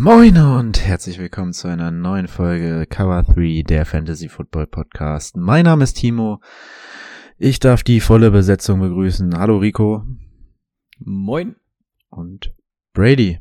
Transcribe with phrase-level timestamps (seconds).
[0.00, 5.36] Moin und herzlich willkommen zu einer neuen Folge Cover 3 der Fantasy Football Podcast.
[5.36, 6.40] Mein Name ist Timo.
[7.36, 9.36] Ich darf die volle Besetzung begrüßen.
[9.36, 10.04] Hallo Rico.
[11.00, 11.56] Moin.
[12.10, 12.54] Und
[12.92, 13.40] Brady.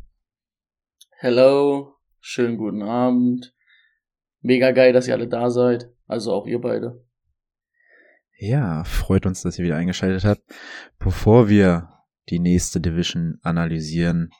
[1.19, 3.53] Hello, schönen guten Abend.
[4.41, 5.91] Mega geil, dass ihr alle da seid.
[6.07, 7.05] Also auch ihr beide.
[8.39, 10.41] Ja, freut uns, dass ihr wieder eingeschaltet habt.
[10.97, 11.89] Bevor wir
[12.29, 14.31] die nächste Division analysieren,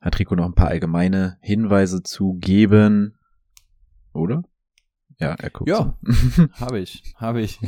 [0.00, 3.16] hat Rico noch ein paar allgemeine Hinweise zu geben.
[4.12, 4.44] Oder?
[5.20, 5.68] Ja, er guckt.
[5.68, 6.48] Ja, so.
[6.64, 7.60] habe ich, habe ich.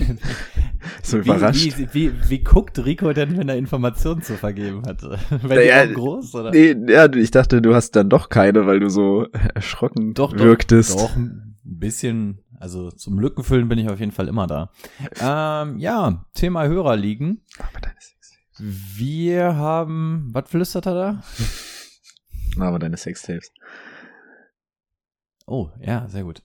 [1.02, 1.78] so wie, überrascht.
[1.78, 5.02] Wie, wie, wie guckt Rico denn, wenn er Informationen zu vergeben hat?
[5.42, 6.50] Weil Ja, die groß, oder?
[6.50, 10.42] Nee, ja, ich dachte, du hast dann doch keine, weil du so erschrocken Doch, doch,
[10.42, 10.98] wirktest.
[10.98, 14.70] Doch, ein bisschen, also zum Lückenfüllen bin ich auf jeden Fall immer da.
[15.20, 16.62] Ähm, ja, Thema.
[16.62, 17.36] Aber deine
[18.00, 21.22] Sex Wir haben, was flüstert er da?
[22.58, 23.52] Aber deine Sextapes.
[25.46, 26.42] Oh, ja, sehr gut.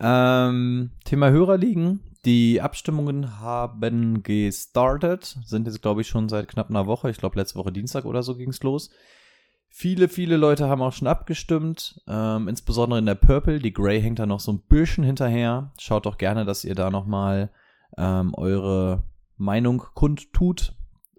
[0.00, 2.00] ähm, Thema Hörerligen.
[2.24, 7.08] Die Abstimmungen haben gestartet, sind jetzt, glaube ich, schon seit knapp einer Woche.
[7.08, 8.90] Ich glaube, letzte Woche Dienstag oder so ging's los.
[9.68, 13.60] Viele, viele Leute haben auch schon abgestimmt, ähm, insbesondere in der Purple.
[13.60, 15.72] Die Grey hängt da noch so ein bisschen hinterher.
[15.78, 17.50] Schaut doch gerne, dass ihr da nochmal
[17.96, 19.04] ähm, eure
[19.36, 20.74] Meinung kundtut.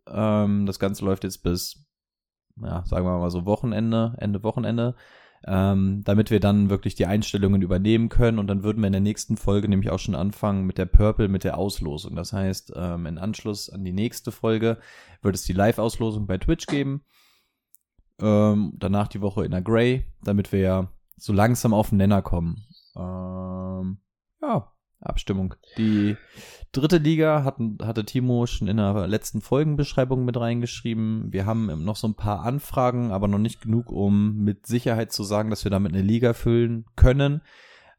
[0.07, 1.86] Ähm, das Ganze läuft jetzt bis,
[2.61, 4.95] ja, sagen wir mal so Wochenende, Ende Wochenende
[5.45, 9.01] ähm, damit wir dann wirklich die Einstellungen übernehmen können und dann würden wir in der
[9.01, 12.15] nächsten Folge nämlich auch schon anfangen mit der Purple, mit der Auslosung.
[12.15, 14.77] Das heißt, ähm, in Anschluss an die nächste Folge
[15.21, 17.03] wird es die Live-Auslosung bei Twitch geben.
[18.19, 22.21] Ähm, danach die Woche in der Grey, damit wir ja so langsam auf den Nenner
[22.21, 22.65] kommen.
[22.95, 23.99] Ähm,
[24.41, 25.55] ja, Abstimmung.
[25.77, 26.17] Die
[26.71, 31.31] dritte Liga hatten, hatte Timo schon in der letzten Folgenbeschreibung mit reingeschrieben.
[31.31, 35.23] Wir haben noch so ein paar Anfragen, aber noch nicht genug, um mit Sicherheit zu
[35.23, 37.41] sagen, dass wir damit eine Liga füllen können.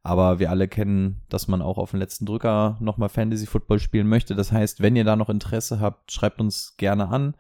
[0.03, 4.09] Aber wir alle kennen, dass man auch auf den letzten Drücker nochmal Fantasy Football spielen
[4.09, 4.35] möchte.
[4.35, 7.35] Das heißt, wenn ihr da noch Interesse habt, schreibt uns gerne an.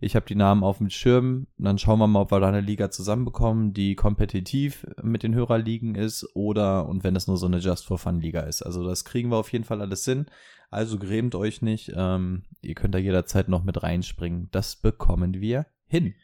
[0.00, 1.46] Ich habe die Namen auf dem Schirm.
[1.58, 5.34] Und dann schauen wir mal, ob wir da eine Liga zusammenbekommen, die kompetitiv mit den
[5.34, 8.62] Hörerligen ist oder und wenn es nur so eine Just for Fun Liga ist.
[8.62, 10.26] Also das kriegen wir auf jeden Fall alles hin.
[10.70, 11.92] Also grämt euch nicht.
[11.94, 14.48] Ähm, ihr könnt da jederzeit noch mit reinspringen.
[14.52, 16.14] Das bekommen wir hin.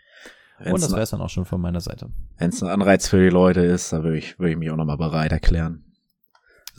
[0.64, 2.10] und das wäre es dann auch schon von meiner Seite.
[2.38, 4.76] Wenn es ein Anreiz für die Leute ist, da würde ich, würde ich mich auch
[4.76, 5.84] nochmal bereit erklären.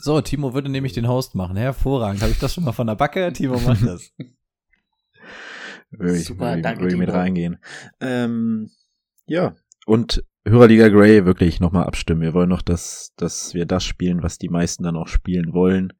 [0.00, 1.56] So, Timo würde nämlich den Host machen.
[1.56, 2.22] Hervorragend.
[2.22, 3.32] Habe ich das schon mal von der Backe?
[3.32, 4.12] Timo macht das.
[5.90, 7.58] Würde ich, Super, ich, danke, würde ich mit reingehen.
[8.00, 8.70] Ähm,
[9.26, 9.54] ja.
[9.86, 12.20] Und Hörerliga Grey wirklich nochmal abstimmen.
[12.20, 15.92] Wir wollen noch, dass, dass wir das spielen, was die meisten dann auch spielen wollen.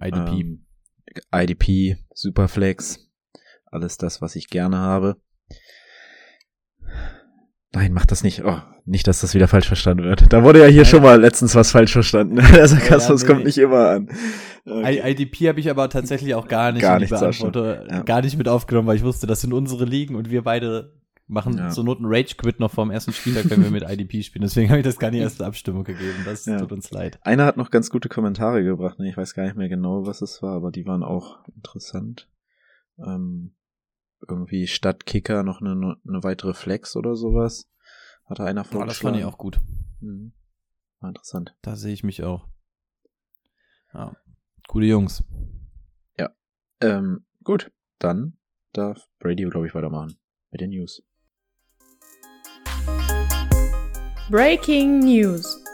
[0.00, 0.40] IDP.
[0.40, 0.66] Ähm,
[1.32, 3.10] IDP, Superflex,
[3.66, 5.16] alles das, was ich gerne habe.
[7.72, 8.44] Nein, mach das nicht.
[8.44, 10.32] Oh, nicht, dass das wieder falsch verstanden wird.
[10.32, 10.84] Da wurde ja hier Nein.
[10.86, 12.36] schon mal letztens was falsch verstanden.
[12.54, 13.46] Der Sarkasmus nee, kommt nee.
[13.46, 14.08] nicht immer an.
[14.64, 15.10] Okay.
[15.12, 18.02] IDP habe ich aber tatsächlich auch gar nicht Gar nicht, Ja.
[18.02, 20.92] gar nicht mit aufgenommen, weil ich wusste, das sind unsere Ligen und wir beide
[21.28, 21.68] machen Ja.
[21.70, 24.42] zur Not einen Rage-Quit noch vorm ersten Spieltag, wenn wir mit IDP spielen.
[24.42, 26.22] Deswegen habe ich das gar nicht erst Abstimmung gegeben.
[26.24, 26.58] Das Ja.
[26.58, 27.18] tut uns leid.
[27.22, 28.98] Einer hat noch ganz gute Kommentare gebracht.
[29.00, 29.08] ne?
[29.08, 32.28] Ich weiß gar nicht mehr genau, was es war, aber die waren auch interessant.
[33.04, 33.52] Ähm,
[34.26, 37.68] irgendwie statt Kicker noch eine, eine weitere Flex oder sowas.
[38.24, 39.14] Hatte einer Boah, das vorgeschlagen.
[39.14, 39.60] fand ich auch gut.
[40.00, 40.32] Mhm.
[41.00, 41.54] War interessant.
[41.62, 42.48] Da sehe ich mich auch.
[43.92, 44.16] Ja.
[44.68, 45.24] Gute Jungs.
[46.80, 48.36] Ähm, gut, dann
[48.74, 50.18] darf Brady, glaube ich, weitermachen
[50.50, 51.02] mit den News.
[54.28, 55.64] Breaking News.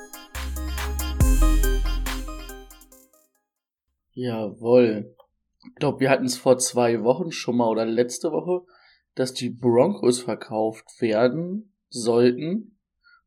[4.12, 5.16] Jawohl.
[5.64, 8.66] Ich glaube, wir hatten es vor zwei Wochen schon mal oder letzte Woche,
[9.14, 12.78] dass die Broncos verkauft werden sollten.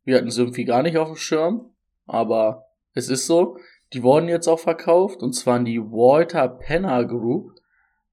[0.03, 1.71] Wir hatten es irgendwie gar nicht auf dem Schirm,
[2.05, 3.57] aber es ist so.
[3.93, 7.51] Die wurden jetzt auch verkauft und zwar an die Walter Penner Group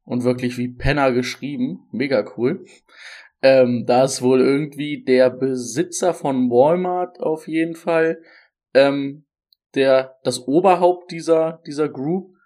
[0.04, 1.86] und wirklich wie Penner geschrieben.
[1.90, 2.64] Mega cool.
[3.40, 8.22] Ähm, da ist wohl irgendwie der Besitzer von Walmart auf jeden Fall,
[8.72, 9.24] ähm,
[9.74, 12.36] der, das Oberhaupt dieser, dieser Group.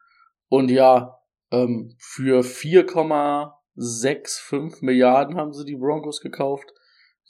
[0.49, 1.19] Und ja,
[1.51, 6.73] ähm, für 4,65 Milliarden haben sie die Broncos gekauft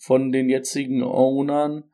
[0.00, 1.84] von den jetzigen Ownern.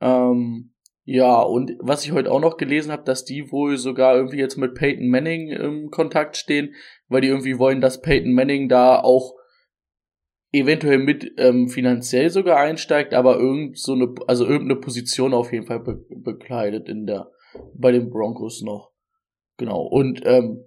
[0.00, 0.72] Ähm,
[1.04, 4.56] Ja, und was ich heute auch noch gelesen habe, dass die wohl sogar irgendwie jetzt
[4.56, 6.74] mit Peyton Manning im Kontakt stehen,
[7.08, 9.34] weil die irgendwie wollen, dass Peyton Manning da auch
[10.52, 15.66] eventuell mit ähm, finanziell sogar einsteigt, aber irgend so eine, also irgendeine Position auf jeden
[15.66, 17.30] Fall be bekleidet in der
[17.74, 18.92] bei den Broncos noch.
[19.56, 19.82] Genau.
[19.82, 20.64] Und ähm,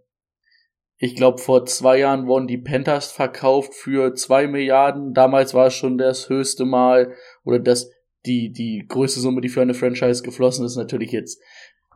[1.04, 5.14] ich glaube, vor zwei Jahren wurden die Panthers verkauft für zwei Milliarden.
[5.14, 7.14] Damals war es schon das höchste Mal
[7.44, 7.92] oder das
[8.26, 10.78] die die größte Summe, die für eine Franchise geflossen ist.
[10.78, 11.42] Natürlich jetzt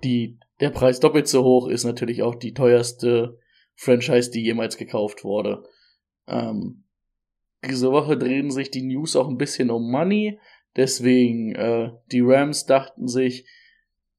[0.04, 3.39] die der Preis doppelt so hoch ist natürlich auch die teuerste
[3.75, 5.63] Franchise, die jemals gekauft wurde.
[6.27, 6.83] Ähm,
[7.65, 10.38] diese Woche drehen sich die News auch ein bisschen um Money.
[10.75, 13.48] Deswegen, äh, die Rams dachten sich,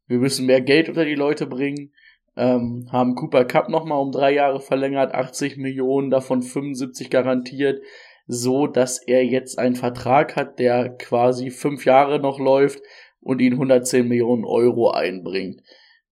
[0.06, 1.92] wir müssen mehr Geld unter die Leute bringen.
[2.38, 7.82] Ähm, haben Cooper Cup nochmal um drei Jahre verlängert, 80 Millionen, davon 75 garantiert,
[8.28, 12.80] so dass er jetzt einen Vertrag hat, der quasi fünf Jahre noch läuft
[13.20, 15.62] und ihn 110 Millionen Euro einbringt.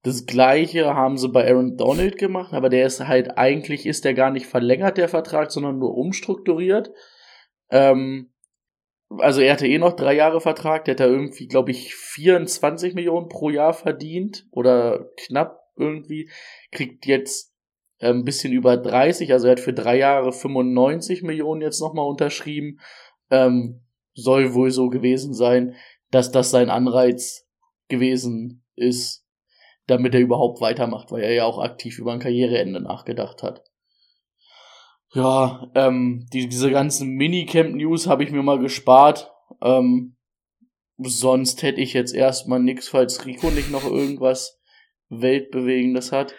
[0.02, 4.14] Das gleiche haben sie bei Aaron Donald gemacht, aber der ist halt, eigentlich ist der
[4.14, 6.90] gar nicht verlängert, der Vertrag, sondern nur umstrukturiert.
[7.70, 8.32] Ähm,
[9.11, 12.94] also er hatte eh noch drei Jahre Vertrag, der hat da irgendwie, glaube ich, 24
[12.94, 16.31] Millionen pro Jahr verdient oder knapp irgendwie,
[16.73, 17.55] kriegt jetzt
[17.99, 22.06] äh, ein bisschen über 30, also er hat für drei Jahre 95 Millionen jetzt nochmal
[22.06, 22.81] unterschrieben.
[23.31, 23.82] Ähm,
[24.14, 25.75] soll wohl so gewesen sein,
[26.11, 27.46] dass das sein Anreiz
[27.88, 29.25] gewesen ist,
[29.87, 33.62] damit er überhaupt weitermacht, weil er ja auch aktiv über ein Karriereende nachgedacht hat.
[35.12, 39.32] Ja, ähm, die, diese ganzen Minicamp-News habe ich mir mal gespart.
[39.62, 40.17] Ähm,
[40.99, 44.55] sonst hätte ich jetzt erstmal nix, falls Rico nicht noch irgendwas
[45.08, 46.34] Weltbewegendes hat.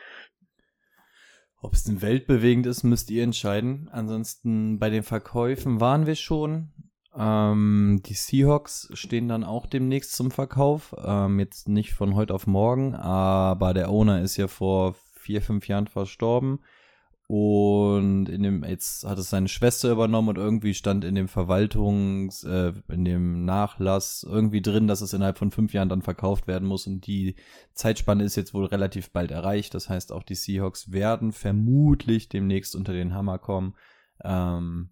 [1.59, 3.89] Ob es denn weltbewegend ist, müsst ihr entscheiden.
[3.91, 6.71] Ansonsten bei den Verkäufen waren wir schon.
[7.15, 10.95] Ähm, die Seahawks stehen dann auch demnächst zum Verkauf.
[11.03, 15.67] Ähm, jetzt nicht von heute auf morgen, aber der Owner ist ja vor vier, fünf
[15.67, 16.59] Jahren verstorben.
[17.29, 22.45] Und in dem, jetzt hat es seine Schwester übernommen und irgendwie stand in dem Verwaltungs,
[22.45, 26.65] äh, in dem Nachlass irgendwie drin, dass es innerhalb von fünf Jahren dann verkauft werden
[26.65, 26.87] muss.
[26.87, 27.35] Und die
[27.73, 29.73] Zeitspanne ist jetzt wohl relativ bald erreicht.
[29.73, 33.75] Das heißt, auch die Seahawks werden vermutlich demnächst unter den Hammer kommen.
[34.23, 34.91] Ähm,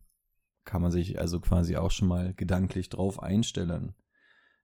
[0.66, 3.96] kann man sich also quasi auch schon mal gedanklich drauf einstellen.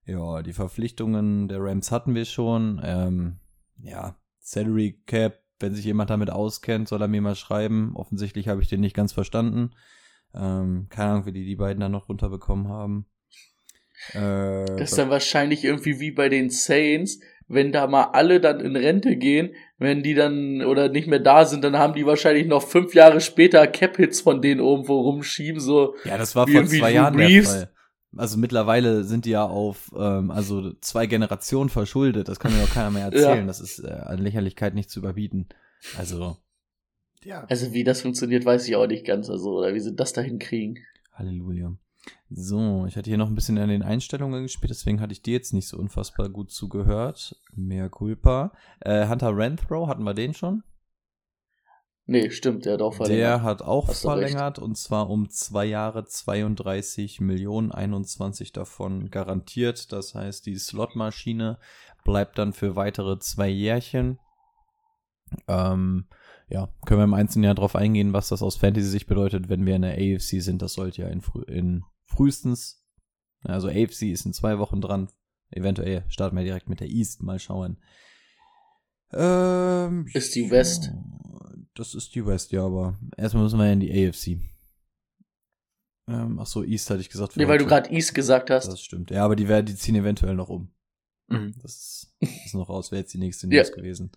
[0.06, 2.82] Ja, die Verpflichtungen der Rams hatten wir schon.
[2.84, 3.40] Ähm,
[3.78, 7.92] ja, Salary Cap wenn sich jemand damit auskennt, soll er mir mal schreiben.
[7.96, 9.72] Offensichtlich habe ich den nicht ganz verstanden.
[10.34, 13.06] Ähm, keine Ahnung, wie die die beiden dann noch runterbekommen haben.
[14.14, 18.60] Äh, das ist dann wahrscheinlich irgendwie wie bei den Saints, wenn da mal alle dann
[18.60, 22.48] in Rente gehen, wenn die dann oder nicht mehr da sind, dann haben die wahrscheinlich
[22.48, 25.96] noch fünf Jahre später Cap-Hits von denen irgendwo rumschieben, so.
[26.06, 27.72] Ja, das war vor zwei Jahren der Fall.
[28.16, 32.28] Also mittlerweile sind die ja auf ähm, also zwei Generationen verschuldet.
[32.28, 33.40] Das kann mir doch keiner mehr erzählen.
[33.40, 33.46] Ja.
[33.46, 35.48] Das ist äh, an Lächerlichkeit nicht zu überbieten.
[35.98, 36.38] Also
[37.24, 37.46] ja.
[37.46, 39.30] Also wie das funktioniert, weiß ich auch nicht ganz.
[39.30, 40.80] Also oder wie sie das dahin kriegen.
[41.14, 41.74] Halleluja.
[42.30, 45.34] So, ich hatte hier noch ein bisschen an den Einstellungen gespielt, deswegen hatte ich dir
[45.34, 47.36] jetzt nicht so unfassbar gut zugehört.
[47.54, 48.54] Mehr Culpa.
[48.80, 50.64] Äh, Hunter Renthrow, hatten wir den schon?
[52.12, 53.22] Nee, stimmt, der hat auch verlängert.
[53.22, 59.94] Der hat auch Hast verlängert und zwar um zwei Jahre 32 Millionen, 21 davon garantiert.
[59.94, 61.58] Das heißt, die Slotmaschine
[62.04, 64.20] bleibt dann für weitere zwei Jährchen.
[65.48, 66.08] Ähm,
[66.50, 69.78] ja, können wir im einzelnen Jahr drauf eingehen, was das aus Fantasy-Sicht bedeutet, wenn wir
[69.78, 70.62] in der AFC sind.
[70.62, 72.84] Das sollte ja in, frü in frühestens,
[73.46, 75.08] also AFC ist in zwei Wochen dran.
[75.50, 77.78] Eventuell starten wir direkt mit der East, mal schauen.
[79.14, 80.92] Ähm, ist die West?
[81.82, 84.40] Das ist die West, ja, aber erstmal müssen wir ja in die AFC.
[86.08, 87.36] Ähm, ach so, East hatte ich gesagt.
[87.36, 88.68] Nee, weil du gerade East gesagt hast.
[88.68, 89.10] Das stimmt.
[89.10, 90.72] Ja, aber die, werden, die ziehen eventuell noch um.
[91.28, 91.56] Mhm.
[91.64, 93.76] Das ist noch raus, wäre jetzt die nächste News ja.
[93.76, 94.12] gewesen.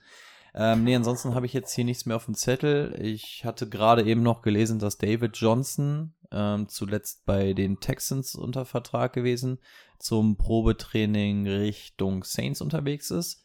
[0.54, 2.98] Ähm, nee, ansonsten habe ich jetzt hier nichts mehr auf dem Zettel.
[3.00, 8.66] Ich hatte gerade eben noch gelesen, dass David Johnson ähm, zuletzt bei den Texans unter
[8.66, 9.58] Vertrag gewesen
[9.98, 13.42] zum Probetraining Richtung Saints unterwegs ist.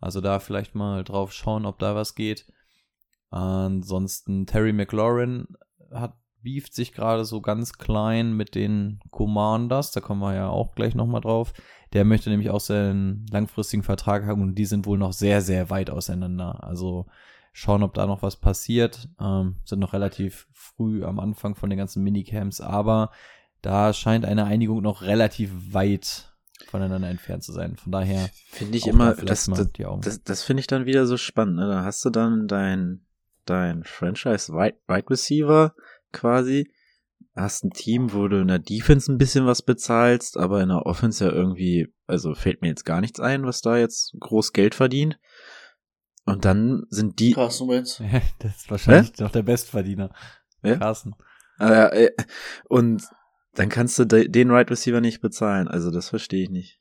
[0.00, 2.46] Also da vielleicht mal drauf schauen, ob da was geht.
[3.30, 5.46] Ansonsten Terry McLaurin
[5.90, 10.74] hat beeft sich gerade so ganz klein mit den Commanders, da kommen wir ja auch
[10.74, 11.52] gleich nochmal drauf.
[11.92, 15.70] Der möchte nämlich auch seinen langfristigen Vertrag haben und die sind wohl noch sehr, sehr
[15.70, 16.62] weit auseinander.
[16.62, 17.06] Also
[17.52, 19.08] schauen, ob da noch was passiert.
[19.20, 23.10] Ähm, sind noch relativ früh am Anfang von den ganzen Minicamps, aber
[23.62, 26.32] da scheint eine Einigung noch relativ weit
[26.66, 27.76] voneinander entfernt zu sein.
[27.76, 29.68] Von daher finde ich immer, da das, das,
[30.02, 31.56] das, das finde ich dann wieder so spannend.
[31.56, 31.68] Ne?
[31.68, 33.06] Da hast du dann dein,
[33.48, 35.74] dein Franchise Wide, Wide Receiver
[36.12, 36.70] quasi
[37.40, 40.86] hast ein Team, wo du in der Defense ein bisschen was bezahlst, aber in der
[40.86, 44.74] Offense ja irgendwie, also fällt mir jetzt gar nichts ein, was da jetzt groß Geld
[44.74, 45.18] verdient.
[46.24, 47.32] Und dann sind die.
[47.32, 48.02] Carsten Wentz.
[48.40, 49.22] das ist wahrscheinlich Hä?
[49.22, 50.12] noch der Bestverdiener.
[50.62, 50.76] Ja?
[50.76, 51.14] Carsten.
[51.58, 52.10] Äh,
[52.68, 53.02] und
[53.54, 55.68] dann kannst du den Right Receiver nicht bezahlen.
[55.68, 56.80] Also das verstehe ich nicht.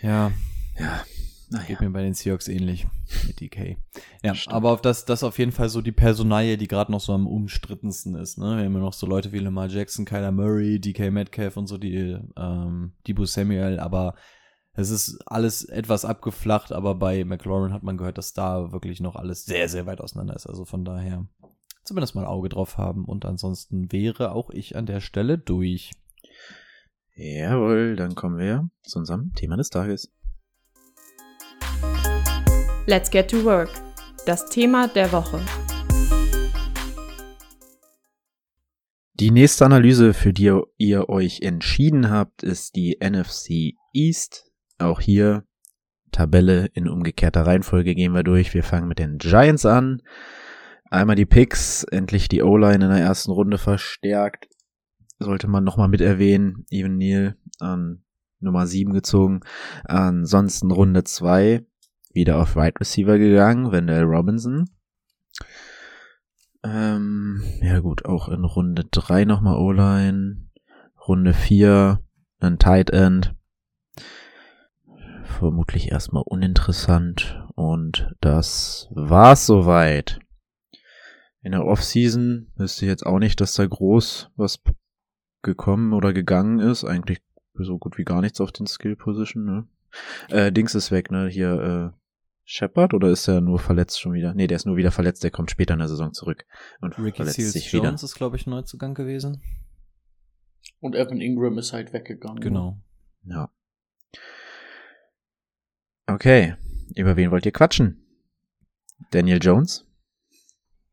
[0.00, 0.32] Ja.
[0.78, 1.04] Ja.
[1.50, 1.66] Naja.
[1.66, 2.86] Geht mir bei den Seahawks ähnlich
[3.26, 3.76] mit DK.
[4.22, 4.54] Ja, Stimmt.
[4.54, 7.26] aber auf das, das auf jeden Fall so die Personalie, die gerade noch so am
[7.26, 8.38] umstrittensten ist.
[8.38, 8.56] Ne?
[8.56, 11.78] Wir haben ja noch so Leute wie Lamar Jackson, Kyler Murray, DK Metcalf und so,
[11.78, 14.14] die ähm, Debo Samuel, aber
[14.74, 19.14] es ist alles etwas abgeflacht, aber bei McLaurin hat man gehört, dass da wirklich noch
[19.14, 20.46] alles sehr, sehr weit auseinander ist.
[20.46, 21.26] Also von daher
[21.84, 25.92] zumindest mal ein Auge drauf haben und ansonsten wäre auch ich an der Stelle durch.
[27.14, 30.12] Jawohl, dann kommen wir zu unserem Thema des Tages.
[32.86, 33.70] Let's get to work.
[34.26, 35.40] Das Thema der Woche.
[39.14, 44.50] Die nächste Analyse, für die ihr euch entschieden habt, ist die NFC East.
[44.76, 45.44] Auch hier
[46.12, 48.52] Tabelle in umgekehrter Reihenfolge gehen wir durch.
[48.52, 50.02] Wir fangen mit den Giants an.
[50.90, 54.48] Einmal die Picks, endlich die O-Line in der ersten Runde verstärkt.
[55.18, 56.66] Sollte man nochmal mit erwähnen.
[56.70, 58.04] Even Neal an
[58.40, 59.40] Nummer 7 gezogen.
[59.84, 61.64] Ansonsten Runde 2
[62.14, 64.70] wieder auf Wide Receiver gegangen, Wendell Robinson.
[66.62, 70.48] Ähm, ja gut, auch in Runde 3 nochmal O-Line.
[71.06, 72.00] Runde 4
[72.40, 73.34] ein Tight End.
[75.24, 77.42] Vermutlich erstmal uninteressant.
[77.54, 80.20] Und das war's soweit.
[81.42, 84.60] In der Offseason wüsste ich jetzt auch nicht, dass da groß was
[85.42, 86.84] gekommen oder gegangen ist.
[86.84, 87.20] Eigentlich
[87.54, 89.68] so gut wie gar nichts auf den Skill Position, ne?
[90.28, 91.28] Äh, Dings ist weg, ne?
[91.28, 92.03] Hier, äh,
[92.44, 94.34] Shepard oder ist er nur verletzt schon wieder?
[94.34, 96.44] Nee, der ist nur wieder verletzt, der kommt später in der Saison zurück
[96.80, 98.04] und Ricky verletzt Seals sich Jones wieder.
[98.04, 99.42] ist, glaube ich, Neuzugang gewesen.
[100.80, 102.40] Und Evan Ingram ist halt weggegangen.
[102.40, 102.78] Genau.
[103.24, 103.50] Ja.
[106.06, 106.54] Okay,
[106.94, 108.06] über wen wollt ihr quatschen?
[109.10, 109.86] Daniel Jones?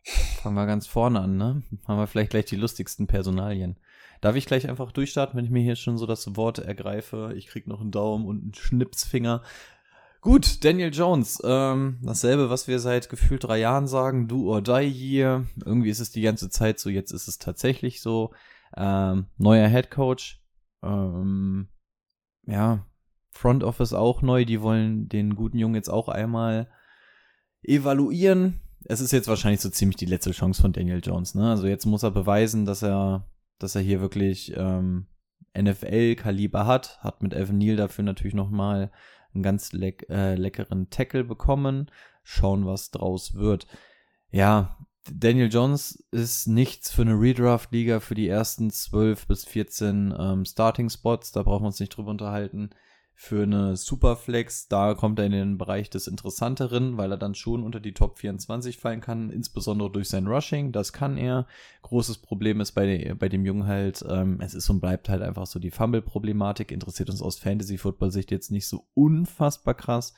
[0.04, 1.64] Fangen wir ganz vorne an, ne?
[1.86, 3.78] Haben wir vielleicht gleich die lustigsten Personalien.
[4.22, 7.34] Darf ich gleich einfach durchstarten, wenn ich mir hier schon so das Wort ergreife?
[7.36, 9.44] Ich krieg noch einen Daumen und einen Schnipsfinger.
[10.22, 14.88] Gut, Daniel Jones, ähm, dasselbe, was wir seit gefühlt drei Jahren sagen, do or die
[14.88, 15.48] hier.
[15.66, 18.32] Irgendwie ist es die ganze Zeit so, jetzt ist es tatsächlich so.
[18.78, 20.40] Ähm, neuer Head Coach,
[20.84, 21.70] ähm,
[22.46, 22.86] ja,
[23.32, 26.70] Front Office auch neu, die wollen den guten Jungen jetzt auch einmal
[27.64, 28.62] evaluieren.
[28.86, 31.50] Es ist jetzt wahrscheinlich so ziemlich die letzte Chance von Daniel Jones, ne?
[31.50, 35.08] Also jetzt muss er beweisen, dass er, dass er hier wirklich ähm,
[35.58, 38.92] NFL-Kaliber hat, hat mit Evan Neal dafür natürlich nochmal
[39.34, 41.90] einen ganz leck, äh, leckeren Tackle bekommen.
[42.24, 43.68] Schauen, was draus wird.
[44.30, 44.78] Ja,
[45.12, 51.32] Daniel Jones ist nichts für eine Redraft-Liga für die ersten 12 bis 14 ähm, Starting-Spots.
[51.32, 52.70] Da brauchen wir uns nicht drüber unterhalten
[53.24, 57.62] für eine Superflex, da kommt er in den Bereich des Interessanteren, weil er dann schon
[57.62, 61.46] unter die Top 24 fallen kann, insbesondere durch sein Rushing, das kann er.
[61.84, 65.46] Großes Problem ist bei, bei dem Jungen halt, ähm, es ist und bleibt halt einfach
[65.46, 70.16] so die Fumble-Problematik, interessiert uns aus Fantasy-Football-Sicht jetzt nicht so unfassbar krass.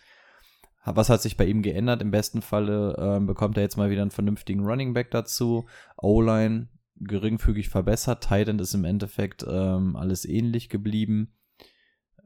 [0.86, 2.02] Was hat sich bei ihm geändert?
[2.02, 5.66] Im besten Falle ähm, bekommt er jetzt mal wieder einen vernünftigen Running Back dazu.
[5.98, 8.24] O-Line geringfügig verbessert.
[8.24, 11.34] Titan ist im Endeffekt ähm, alles ähnlich geblieben.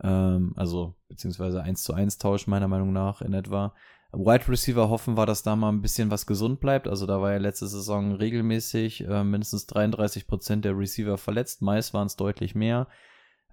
[0.04, 3.74] Ähm, also, beziehungsweise 1 zu 1 Tausch meiner Meinung nach in etwa.
[4.14, 6.88] Wide Receiver hoffen wir, dass da mal ein bisschen was gesund bleibt.
[6.88, 11.62] Also da war ja letzte Saison regelmäßig äh, mindestens 33 Prozent der Receiver verletzt.
[11.62, 12.88] Meist waren es deutlich mehr.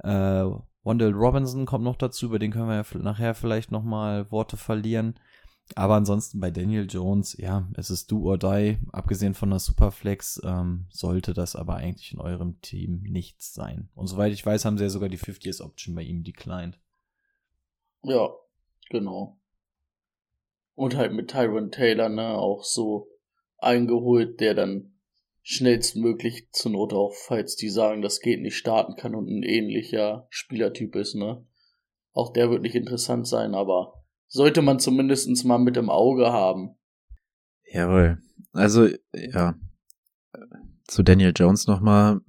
[0.03, 0.45] Äh,
[0.85, 5.19] Wendell Robinson kommt noch dazu, über den können wir ja nachher vielleicht nochmal Worte verlieren.
[5.75, 8.79] Aber ansonsten bei Daniel Jones, ja, es ist do or die.
[8.93, 13.89] Abgesehen von der Superflex ähm, sollte das aber eigentlich in eurem Team nichts sein.
[13.95, 16.79] Und soweit ich weiß, haben sie ja sogar die 50s-Option bei ihm declined.
[18.03, 18.31] Ja,
[18.91, 19.39] genau.
[20.75, 23.09] Und halt mit Tyron Taylor, ne, auch so
[23.59, 24.93] eingeholt, der dann
[25.43, 30.27] schnellstmöglich zur Not auch, falls die sagen, das geht nicht, starten kann und ein ähnlicher
[30.31, 31.47] Spielertyp ist, ne.
[32.13, 36.77] Auch der wird nicht interessant sein, aber sollte man zumindest mal mit im Auge haben.
[37.71, 38.19] Jawohl.
[38.53, 39.55] Also, ja.
[40.87, 42.21] Zu Daniel Jones nochmal.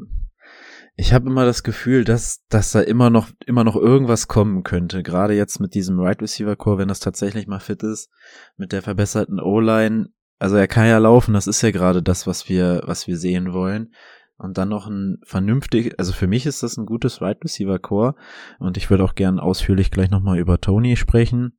[0.98, 5.04] Ich habe immer das Gefühl, dass, dass da immer noch, immer noch irgendwas kommen könnte.
[5.04, 8.10] Gerade jetzt mit diesem Right Receiver Core, wenn das tatsächlich mal fit ist,
[8.56, 10.10] mit der verbesserten O-Line.
[10.40, 13.52] Also er kann ja laufen, das ist ja gerade das, was wir, was wir sehen
[13.52, 13.94] wollen.
[14.38, 18.16] Und dann noch ein vernünftig, also für mich ist das ein gutes Right Receiver Core.
[18.60, 21.58] Und ich würde auch gern ausführlich gleich nochmal über Tony sprechen.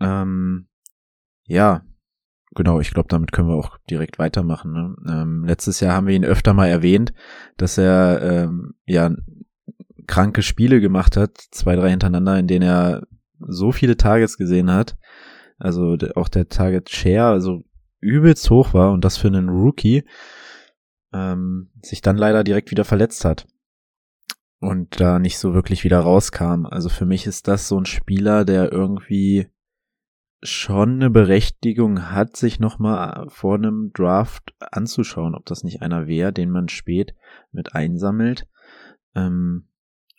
[0.00, 0.68] Ähm,
[1.46, 1.82] ja,
[2.54, 4.72] genau, ich glaube, damit können wir auch direkt weitermachen.
[4.72, 4.96] Ne?
[5.08, 7.12] Ähm, letztes Jahr haben wir ihn öfter mal erwähnt,
[7.56, 9.14] dass er ähm, ja
[10.06, 13.06] kranke Spiele gemacht hat, zwei, drei hintereinander, in denen er
[13.38, 14.98] so viele Targets gesehen hat.
[15.58, 17.64] Also auch der Target Share, also
[18.00, 20.04] übelst hoch war und das für einen Rookie,
[21.12, 23.46] ähm, sich dann leider direkt wieder verletzt hat
[24.58, 26.66] und da nicht so wirklich wieder rauskam.
[26.66, 29.48] Also für mich ist das so ein Spieler, der irgendwie
[30.42, 36.32] schon eine Berechtigung hat, sich nochmal vor einem Draft anzuschauen, ob das nicht einer wäre,
[36.32, 37.14] den man spät
[37.52, 38.48] mit einsammelt.
[39.14, 39.68] Ähm,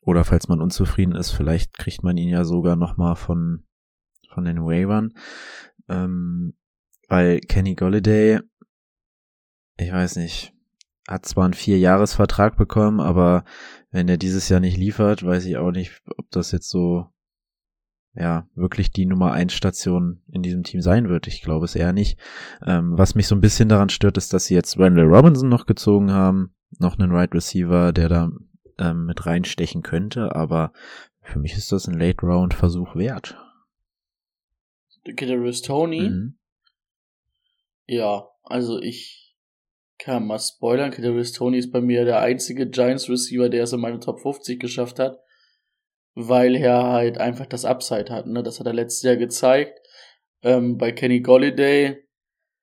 [0.03, 3.65] oder falls man unzufrieden ist, vielleicht kriegt man ihn ja sogar nochmal von,
[4.29, 5.13] von den Waivern.
[5.89, 6.53] Ähm,
[7.07, 8.39] weil Kenny Golliday,
[9.77, 10.53] ich weiß nicht,
[11.07, 13.43] hat zwar einen Vierjahresvertrag bekommen, aber
[13.89, 17.07] wenn er dieses Jahr nicht liefert, weiß ich auch nicht, ob das jetzt so
[18.13, 21.27] ja, wirklich die Nummer eins Station in diesem Team sein wird.
[21.27, 22.19] Ich glaube es eher nicht.
[22.65, 25.65] Ähm, was mich so ein bisschen daran stört, ist, dass sie jetzt Randall Robinson noch
[25.65, 26.53] gezogen haben.
[26.79, 28.31] Noch einen Right Receiver, der da
[28.79, 30.73] ähm, mit reinstechen könnte, aber
[31.21, 33.37] für mich ist das ein Late Round Versuch wert.
[35.15, 36.09] Kadarius Tony?
[36.09, 36.37] Mhm.
[37.87, 39.37] Ja, also ich
[39.97, 40.91] kann mal spoilern.
[40.91, 44.59] Kadarius Tony ist bei mir der einzige Giants Receiver, der es in meine Top 50
[44.59, 45.19] geschafft hat
[46.15, 48.27] weil er halt einfach das Upside hat.
[48.27, 48.43] Ne?
[48.43, 49.79] Das hat er letztes Jahr gezeigt.
[50.43, 52.03] Ähm, bei Kenny Golliday,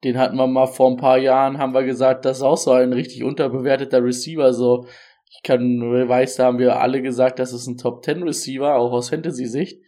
[0.05, 2.73] den hatten wir mal vor ein paar Jahren, haben wir gesagt, das ist auch so
[2.73, 4.53] ein richtig unterbewerteter Receiver.
[4.53, 4.87] So,
[5.31, 8.93] ich kann, weiß, da haben wir alle gesagt, das ist ein Top 10 Receiver, auch
[8.93, 9.81] aus Fantasy-Sicht.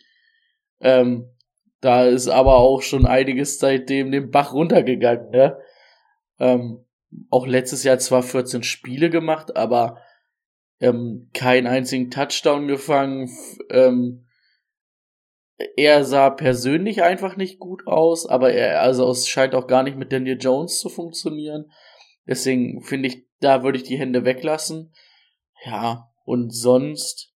[0.80, 1.30] Ähm,
[1.80, 5.58] da ist aber auch schon einiges seitdem den Bach runtergegangen, ne?
[6.38, 6.84] Ähm,
[7.30, 9.98] auch letztes Jahr zwar 14 Spiele gemacht, aber
[10.80, 13.30] ähm, keinen einzigen Touchdown gefangen.
[13.70, 14.26] Ähm,
[15.76, 19.98] er sah persönlich einfach nicht gut aus, aber er, also es scheint auch gar nicht
[19.98, 21.70] mit Daniel Jones zu funktionieren.
[22.26, 24.92] Deswegen finde ich, da würde ich die Hände weglassen.
[25.64, 27.34] Ja, und sonst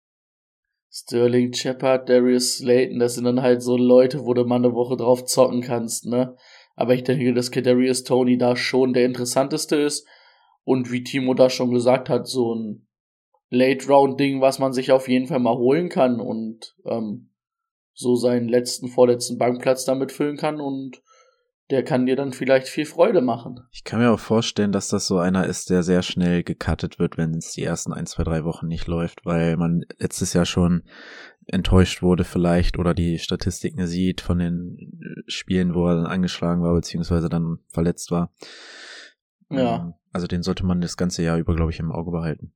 [0.90, 4.96] Sterling Shepard, Darius Slayton, das sind dann halt so Leute, wo du mal eine Woche
[4.96, 6.38] drauf zocken kannst, ne?
[6.76, 10.08] Aber ich denke, dass Darius Tony da schon der interessanteste ist.
[10.64, 12.88] Und wie Timo da schon gesagt hat, so ein
[13.54, 17.30] Late-Round-Ding, was man sich auf jeden Fall mal holen kann und ähm,
[17.94, 21.02] so seinen letzten, vorletzten Bankplatz damit füllen kann und
[21.70, 23.62] der kann dir dann vielleicht viel Freude machen.
[23.72, 27.18] Ich kann mir auch vorstellen, dass das so einer ist, der sehr schnell gecuttet wird,
[27.18, 30.84] wenn es die ersten ein, zwei, drei Wochen nicht läuft, weil man letztes Jahr schon
[31.48, 36.74] enttäuscht wurde vielleicht oder die Statistiken sieht von den Spielen, wo er dann angeschlagen war,
[36.74, 38.34] beziehungsweise dann verletzt war.
[39.50, 39.76] Ja.
[39.78, 42.54] Ähm, also den sollte man das ganze Jahr über, glaube ich, im Auge behalten.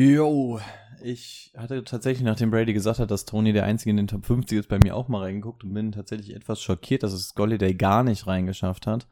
[0.00, 0.60] Jo,
[1.02, 4.56] ich hatte tatsächlich, nachdem Brady gesagt hat, dass Tony der Einzige in den Top 50
[4.56, 8.04] ist, bei mir auch mal reingeguckt und bin tatsächlich etwas schockiert, dass es Golliday gar
[8.04, 9.08] nicht reingeschafft hat.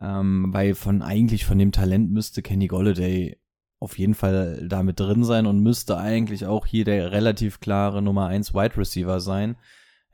[0.00, 3.38] Ähm, weil von eigentlich von dem Talent müsste Kenny Golliday
[3.78, 8.26] auf jeden Fall damit drin sein und müsste eigentlich auch hier der relativ klare Nummer
[8.26, 9.54] 1 Wide Receiver sein.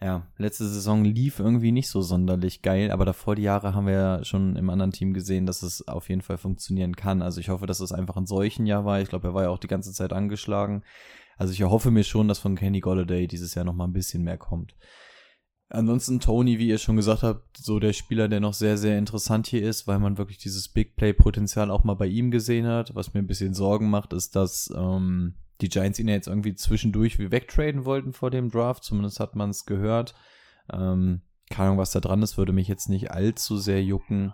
[0.03, 3.93] Ja, letzte Saison lief irgendwie nicht so sonderlich geil, aber davor die Jahre haben wir
[3.93, 7.23] ja schon im anderen Team gesehen, dass es auf jeden Fall funktionieren kann.
[7.23, 9.01] Also ich hoffe, dass es einfach ein solchen Jahr war.
[9.01, 10.83] Ich glaube, er war ja auch die ganze Zeit angeschlagen.
[11.37, 14.25] Also ich erhoffe mir schon, dass von Kenny Golladay dieses Jahr noch mal ein bisschen
[14.25, 14.75] mehr kommt.
[15.69, 19.47] Ansonsten Tony, wie ihr schon gesagt habt, so der Spieler, der noch sehr, sehr interessant
[19.47, 22.97] hier ist, weil man wirklich dieses Big Play-Potenzial auch mal bei ihm gesehen hat.
[22.97, 26.55] Was mir ein bisschen Sorgen macht, ist, dass ähm, die Giants ihn ja jetzt irgendwie
[26.55, 28.85] zwischendurch wie wegtraden wollten vor dem Draft.
[28.85, 30.15] Zumindest hat man es gehört.
[30.73, 34.33] Ähm, keine Ahnung, was da dran ist, würde mich jetzt nicht allzu sehr jucken.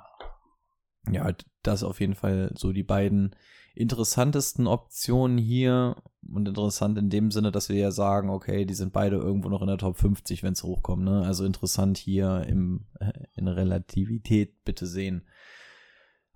[1.10, 3.34] Ja, das auf jeden Fall so die beiden
[3.74, 5.96] interessantesten Optionen hier.
[6.30, 9.62] Und interessant in dem Sinne, dass wir ja sagen, okay, die sind beide irgendwo noch
[9.62, 11.04] in der Top 50, wenn es hochkommt.
[11.04, 11.22] Ne?
[11.22, 15.22] Also interessant hier im, äh, in Relativität bitte sehen.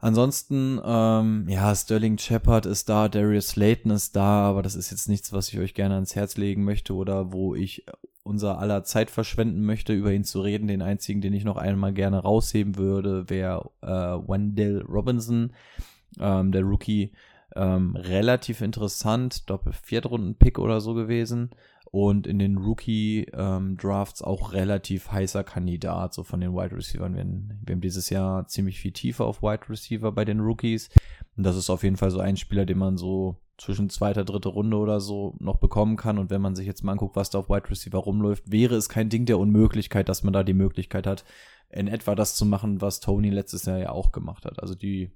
[0.02, 5.08] Ansonsten, ähm, ja, Sterling Shepard ist da, Darius Slayton ist da, aber das ist jetzt
[5.08, 7.86] nichts, was ich euch gerne ans Herz legen möchte oder wo ich
[8.24, 10.66] unser aller Zeit verschwenden möchte, über ihn zu reden.
[10.66, 15.52] Den einzigen, den ich noch einmal gerne rausheben würde, wäre äh, Wendell Robinson,
[16.18, 17.12] ähm, der Rookie.
[17.54, 21.50] Ähm, relativ interessant, Doppel-Viertrunden-Pick oder so gewesen
[21.92, 27.12] und in den Rookie-Drafts ähm, auch relativ heißer Kandidat, so von den Wide Receivers.
[27.12, 30.88] Wir, wir, haben dieses Jahr ziemlich viel tiefer auf Wide Receiver bei den Rookies.
[31.36, 34.48] Und das ist auf jeden Fall so ein Spieler, den man so zwischen zweiter, dritte
[34.48, 36.18] Runde oder so noch bekommen kann.
[36.18, 38.88] Und wenn man sich jetzt mal anguckt, was da auf Wide Receiver rumläuft, wäre es
[38.88, 41.26] kein Ding der Unmöglichkeit, dass man da die Möglichkeit hat,
[41.68, 44.62] in etwa das zu machen, was Tony letztes Jahr ja auch gemacht hat.
[44.62, 45.12] Also die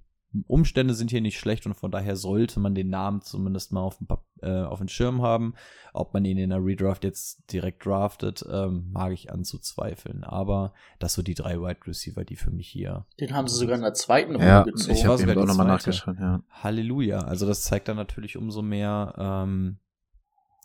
[0.46, 3.98] Umstände sind hier nicht schlecht und von daher sollte man den Namen zumindest mal auf
[3.98, 4.08] dem,
[4.42, 5.54] äh, auf dem Schirm haben.
[5.94, 10.24] Ob man ihn in der Redraft jetzt direkt draftet, ähm, mag ich anzuzweifeln.
[10.24, 13.76] Aber das so die drei Wide Receiver, die für mich hier Den haben sie sogar
[13.76, 14.92] in der zweiten Runde Ja, gezogen.
[14.94, 16.42] ich habe auch nochmal nachgeschaut, ja.
[16.50, 17.20] Halleluja.
[17.20, 19.78] Also das zeigt dann natürlich umso mehr, ähm,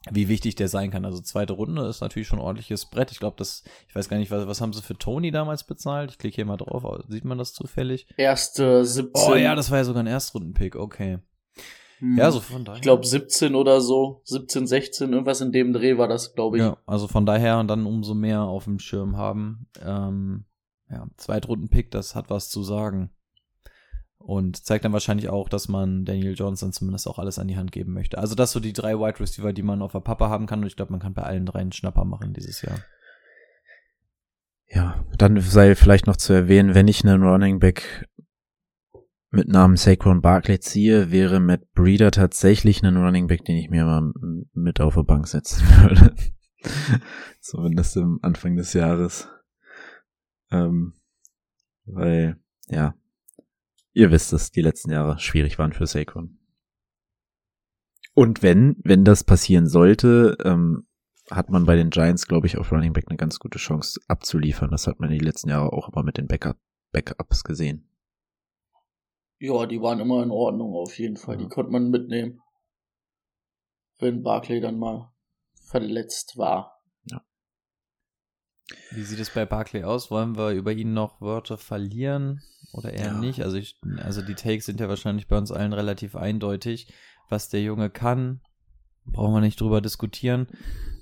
[0.09, 1.05] wie wichtig der sein kann.
[1.05, 3.11] Also zweite Runde ist natürlich schon ein ordentliches Brett.
[3.11, 6.11] Ich glaube, das, ich weiß gar nicht, was, was haben sie für Tony damals bezahlt?
[6.11, 6.83] Ich klicke hier mal drauf.
[7.07, 8.07] Sieht man das zufällig?
[8.17, 9.31] Erste 17.
[9.31, 11.19] Oh ja, das war ja sogar ein Erstrunden-Pick, okay.
[11.99, 12.17] Hm.
[12.17, 12.77] Ja, so von daher.
[12.77, 14.21] Ich glaube 17 oder so.
[14.25, 16.63] 17, 16, irgendwas in dem Dreh war das, glaube ich.
[16.63, 19.67] Ja, also von daher und dann umso mehr auf dem Schirm haben.
[19.83, 20.45] Ähm,
[20.89, 23.11] ja, Zweitrunden-Pick, das hat was zu sagen.
[24.23, 27.71] Und zeigt dann wahrscheinlich auch, dass man Daniel Johnson zumindest auch alles an die Hand
[27.71, 28.17] geben möchte.
[28.17, 30.61] Also das so die drei Wide Receiver, die man auf der Pappe haben kann.
[30.61, 32.79] Und ich glaube, man kann bei allen drei einen Schnapper machen dieses Jahr.
[34.67, 38.07] Ja, dann sei vielleicht noch zu erwähnen, wenn ich einen Running Back
[39.31, 43.85] mit Namen Saquon Barkley ziehe, wäre Matt Breeder tatsächlich ein Running Back, den ich mir
[43.85, 44.11] mal
[44.53, 46.15] mit auf die Bank setzen würde.
[47.39, 49.27] Zumindest am Anfang des Jahres.
[50.51, 50.93] Ähm,
[51.85, 52.93] weil, ja,
[53.93, 56.39] ihr wisst es, die letzten Jahre schwierig waren für Saquon.
[58.13, 60.87] Und wenn, wenn das passieren sollte, ähm,
[61.29, 64.69] hat man bei den Giants, glaube ich, auf Running Back eine ganz gute Chance abzuliefern.
[64.71, 66.57] Das hat man die letzten Jahre auch immer mit den Backup
[66.91, 67.87] Backups gesehen.
[69.39, 71.37] Ja, die waren immer in Ordnung auf jeden Fall.
[71.37, 71.49] Die Ja.
[71.49, 72.41] konnte man mitnehmen.
[73.97, 75.13] Wenn Barkley dann mal
[75.67, 76.80] verletzt war.
[78.91, 80.11] Wie sieht es bei Barkley aus?
[80.11, 82.41] Wollen wir über ihn noch Wörter verlieren
[82.73, 83.19] oder eher Ja.
[83.19, 83.43] nicht?
[83.43, 86.93] Also ich, also die Takes sind ja wahrscheinlich bei uns allen relativ eindeutig.
[87.29, 88.41] Was der Junge kann,
[89.05, 90.47] brauchen wir nicht drüber diskutieren.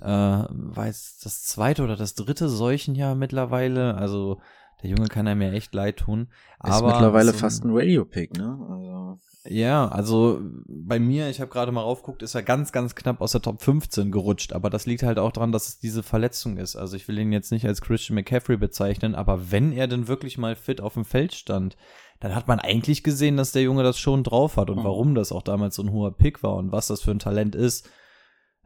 [0.01, 0.07] Äh,
[0.49, 3.95] weiß das zweite oder das dritte Seuchenjahr mittlerweile.
[3.95, 4.39] Also
[4.81, 6.29] der Junge kann einem ja echt leid tun.
[6.63, 8.57] Ist Aber mittlerweile so fast ein Radio-Pick, ne?
[8.69, 13.19] Also, ja, also bei mir, ich habe gerade mal raufgeguckt, ist er ganz, ganz knapp
[13.21, 14.53] aus der Top 15 gerutscht.
[14.53, 16.75] Aber das liegt halt auch daran, dass es diese Verletzung ist.
[16.75, 20.37] Also ich will ihn jetzt nicht als Christian McCaffrey bezeichnen, aber wenn er denn wirklich
[20.37, 21.75] mal fit auf dem Feld stand,
[22.19, 24.83] dann hat man eigentlich gesehen, dass der Junge das schon drauf hat und Mhm.
[24.83, 27.55] warum das auch damals so ein hoher Pick war und was das für ein Talent
[27.55, 27.89] ist.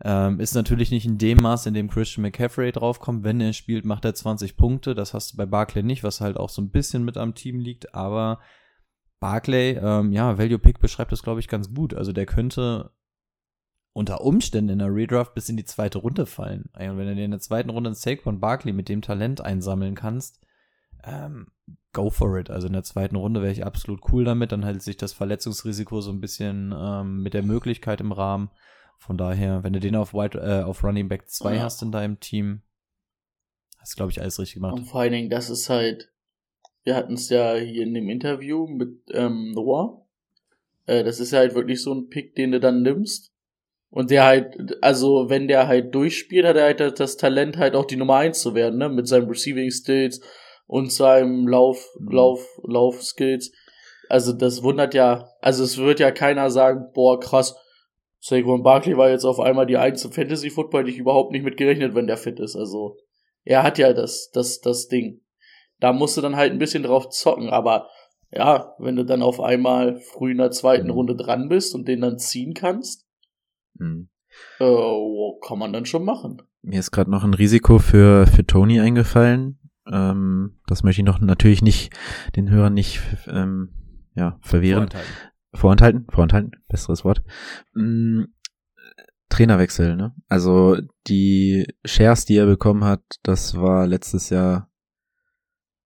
[0.03, 3.23] Ähm, ist natürlich nicht in dem Maß, in dem Christian McCaffrey draufkommt.
[3.23, 4.95] Wenn er spielt, macht er 20 Punkte.
[4.95, 7.59] Das hast du bei Barclay nicht, was halt auch so ein bisschen mit am Team
[7.59, 7.93] liegt.
[7.93, 8.39] Aber
[9.23, 11.93] Barclay, ähm, ja, Value Pick beschreibt das, glaube ich, ganz gut.
[11.93, 12.91] Also der könnte
[13.93, 16.69] unter Umständen in der Redraft bis in die zweite Runde fallen.
[16.73, 19.95] Und wenn du dir in der zweiten Runde einen Saquon Barkley mit dem Talent einsammeln
[19.95, 20.41] kannst,
[21.05, 21.47] ähm,
[21.93, 22.49] go for it.
[22.49, 24.51] Also in der zweiten Runde wäre ich absolut cool damit.
[24.51, 28.49] Dann hält sich das Verletzungsrisiko so ein bisschen ähm, mit der Möglichkeit im Rahmen.
[28.97, 31.61] Von daher, wenn du den auf, Wide, äh, auf Running Back 2 Ja.
[31.61, 32.61] hast in deinem Team,
[33.79, 34.73] hast du, glaube ich, alles richtig gemacht.
[34.73, 36.12] Und vor allen Dingen, das ist halt,
[36.83, 40.05] wir hatten es ja hier in dem Interview mit ähm, Noah.
[40.85, 43.31] Äh, das ist ja halt wirklich so ein Pick, den du dann nimmst.
[43.89, 47.85] Und der halt, also wenn der halt durchspielt, hat er halt das Talent, halt auch
[47.85, 48.89] die Nummer eins zu werden, ne?
[48.89, 50.19] Mit seinem Receiving Skills
[50.65, 52.11] und seinem Lauf, Mhm.
[52.11, 53.51] Lauf, Lauf Skills.
[54.09, 57.55] Also das wundert ja, also es wird ja keiner sagen, boah, krass,
[58.19, 61.57] Saquon Barkley war jetzt auf einmal die einzige Fantasy Football, die ich überhaupt nicht mit
[61.57, 62.55] gerechnet, wenn der fit ist.
[62.55, 62.97] Also
[63.43, 65.19] er hat ja das, das, das Ding.
[65.83, 67.89] Da musst du dann halt ein bisschen drauf zocken, aber
[68.31, 70.93] ja, wenn du dann auf einmal früh in der zweiten Mhm.
[70.93, 73.05] Runde dran bist und den dann ziehen kannst,
[73.77, 74.07] hm.
[74.59, 74.77] äh,
[75.45, 76.41] kann man dann schon machen.
[76.61, 79.59] Mir ist gerade noch ein Risiko für, für Tony eingefallen.
[79.91, 81.93] Ähm, das möchte ich noch natürlich nicht
[82.37, 83.73] den Hörern nicht ähm,
[84.15, 84.87] ja, verwehren.
[84.89, 85.13] Vorenthalten.
[85.53, 87.21] Vorenthalten, vorenthalten, besseres Wort.
[87.73, 88.23] Mm,
[89.27, 90.15] Trainerwechsel, ne?
[90.29, 94.69] Also die Shares, die er bekommen hat, das war letztes Jahr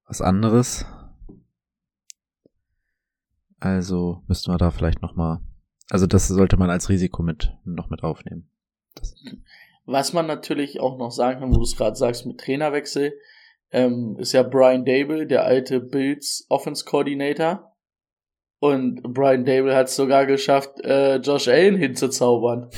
[0.08, 0.86] was anderes.
[3.60, 5.42] Also müssten wir da vielleicht noch mal,
[5.90, 8.50] also das sollte man als Risiko mit noch mit aufnehmen.
[8.96, 9.16] Das,
[9.86, 13.14] Was man natürlich auch noch sagen kann, wo du es gerade sagst mit Trainerwechsel,
[13.72, 17.76] ähm, ist ja Brian Dable, der alte Bills Offense Coordinator.
[18.60, 22.70] Und Brian Dable hat es sogar geschafft, äh, Josh Allen hinzuzaubern.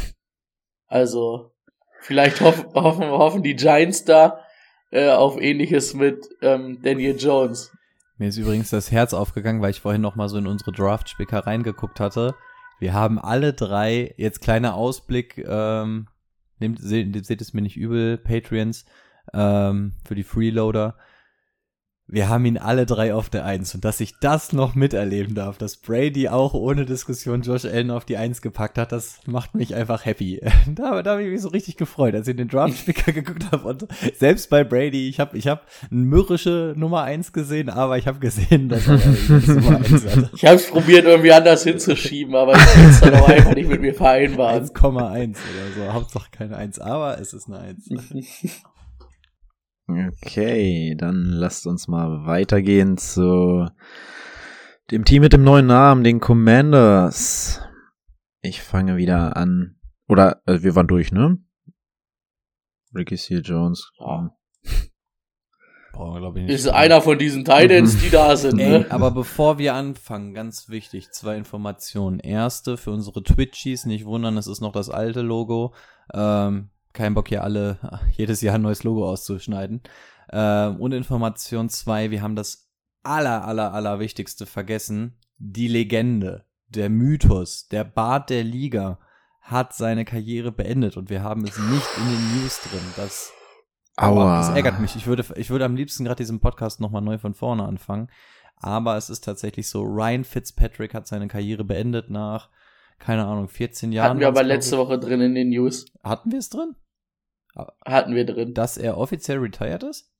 [0.87, 1.53] Also,
[2.01, 4.43] vielleicht hoff, hoffen, hoffen die Giants da
[4.91, 7.71] äh, auf ähnliches mit ähm, Daniel Jones.
[8.17, 11.47] Mir ist übrigens das Herz aufgegangen, weil ich vorhin noch mal so in unsere Draft-Spicker
[11.47, 12.35] reingeguckt hatte.
[12.79, 16.07] Wir haben alle drei, jetzt kleiner Ausblick, ähm,
[16.59, 18.85] nehmt, seht, seht es mir nicht übel, Patreons,
[19.33, 20.97] ähm, für die Freeloader.
[22.11, 25.57] Wir haben ihn alle drei auf der Eins und dass ich das noch miterleben darf,
[25.57, 29.75] dass Brady auch ohne Diskussion Josh Allen auf die Eins gepackt hat, das macht mich
[29.75, 30.41] einfach happy.
[30.75, 33.87] da, da habe ich mich so richtig gefreut, als ich den Draft-Spicker geguckt habe und
[34.17, 38.19] selbst bei Brady, ich habe ich hab eine mürrische Nummer Eins gesehen, aber ich habe
[38.19, 40.31] gesehen, dass er das Nummer Eins hat.
[40.35, 43.69] Ich habe es probiert, irgendwie anders hinzuschieben, aber ich kann es dann auch einfach nicht
[43.69, 44.67] mit mir vereinbaren.
[44.67, 47.87] 1,1 oder so, Hauptsache keine Eins, aber es ist eine Eins.
[49.89, 53.67] Okay, dann lasst uns mal weitergehen zu
[54.91, 57.61] dem Team mit dem neuen Namen, den Commanders.
[58.41, 59.79] Ich fange wieder an.
[60.07, 61.37] Oder äh, wir waren durch, ne?
[62.93, 63.91] Ricky Seal Jones.
[63.99, 64.31] Ja.
[65.91, 66.55] Brauchen wir, glaube ich, nicht.
[66.55, 68.85] Ist einer von diesen Titans, die da sind, Ey, ne?
[68.91, 72.19] aber bevor wir anfangen, ganz wichtig, zwei Informationen.
[72.19, 75.73] Erste, für unsere Twitchies, nicht wundern, es ist noch das alte Logo.
[76.13, 77.79] Ähm, kein Bock hier alle
[78.11, 79.81] jedes Jahr ein neues Logo auszuschneiden.
[80.31, 82.69] Ähm, und Information zwei, wir haben das
[83.03, 85.17] aller, aller, aller Wichtigste vergessen.
[85.37, 88.99] Die Legende, der Mythos, der Bart der Liga
[89.41, 92.81] hat seine Karriere beendet und wir haben es nicht in den News drin.
[92.95, 93.31] Das,
[93.97, 94.37] Aua.
[94.37, 94.95] das ärgert mich.
[94.95, 98.09] Ich würde, ich würde am liebsten gerade diesen Podcast nochmal neu von vorne anfangen.
[98.57, 102.49] Aber es ist tatsächlich so, Ryan Fitzpatrick hat seine Karriere beendet nach,
[102.99, 104.09] keine Ahnung, 14 Jahren.
[104.09, 104.81] Hatten wir aber letzte ich.
[104.81, 105.85] Woche drin in den News.
[106.03, 106.75] Hatten wir es drin?
[107.85, 108.53] Hatten wir drin.
[108.53, 110.11] Dass er offiziell retired ist?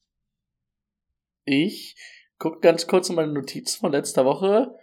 [1.45, 1.95] Ich
[2.37, 4.75] guck ganz kurz in meine Notizen von letzter Woche.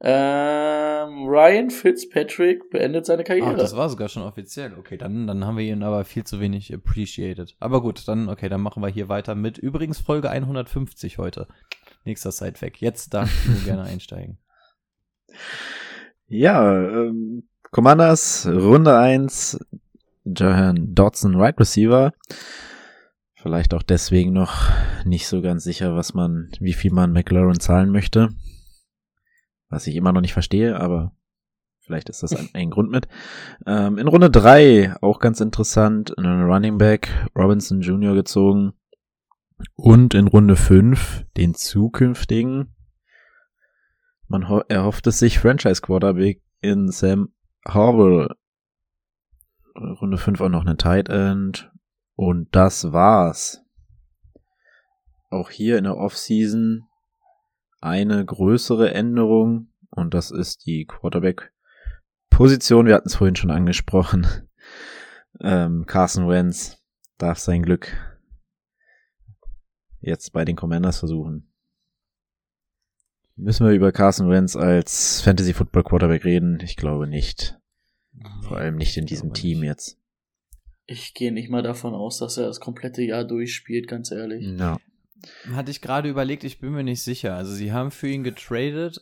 [0.00, 3.52] Ähm, Ryan Fitzpatrick beendet seine Karriere.
[3.52, 4.74] Ach, das war sogar schon offiziell.
[4.78, 7.56] Okay, dann, dann haben wir ihn aber viel zu wenig appreciated.
[7.60, 11.48] Aber gut, dann, okay, dann machen wir hier weiter mit übrigens Folge 150 heute.
[12.04, 12.78] Nächster Sidefact.
[12.78, 14.38] Jetzt darfst du gerne einsteigen.
[16.28, 19.60] Ja, ähm, Commanders, Runde 1,
[20.24, 22.12] Jahan Dodson, Right Receiver.
[23.34, 24.70] Vielleicht auch deswegen noch
[25.04, 28.30] nicht so ganz sicher, was man, wie viel man McLaren zahlen möchte.
[29.68, 31.12] Was ich immer noch nicht verstehe, aber
[31.80, 33.06] vielleicht ist das ein, ein Grund mit.
[33.64, 38.14] Ähm, in Runde 3, auch ganz interessant, einen Running Back, Robinson Jr.
[38.14, 38.72] gezogen.
[39.76, 42.75] Und in Runde 5 den zukünftigen,
[44.28, 47.32] man ho erhofft es sich, Franchise Quarterback in Sam
[47.66, 48.34] Howell.
[49.76, 51.70] Runde 5 auch noch eine Tight End.
[52.14, 53.62] Und das war's.
[55.28, 56.84] Auch hier in der Offseason
[57.80, 59.72] eine größere Änderung.
[59.90, 62.86] Und das ist die Quarterback-Position.
[62.86, 64.26] Wir hatten es vorhin schon angesprochen.
[65.38, 66.82] Ähm, Carson Wentz
[67.18, 67.94] darf sein Glück
[70.00, 71.52] jetzt bei den Commanders versuchen.
[73.36, 76.58] Müssen wir über Carson Wentz als Fantasy Football Quarterback reden?
[76.62, 77.58] Ich glaube nicht.
[78.42, 79.68] Vor allem nicht in diesem Team nicht.
[79.68, 79.98] jetzt.
[80.86, 84.46] Ich gehe nicht mal davon aus, dass er das komplette Jahr durchspielt, ganz ehrlich.
[84.58, 84.78] Ja.
[85.52, 87.34] Hatte ich gerade überlegt, ich bin mir nicht sicher.
[87.34, 89.00] Also sie haben für ihn getradet.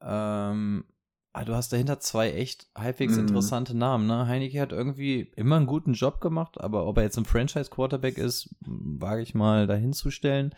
[0.00, 0.84] Ähm,
[1.32, 3.20] ah, du hast dahinter zwei echt halbwegs Mhm.
[3.28, 4.26] interessante Namen, ne?
[4.26, 8.48] Heineke hat irgendwie immer einen guten Job gemacht, aber ob er jetzt ein Franchise-Quarterback ist,
[8.62, 10.54] wage ich mal dahinzustellen.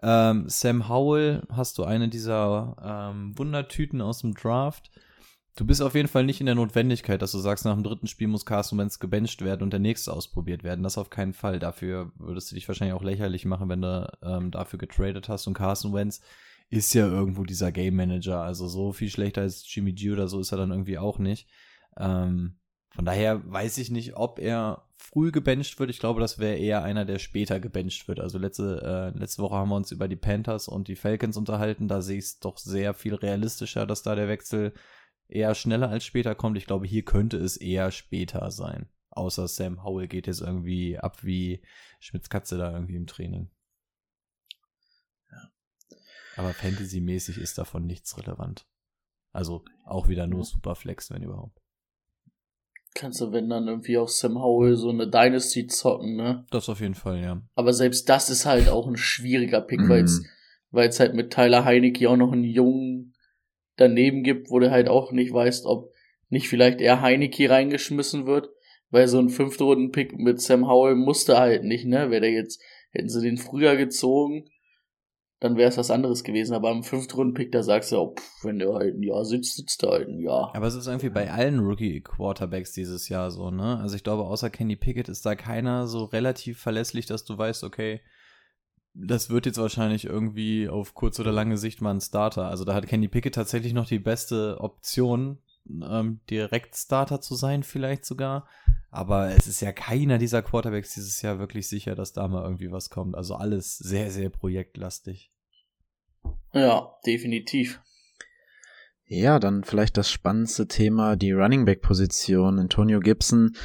[0.00, 2.76] Ähm, Sam Howell, hast du eine dieser
[3.12, 4.90] ähm, Wundertüten aus dem Draft.
[5.54, 8.06] Du bist auf jeden Fall nicht in der Notwendigkeit, dass du sagst, nach dem dritten
[8.06, 10.82] Spiel muss Carson Wentz gebencht werden und der nächste ausprobiert werden.
[10.82, 11.58] Das auf keinen Fall.
[11.58, 15.46] Dafür würdest du dich wahrscheinlich auch lächerlich machen, wenn du ähm, dafür getradet hast.
[15.46, 16.22] Und Carson Wentz
[16.70, 18.40] ist ja irgendwo dieser Game Manager.
[18.40, 21.48] Also so viel schlechter als Jimmy G oder so ist er dann irgendwie auch nicht.
[21.98, 22.56] Ähm,
[22.94, 25.90] von daher weiß ich nicht, ob er früh gebencht wird.
[25.90, 28.20] Ich glaube, das wäre eher einer, der später gebencht wird.
[28.20, 31.88] Also letzte, äh, letzte Woche haben wir uns über die Panthers und die Falcons unterhalten.
[31.88, 34.74] Da sehe ich es doch sehr viel realistischer, dass da der Wechsel
[35.28, 36.58] eher schneller als später kommt.
[36.58, 38.88] Ich glaube, hier könnte es eher später sein.
[39.10, 41.62] Außer Sam Howell geht jetzt irgendwie ab wie
[42.00, 43.50] Schmitz Katze da irgendwie im Training.
[46.36, 48.66] Aber Fantasy-mäßig ist davon nichts relevant.
[49.32, 51.61] Also auch wieder nur Superflex, wenn überhaupt.
[52.94, 56.44] Kannst du, wenn dann irgendwie auf Sam Howell so eine Dynasty zocken, ne?
[56.50, 57.40] Das auf jeden Fall, ja.
[57.54, 59.88] Aber selbst das ist halt auch ein schwieriger Pick, Mhm.
[59.88, 60.22] weil es
[60.74, 63.14] weil es halt mit Tyler Heinecke auch noch einen Jungen
[63.76, 65.92] daneben gibt, wo du halt auch nicht weißt, ob
[66.30, 68.48] nicht vielleicht eher Heinecke reingeschmissen wird,
[68.90, 72.10] weil so ein Fünftrunden-Pick mit Sam Howell musste halt nicht, ne?
[72.10, 74.46] Wäre der jetzt, hätten sie den früher gezogen,
[75.42, 76.54] dann wäre es was anderes gewesen.
[76.54, 79.82] Aber am Fünftrunden-Pick, da sagst du auch, pff, wenn der halt ein Jahr sitzt, sitzt
[79.82, 80.54] er halt ein Jahr.
[80.54, 83.78] Aber es ist irgendwie bei allen Rookie-Quarterbacks dieses Jahr so, ne?
[83.78, 87.64] Also ich glaube, außer Kenny Pickett ist da keiner so relativ verlässlich, dass du weißt,
[87.64, 88.00] okay,
[88.94, 92.46] das wird jetzt wahrscheinlich irgendwie auf kurz oder lange Sicht mal ein Starter.
[92.46, 97.64] Also da hat Kenny Pickett tatsächlich noch die beste Option, ähm, direkt Starter zu sein,
[97.64, 98.46] vielleicht sogar.
[98.90, 102.70] Aber es ist ja keiner dieser Quarterbacks dieses Jahr wirklich sicher, dass da mal irgendwie
[102.70, 103.16] was kommt.
[103.16, 105.31] Also alles sehr, sehr projektlastig.
[106.52, 107.80] Ja, definitiv.
[109.06, 112.58] Ja, dann vielleicht das spannendste Thema, die Running Back Position.
[112.58, 113.56] Antonio Gibson.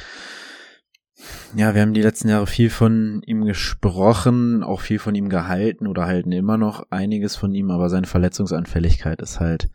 [1.56, 5.86] Ja, wir haben die letzten Jahre viel von ihm gesprochen, auch viel von ihm gehalten
[5.86, 9.68] oder halten immer noch einiges von ihm, aber seine Verletzungsanfälligkeit ist halt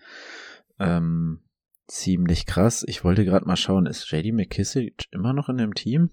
[0.80, 1.42] ähm,
[1.88, 2.86] ziemlich krass.
[2.88, 6.12] Ich wollte gerade mal schauen, ist JD McKissick immer noch in dem Team?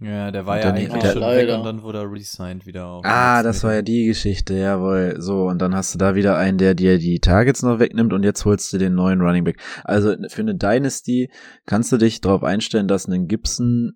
[0.00, 1.48] Ja, der war Und ja eigentlich der- schon Leider.
[1.52, 3.04] weg und dann wurde er resigned wieder auf.
[3.04, 5.16] Ah, das war ja die Geschichte, jawohl.
[5.18, 8.22] So, und dann hast du da wieder einen, der dir die Targets noch wegnimmt und
[8.22, 9.60] jetzt holst du den neuen Running Back.
[9.82, 11.30] Also für eine Dynasty
[11.66, 13.94] kannst du dich darauf einstellen, dass ein Gibson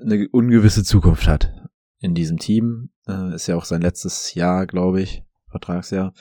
[0.00, 1.52] eine ungewisse Zukunft hat
[2.00, 2.90] in diesem Team.
[3.06, 6.12] Äh, ist ja auch sein letztes Jahr, glaube ich, Vertragsjahr.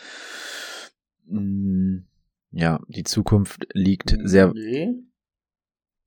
[1.28, 2.06] Mm,
[2.52, 4.52] Ja, die Zukunft liegt sehr.
[4.54, 4.90] Nee,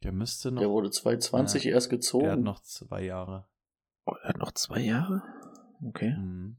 [0.03, 0.61] Der müsste noch.
[0.61, 2.25] der wurde 2020 erst gezogen.
[2.25, 3.47] der hat noch zwei Jahre.
[4.05, 5.23] Oh, er hat noch zwei Jahre?
[5.85, 6.17] Okay.
[6.17, 6.57] Mhm.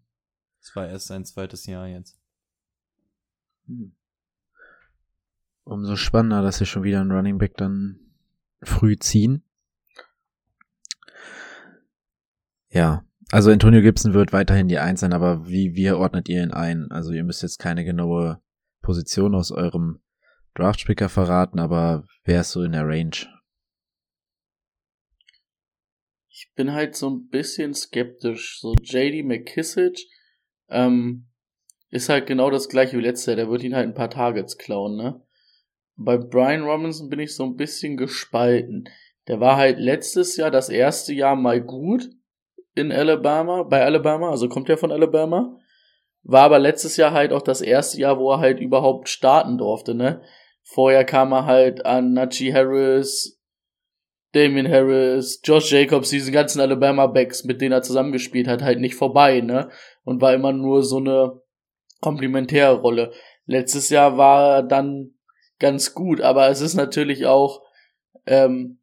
[0.62, 2.17] Das war erst sein zweites Jahr jetzt.
[3.67, 3.95] Hm.
[5.65, 7.99] Umso spannender, dass wir schon wieder einen Running Back dann
[8.62, 9.43] früh ziehen.
[12.69, 16.51] Ja, also Antonio Gibson wird weiterhin die Eins sein, aber wie, wie ordnet ihr ihn
[16.51, 16.91] ein?
[16.91, 18.41] Also ihr müsst jetzt keine genaue
[18.82, 20.01] Position aus eurem
[20.56, 23.16] Draftspicker verraten, aber wer ist so in der Range?
[26.30, 28.60] Ich bin halt so ein bisschen skeptisch.
[28.60, 30.00] So JD McKissick
[30.70, 31.28] ähm,
[31.89, 33.36] ist halt genau das gleiche wie letztes Jahr.
[33.36, 35.22] Der wird ihn halt ein paar Targets klauen, ne?
[35.96, 38.89] Bei Brian Robinson bin ich so ein bisschen gespalten.
[39.28, 42.10] Der war halt letztes Jahr das erste Jahr mal gut
[42.76, 45.60] in Alabama, bei Alabama, also kommt er von Alabama.
[46.24, 49.94] War aber letztes Jahr halt auch das erste Jahr, wo er halt überhaupt starten durfte,
[49.94, 50.22] ne?
[50.63, 53.39] Vorher kam er halt an Najee Harris,
[54.32, 59.41] Damien Harris, Josh Jacobs, diese ganzen Alabama-Backs, mit denen er zusammengespielt hat, halt nicht vorbei,
[59.41, 59.69] ne?
[60.04, 61.39] Und war immer nur so eine
[62.02, 63.12] komplementäre Rolle.
[63.45, 65.13] Letztes Jahr war er dann
[65.60, 67.62] ganz gut, aber es ist natürlich auch,
[68.26, 68.80] ähm,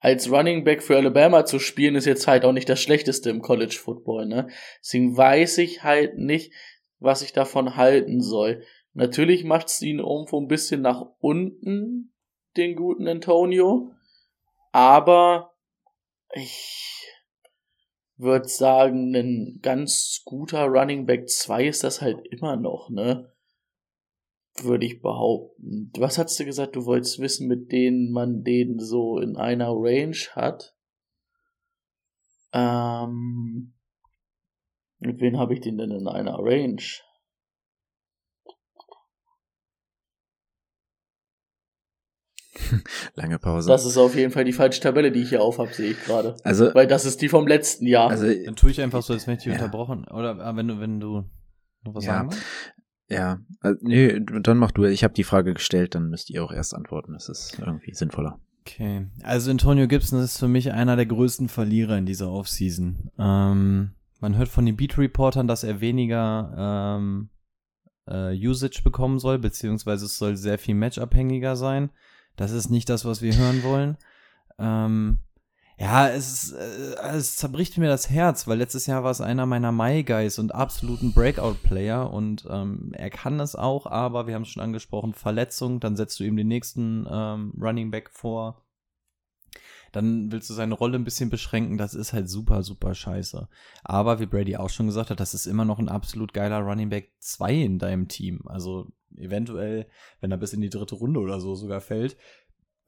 [0.00, 3.42] als Running Back für Alabama zu spielen, ist jetzt halt auch nicht das Schlechteste im
[3.42, 4.48] College Football, ne?
[4.80, 6.52] Deswegen weiß ich halt nicht,
[7.00, 8.62] was ich davon halten soll.
[8.98, 12.12] Natürlich macht's ihn irgendwo ein bisschen nach unten,
[12.56, 13.92] den guten Antonio.
[14.72, 15.52] Aber
[16.34, 17.06] ich
[18.16, 23.32] würde sagen, ein ganz guter Running Back 2 ist das halt immer noch, ne?
[24.62, 25.92] Würde ich behaupten.
[25.96, 30.18] Was hast du gesagt, du wolltest wissen, mit denen man den so in einer Range
[30.32, 30.74] hat?
[32.52, 33.74] Ähm,
[34.98, 36.82] mit wem habe ich den denn in einer Range?
[43.14, 43.68] Lange Pause.
[43.68, 46.36] Das ist auf jeden Fall die falsche Tabelle, die ich hier aufhab, sehe ich gerade.
[46.44, 48.10] also, Weil das ist die vom letzten Jahr.
[48.10, 49.58] also, Dann tue ich einfach so, als wenn ich dich Ja.
[49.58, 50.04] unterbrochen.
[50.08, 51.24] Oder ah, wenn du, wenn du
[51.84, 52.14] noch was Ja.
[52.16, 52.42] sagen willst?
[53.10, 54.84] ja, also, nee, dann mach du.
[54.84, 57.12] Ich habe die Frage gestellt, dann müsst ihr auch erst antworten.
[57.14, 58.38] Das ist irgendwie sinnvoller.
[58.66, 59.06] Okay.
[59.22, 63.10] Also Antonio Gibson ist für mich einer der größten Verlierer in dieser Offseason.
[63.18, 67.30] Ähm, man hört von den Beat-Reportern, dass er weniger ähm,
[68.06, 71.88] äh, Usage bekommen soll, beziehungsweise es soll sehr viel matchabhängiger sein.
[72.38, 73.96] Das ist nicht das, was wir hören wollen.
[74.58, 75.18] Ähm,
[75.76, 79.72] ja, es, äh, es zerbricht mir das Herz, weil letztes Jahr war es einer meiner
[79.72, 84.48] My Guys und absoluten Breakout-Player und ähm, er kann es auch, aber wir haben es
[84.48, 88.64] schon angesprochen, Verletzung, dann setzt du ihm den nächsten ähm, Running Back vor.
[89.90, 93.48] Dann willst du seine Rolle ein bisschen beschränken, das ist halt super, super scheiße.
[93.82, 96.90] Aber wie Brady auch schon gesagt hat, das ist immer noch ein absolut geiler Running
[96.90, 98.42] Back 2 in deinem Team.
[98.46, 99.86] Also eventuell,
[100.20, 102.16] wenn er bis in die dritte Runde oder so sogar fällt,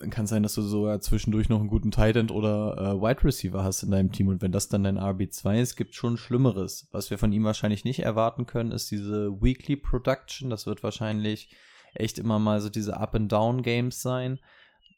[0.00, 3.00] dann kann es sein, dass du sogar zwischendurch noch einen guten Tight End oder äh,
[3.00, 4.28] Wide Receiver hast in deinem Team.
[4.28, 6.88] Und wenn das dann dein RB2 ist, gibt schon Schlimmeres.
[6.90, 10.48] Was wir von ihm wahrscheinlich nicht erwarten können, ist diese Weekly Production.
[10.48, 11.54] Das wird wahrscheinlich
[11.94, 14.38] echt immer mal so diese Up-and-Down-Games sein.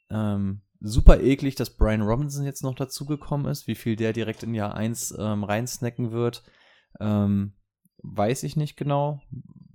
[0.08, 3.66] Ähm, super eklig, dass Brian Robinson jetzt noch dazugekommen ist.
[3.66, 6.44] Wie viel der direkt in Jahr 1 ähm, reinsnacken wird,
[7.00, 7.54] ähm,
[8.02, 9.20] weiß ich nicht genau.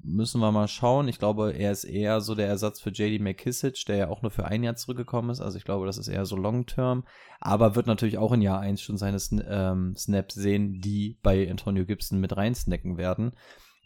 [0.10, 1.10] Müssen wir mal schauen.
[1.10, 4.32] Ich glaube, er ist eher so der Ersatz für JD McKissick, der ja auch nur
[4.32, 5.42] für ein Jahr zurückgekommen ist.
[5.42, 7.04] Also ich glaube, das ist eher so Long-Term.
[7.42, 9.18] Aber wird natürlich auch in Jahr 1 schon seine
[9.50, 13.34] ähm, Snaps sehen, die bei Antonio Gibson mit reinsnacken werden.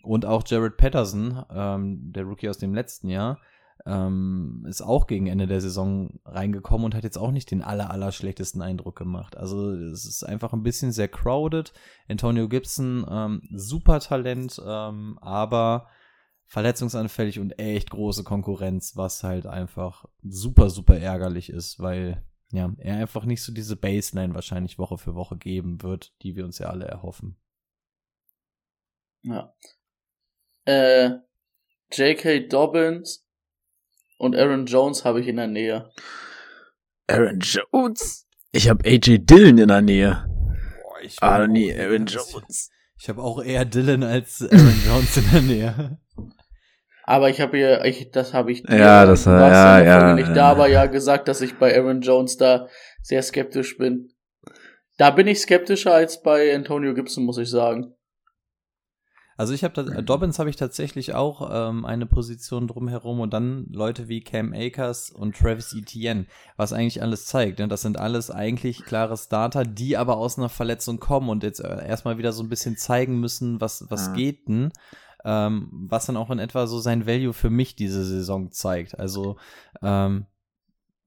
[0.04, 3.40] Und auch Jared Patterson, ähm, der Rookie aus dem letzten Jahr,
[3.88, 7.90] ähm, ist auch gegen Ende der Saison reingekommen und hat jetzt auch nicht den aller,
[7.90, 9.38] aller schlechtesten Eindruck gemacht.
[9.38, 11.74] Also es ist einfach ein bisschen sehr crowded.
[12.08, 15.88] Antonio Gibson, ähm, super Talent, ähm, aber
[16.52, 22.98] verletzungsanfällig und echt große Konkurrenz, was halt einfach super, super ärgerlich ist, weil ja, er
[22.98, 26.68] einfach nicht so diese Baseline wahrscheinlich Woche für Woche geben wird, die wir uns ja
[26.68, 27.38] alle erhoffen.
[29.24, 29.54] Ja.
[30.66, 31.12] Äh,
[31.94, 32.48] J.K.
[32.50, 33.26] Dobbins
[34.18, 35.90] und Aaron Jones habe ich in der Nähe.
[37.08, 38.28] Aaron Jones?
[38.52, 40.28] Ich habe AJ Dillon in der Nähe.
[40.84, 42.70] Boah, ich Ah, bin nee, Aaron Jones.
[43.00, 45.98] Ich habe auch eher Dylan als Aaron Jones in der Nähe.
[47.12, 50.30] Aber ich habe ja, ich, das habe ich dir, Ja, das war- ja, ja, nicht
[50.30, 50.34] ja.
[50.34, 52.70] da, aber ja gesagt, dass ich bei Aaron Jones da
[53.02, 54.14] sehr skeptisch bin.
[54.98, 57.94] Da bin ich skeptischer als bei Antonio Gibson, muss ich sagen.
[59.36, 60.06] Also ich habe Mhm.
[60.06, 65.10] Dobbins habe ich tatsächlich auch ähm, eine Position drumherum und dann Leute wie Cam Akers
[65.10, 67.60] und Travis Etienne, was eigentlich alles zeigt.
[67.60, 67.68] Ne?
[67.68, 71.86] Das sind alles eigentlich klare Starter, die aber aus einer Verletzung kommen und jetzt äh,
[71.88, 74.14] erstmal wieder so ein bisschen zeigen müssen, was, was Ja.
[74.14, 74.72] geht denn.
[75.24, 79.00] Ähm, was dann auch in etwa so sein Value für mich diese Saison zeigt.
[79.00, 79.38] Also
[79.82, 80.26] ähm,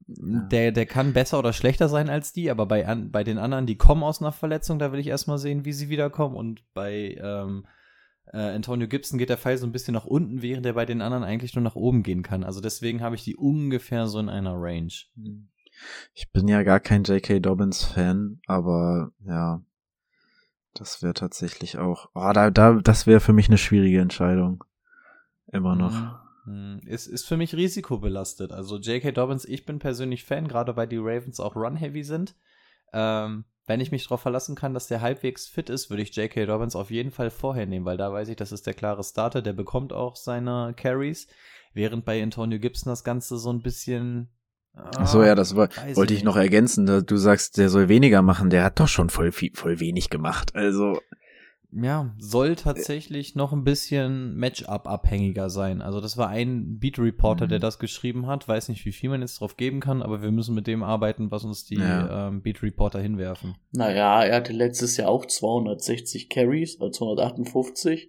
[0.06, 3.66] der, der kann besser oder schlechter sein als die, aber bei, an, bei den anderen,
[3.66, 6.36] die kommen aus einer Verletzung, da will ich erstmal sehen, wie sie wiederkommen.
[6.36, 7.66] Und bei ähm,
[8.32, 11.00] äh, Antonio Gibson geht der Pfeil so ein bisschen nach unten, während er bei den
[11.00, 12.44] anderen eigentlich nur nach oben gehen kann.
[12.44, 14.92] Also deswegen habe ich die ungefähr so in einer Range.
[16.12, 17.40] Ich bin ja gar kein J.K.
[17.40, 19.62] Dobbins-Fan, aber ja,
[20.74, 22.10] das wäre tatsächlich auch.
[22.14, 24.64] Oh, da, da, das wäre für mich eine schwierige Entscheidung.
[25.52, 26.18] Immer noch.
[26.44, 28.52] Hm, Ist, ist für mich risikobelastet.
[28.52, 29.12] Also J.K.
[29.12, 32.34] Dobbins, ich bin persönlich Fan, gerade weil die Ravens auch run-heavy sind.
[32.92, 36.46] Ähm, wenn ich mich darauf verlassen kann, dass der halbwegs fit ist, würde ich J.K.
[36.46, 39.40] Dobbins auf jeden Fall vorher nehmen, weil da weiß ich, das ist der klare Starter,
[39.40, 41.28] der bekommt auch seine Carries,
[41.72, 44.28] während bei Antonio Gibson das Ganze so ein bisschen.
[44.76, 46.84] Ach so, ja, das war, Ah, wollte ich noch ergänzen.
[46.86, 48.50] da- Du sagst, der soll weniger machen.
[48.50, 50.54] Der hat doch schon voll, viel, voll wenig gemacht.
[50.54, 50.98] Also,
[51.76, 55.82] Ja, soll tatsächlich noch ein bisschen Matchup-abhängiger sein.
[55.82, 57.48] Also das war ein Beat-Reporter, Mhm.
[57.50, 58.46] der das geschrieben hat.
[58.46, 61.32] Weiß nicht, wie viel man jetzt drauf geben kann, aber wir müssen mit dem arbeiten,
[61.32, 62.28] was uns die Ja.
[62.28, 63.56] ähm, Beat-Reporter hinwerfen.
[63.72, 68.08] Naja, er hatte letztes Jahr auch 260 Carries, also 258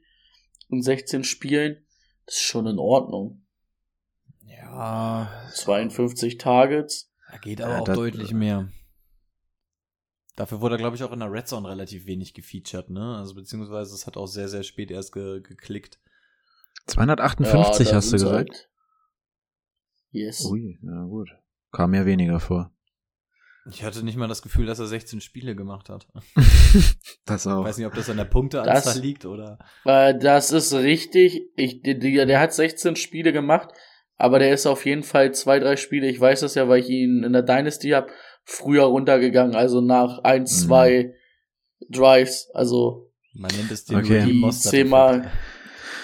[0.69, 1.77] in 16 Spielen.
[2.27, 3.41] Das ist schon in Ordnung.
[4.65, 7.11] Ja, 52 Targets.
[7.31, 8.69] da geht aber Ja, auch das- deutlich mehr.
[10.35, 13.15] Dafür wurde er, glaube ich, auch in der Red Zone relativ wenig gefeatured, ne?
[13.17, 15.99] Also beziehungsweise es hat auch sehr, sehr spät erst ge geklickt.
[16.87, 18.33] 258 da hast du gesagt.
[18.33, 18.69] halt.
[20.11, 20.45] Yes.
[20.45, 21.29] Ui, ja gut.
[21.71, 22.71] Kam ja weniger vor.
[23.71, 26.07] Ich hatte nicht mal das Gefühl, dass er 16 Spiele gemacht hat.
[27.25, 27.63] das Ich auch.
[27.63, 29.57] weiß nicht, ob das an der Punkteanzahl liegt oder.
[29.85, 31.49] Äh, das ist richtig.
[31.55, 31.95] Ich, der
[32.25, 33.69] der hat 16 Spiele gemacht,
[34.17, 36.89] aber der ist auf jeden Fall zwei, drei Spiele, ich weiß das ja, weil ich
[36.89, 38.09] ihn in der Dynasty hab,
[38.43, 40.45] früher runtergegangen, also nach ein, Mhm.
[40.47, 41.13] zwei
[41.89, 42.49] Drives.
[42.53, 44.23] Also Man nennt es den Okay.
[44.25, 45.29] Die zehnmal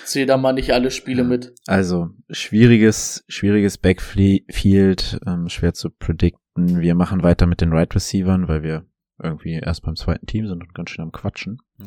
[0.04, 1.28] zähl da mal nicht alle Spiele Ja.
[1.28, 1.54] mit.
[1.68, 6.82] Also, schwieriges, schwieriges Backfield, ähm, schwer zu predikten.
[6.82, 8.86] Wir machen weiter mit den Right Receivern, weil wir
[9.24, 11.60] irgendwie erst beim zweiten Team sind und ganz schön am Quatschen.
[11.78, 11.86] Mhm.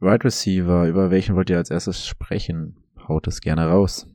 [0.00, 2.82] Right Receiver, über welchen wollt ihr als erstes sprechen?
[3.08, 4.08] Haut es gerne raus.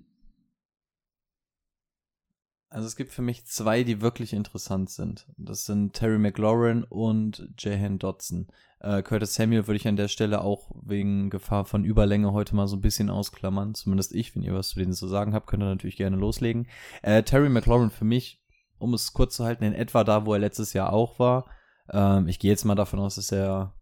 [2.72, 5.26] Also es gibt für mich zwei, die wirklich interessant sind.
[5.38, 8.48] Das sind Terry McLaurin und Jahan Dodson.
[8.80, 12.68] Äh, Curtis Samuel würde ich an der Stelle auch wegen Gefahr von Überlänge heute mal
[12.68, 13.74] so ein bisschen ausklammern.
[13.74, 16.68] Zumindest ich, wenn ihr was zu denen zu sagen habt, könnt ihr natürlich gerne loslegen.
[17.02, 18.40] Äh, Terry McLaurin für mich,
[18.78, 21.46] um es kurz zu halten, in etwa da, wo er letztes Jahr auch war.
[21.92, 23.74] Ähm, ich gehe jetzt mal davon aus, dass er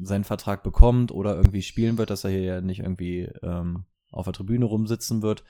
[0.00, 4.26] seinen Vertrag bekommt oder irgendwie spielen wird, dass er hier ja nicht irgendwie ähm, auf
[4.26, 5.42] der Tribüne rumsitzen wird.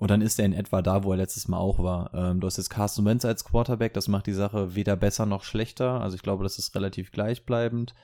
[0.00, 2.14] Und dann ist er in etwa da, wo er letztes Mal auch war.
[2.14, 5.44] Ähm, du hast jetzt Carson Wentz als Quarterback, das macht die Sache weder besser noch
[5.44, 6.00] schlechter.
[6.00, 7.94] Also ich glaube, das ist relativ gleichbleibend.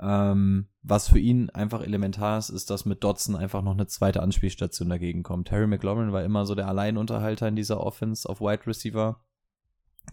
[0.00, 4.24] Ähm, was für ihn einfach elementar ist, ist, dass mit Dodson einfach noch eine zweite
[4.24, 5.46] Anspielstation dagegen kommt.
[5.46, 9.20] Terry McLaurin war immer so der Alleinunterhalter in dieser Offense auf Wide Receiver.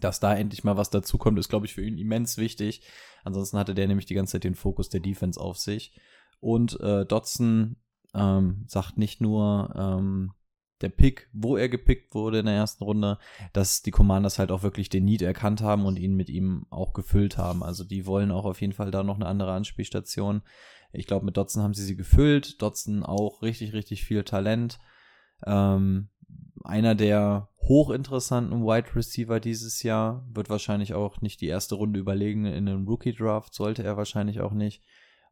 [0.00, 2.86] Dass da endlich mal was dazukommt, ist, glaube ich, für ihn immens wichtig.
[3.24, 5.98] Ansonsten hatte der nämlich die ganze Zeit den Fokus der Defense auf sich.
[6.38, 7.74] Und äh, Dodson
[8.14, 10.34] ähm, sagt nicht nur, ähm,
[10.80, 13.18] der Pick, wo er gepickt wurde in der ersten Runde,
[13.52, 16.92] dass die Commanders halt auch wirklich den Need erkannt haben und ihn mit ihm auch
[16.92, 17.62] gefüllt haben.
[17.62, 20.42] Also die wollen auch auf jeden Fall da noch eine andere Anspielstation.
[20.92, 22.62] Ich glaube, mit Dotson haben sie sie gefüllt.
[22.62, 24.78] Dotson auch richtig, richtig viel Talent.
[25.44, 26.08] Ähm,
[26.64, 32.46] einer der hochinteressanten Wide Receiver dieses Jahr wird wahrscheinlich auch nicht die erste Runde überlegen
[32.46, 34.82] in einem Rookie Draft, sollte er wahrscheinlich auch nicht.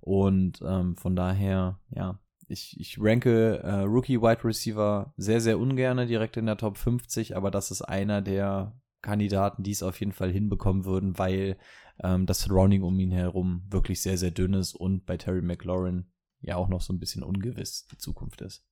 [0.00, 2.18] Und ähm, von daher, ja,
[2.48, 7.36] ich, ich ranke äh, Rookie Wide Receiver sehr, sehr ungerne direkt in der Top 50,
[7.36, 11.58] aber das ist einer der Kandidaten, die es auf jeden Fall hinbekommen würden, weil
[12.02, 16.06] ähm, das Surrounding um ihn herum wirklich sehr, sehr dünn ist und bei Terry McLaurin
[16.40, 18.64] ja auch noch so ein bisschen ungewiss die Zukunft ist.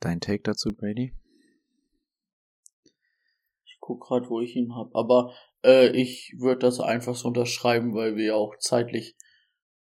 [0.00, 1.14] Dein Take dazu, Brady?
[3.64, 4.94] Ich guck grad, wo ich ihn hab.
[4.96, 5.32] Aber
[5.64, 9.16] äh, ich würde das einfach so unterschreiben, weil wir ja auch zeitlich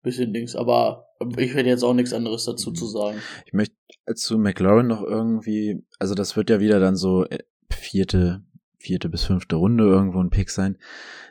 [0.02, 3.20] bisschen Dings, aber ich hätte jetzt auch nichts anderes dazu zu sagen.
[3.46, 3.76] Ich möchte
[4.16, 7.40] zu McLaurin noch irgendwie, also das wird ja wieder dann so äh,
[7.70, 8.44] vierte,
[8.78, 10.78] vierte bis fünfte Runde irgendwo ein Pick sein.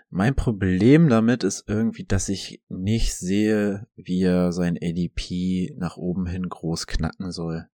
[0.08, 6.26] Mein Problem damit ist irgendwie, dass ich nicht sehe, wie er sein ADP nach oben
[6.26, 7.68] hin groß knacken soll.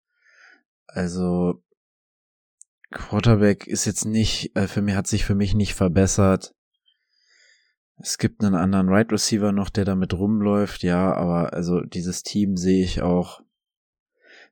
[0.87, 1.61] Also
[2.91, 6.55] Quarterback ist jetzt nicht, äh, für mich hat sich für mich nicht verbessert.
[7.97, 12.57] Es gibt einen anderen Right Receiver noch, der damit rumläuft, ja, aber also dieses Team
[12.57, 13.41] sehe ich auch.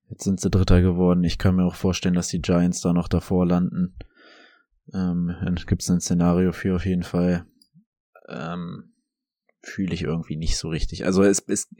[0.09, 1.23] Jetzt sind sie Dritter geworden.
[1.23, 3.95] Ich kann mir auch vorstellen, dass die Giants da noch davor landen.
[4.93, 7.45] Ähm, dann gibt es ein Szenario für auf jeden Fall
[8.27, 8.93] ähm,
[9.63, 11.05] fühle ich irgendwie nicht so richtig.
[11.05, 11.73] Also es ist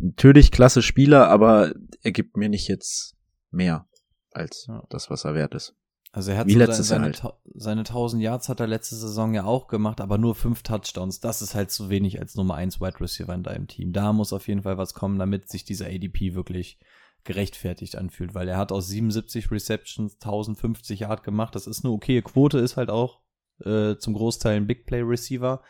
[0.00, 3.16] natürlich klasse Spieler, aber er gibt mir nicht jetzt
[3.50, 3.86] mehr
[4.32, 5.74] als das, was er wert ist.
[6.10, 7.22] Also er hat so seine, halt.
[7.54, 11.20] seine 1000 Yards hat er letzte Saison ja auch gemacht, aber nur fünf Touchdowns.
[11.20, 13.92] Das ist halt zu wenig als Nummer 1 Wide Receiver in deinem Team.
[13.92, 16.78] Da muss auf jeden Fall was kommen, damit sich dieser ADP wirklich
[17.24, 21.54] gerechtfertigt anfühlt, weil er hat aus 77 Receptions 1050 Yard gemacht.
[21.54, 23.20] Das ist eine okaye Quote, ist halt auch
[23.64, 25.62] äh, zum Großteil ein Big Play Receiver.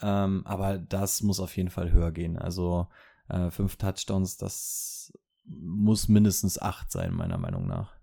[0.00, 2.36] Ähm, aber das muss auf jeden Fall höher gehen.
[2.36, 2.88] Also
[3.28, 5.12] äh, fünf Touchdowns, das
[5.44, 7.97] muss mindestens acht sein, meiner Meinung nach.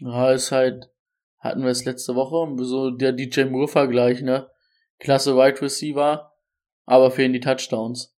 [0.00, 0.90] Ja, ist halt,
[1.38, 4.50] hatten wir es letzte Woche, so der DJ Moore-Vergleich, ne?
[4.98, 6.32] Klasse Wide Receiver,
[6.84, 8.16] aber fehlen die Touchdowns.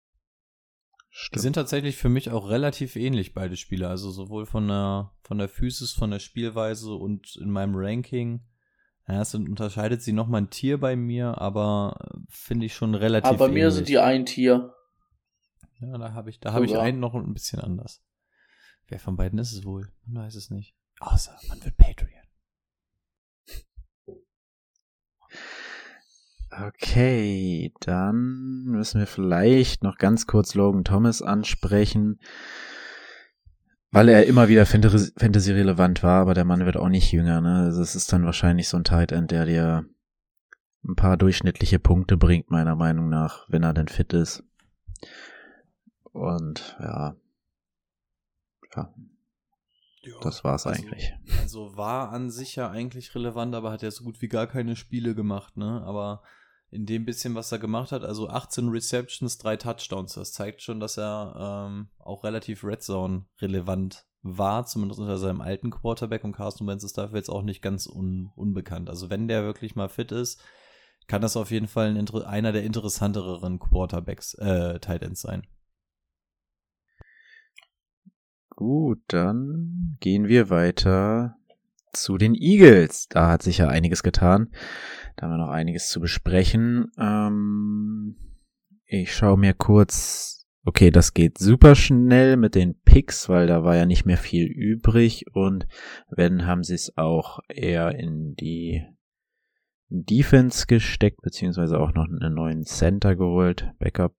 [1.10, 1.36] Stimmt.
[1.36, 3.88] Die sind tatsächlich für mich auch relativ ähnlich, beide Spieler.
[3.88, 8.42] Also sowohl von der, von der Physis, von der Spielweise und in meinem Ranking
[9.08, 13.28] ja, es unterscheidet sie nochmal ein Tier bei mir, aber äh, finde ich schon relativ.
[13.28, 14.74] Aber bei mir sind die ein Tier.
[15.78, 18.02] Ja, da habe ich, da habe ich einen noch ein bisschen anders.
[18.88, 19.92] Wer von beiden ist es wohl?
[20.06, 20.74] Man weiß es nicht.
[21.00, 22.10] Außer man wird Patreon.
[26.50, 32.18] Okay, dann müssen wir vielleicht noch ganz kurz Logan Thomas ansprechen.
[33.90, 37.64] Weil er immer wieder Fantasy-relevant war, aber der Mann wird auch nicht jünger, ne?
[37.64, 39.84] Also es ist dann wahrscheinlich so ein Tight End, der dir
[40.84, 44.44] ein paar durchschnittliche Punkte bringt, meiner Meinung nach, wenn er denn fit ist.
[46.12, 47.16] Und ja.
[48.74, 48.94] Ja.
[50.06, 51.12] Ja das war's also, eigentlich.
[51.40, 54.76] Also war an sich ja eigentlich relevant, aber hat ja so gut wie gar keine
[54.76, 55.82] Spiele gemacht, ne?
[55.84, 56.22] Aber
[56.70, 60.14] in dem bisschen, was er gemacht hat, also 18 Receptions, drei Touchdowns.
[60.14, 65.40] Das zeigt schon, dass er ähm, auch relativ Red Zone relevant war, zumindest unter seinem
[65.40, 68.90] alten Quarterback und Carsten Wentz ist dafür jetzt auch nicht ganz un unbekannt.
[68.90, 70.42] Also wenn der wirklich mal fit ist,
[71.06, 75.46] kann das auf jeden Fall ein, einer der interessanteren Quarterbacks, äh, Tight Ends sein.
[78.56, 81.36] Gut, dann gehen wir weiter
[81.92, 83.06] zu den Eagles.
[83.08, 84.50] Da hat sich ja einiges getan.
[85.16, 86.90] Da haben wir noch einiges zu besprechen.
[86.98, 88.16] Ähm,
[88.86, 90.46] ich schaue mir kurz.
[90.64, 94.46] Okay, das geht super schnell mit den Picks, weil da war ja nicht mehr viel
[94.46, 95.68] übrig und
[96.08, 98.84] wenn haben sie es auch eher in die
[99.88, 104.16] Defense gesteckt, beziehungsweise auch noch einen neuen Center geholt, Backup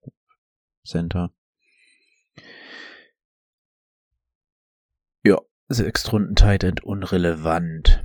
[0.86, 1.32] Center.
[5.24, 5.38] Ja,
[5.68, 8.04] sechs Runden Tight End unrelevant.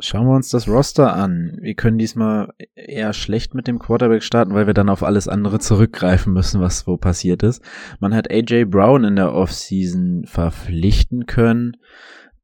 [0.00, 1.58] Schauen wir uns das Roster an.
[1.60, 5.58] Wir können diesmal eher schlecht mit dem Quarterback starten, weil wir dann auf alles andere
[5.58, 7.64] zurückgreifen müssen, was wo passiert ist.
[7.98, 11.76] Man hat AJ Brown in der Offseason verpflichten können.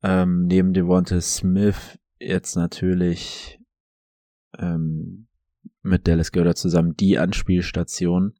[0.02, 3.60] Ähm, neben Devonta Smith jetzt natürlich
[4.58, 5.28] ähm,
[5.82, 8.34] mit Dallas Goddard zusammen die Anspielstation.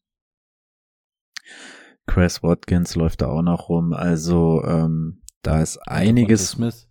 [2.07, 3.93] Chris Watkins läuft da auch noch rum.
[3.93, 6.49] Also ähm, da ist einiges.
[6.49, 6.89] Smith.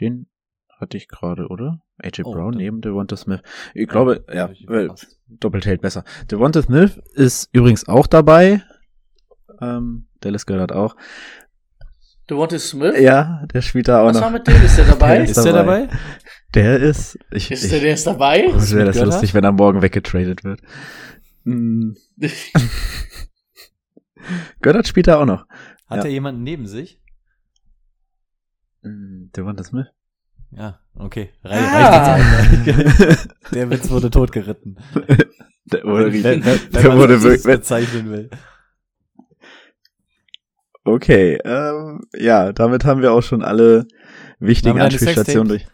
[0.00, 0.26] Den
[0.78, 1.80] hatte ich gerade, oder?
[1.98, 3.40] AJ oh, Brown neben Devonta Smith.
[3.74, 4.94] Ich glaube, ja, ja
[5.26, 6.04] doppelt hält besser.
[6.30, 8.62] Devonta Smith ist übrigens auch dabei.
[9.60, 10.96] Ähm, Dallas gehört auch.
[12.28, 12.98] Devonta Smith?
[12.98, 14.22] Ja, der spielt da auch Was noch.
[14.22, 14.62] Was war mit dem?
[14.62, 15.16] Ist der dabei?
[15.16, 15.88] Der ist, ist der dabei?
[16.54, 17.18] Der ist.
[17.30, 18.46] Ich, ist der, der ist dabei?
[18.50, 20.60] Das wäre das lustig, wenn er morgen weggetradet wird.
[21.44, 21.96] Hm.
[24.62, 25.46] Goddard spielt da auch noch.
[25.86, 26.04] Hat ja.
[26.04, 27.00] er jemanden neben sich?
[28.82, 29.86] Hm, Devonta Smith?
[30.50, 31.32] Ja, okay.
[31.44, 32.18] Re ah.
[33.52, 34.78] Der Witz wurde totgeritten.
[35.64, 38.30] Der wurde, wenn, wenn, wenn, der man wurde wirklich bezeichnen will.
[40.84, 43.88] Okay, ähm, ja, damit haben wir auch schon alle
[44.38, 45.66] wichtigen Anspielstationen durch.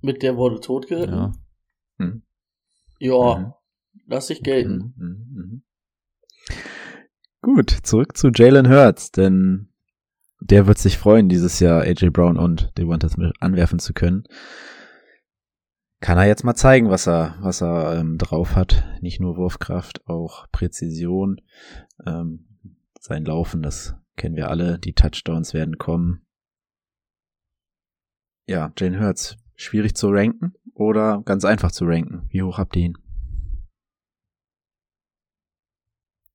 [0.00, 1.14] Mit der wurde totgeritten?
[1.14, 1.32] Ja.
[1.98, 2.22] Hm.
[2.98, 3.52] Ja, mhm.
[4.08, 4.94] lass ich gelten.
[4.96, 5.62] Mhm, mhm, mhm.
[7.54, 9.72] Gut, zurück zu Jalen Hurts, denn
[10.38, 14.24] der wird sich freuen, dieses Jahr AJ Brown und Devonta Smith anwerfen zu können.
[16.00, 18.84] kann er jetzt mal zeigen, was er, was er ähm, drauf hat.
[19.00, 21.40] Nicht nur Wurfkraft, auch Präzision.
[22.04, 22.58] Ähm,
[23.00, 24.78] sein Laufen, das kennen wir alle.
[24.78, 26.26] Die Touchdowns werden kommen.
[28.46, 32.28] Ja, Jane Hurts, schwierig zu ranken oder ganz einfach zu ranken?
[32.28, 32.98] Wie hoch habt ihr ihn?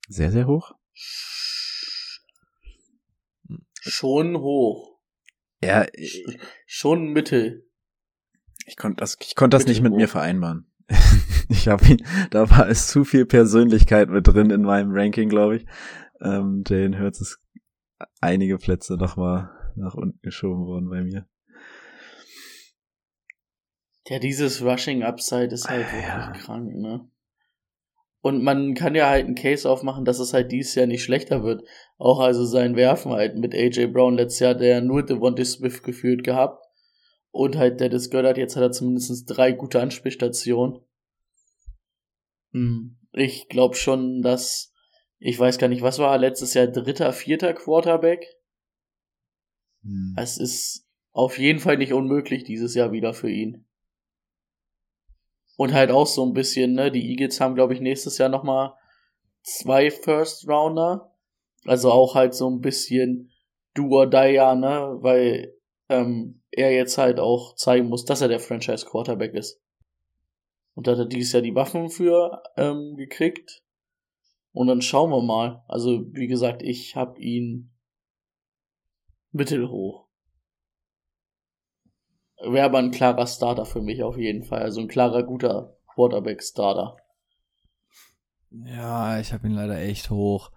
[0.07, 0.73] Sehr, sehr hoch?
[3.81, 4.99] Schon hoch.
[5.63, 7.67] Ja, Sch- Schon Mittel.
[8.65, 9.97] ich konnte das, ich konnte das nicht mit hoch.
[9.97, 10.69] mir vereinbaren.
[11.49, 15.57] ich habe ihn, da war es zu viel Persönlichkeit mit drin in meinem Ranking, glaube
[15.57, 15.65] ich.
[16.21, 17.39] Ähm, Jane Hurts ist
[18.21, 21.27] einige Plätze noch mal nach unten geschoben worden bei mir.
[24.07, 26.31] Ja, dieses Rushing Upside ist halt Ah, wirklich ja.
[26.33, 27.09] krank, ne?
[28.23, 31.43] Und man kann ja halt einen Case aufmachen, dass es halt dieses Jahr nicht schlechter
[31.43, 31.67] wird.
[31.97, 36.23] Auch also sein Werfen halt mit AJ Brown letztes Jahr, der nur Devontae Smith geführt
[36.23, 36.65] gehabt.
[37.31, 40.79] Und halt Dennis Goddard, jetzt hat er zumindest drei gute Anspielstationen.
[42.53, 42.97] Hm.
[43.11, 44.71] Ich glaube schon, dass,
[45.19, 48.25] ich weiß gar nicht, was war er letztes Jahr, dritter, vierter Quarterback?
[49.81, 50.15] Hm.
[50.17, 53.65] Es ist auf jeden Fall nicht unmöglich dieses Jahr wieder für ihn.
[55.57, 58.73] Und halt auch so ein bisschen, ne, die Eagles haben, glaube ich, nächstes Jahr nochmal
[59.43, 61.11] zwei First Rounder.
[61.65, 63.31] Also auch halt so ein bisschen
[63.73, 65.53] do or die, ja, ne, weil
[65.89, 69.61] ähm, er jetzt halt auch zeigen muss, dass er der Franchise Quarterback ist.
[70.75, 73.63] Und da hat er dieses Jahr die Waffen für ähm, gekriegt.
[74.53, 75.63] Und dann schauen wir mal.
[75.67, 77.71] Also, wie gesagt, ich habe ihn
[79.31, 80.02] mittelhoch.
[82.45, 84.61] Wäre aber ein klarer Starter für mich auf jeden Fall.
[84.61, 86.97] Also ein klarer, guter Quarterback-Starter.
[88.51, 90.51] Ja, ich habe ihn leider echt hoch.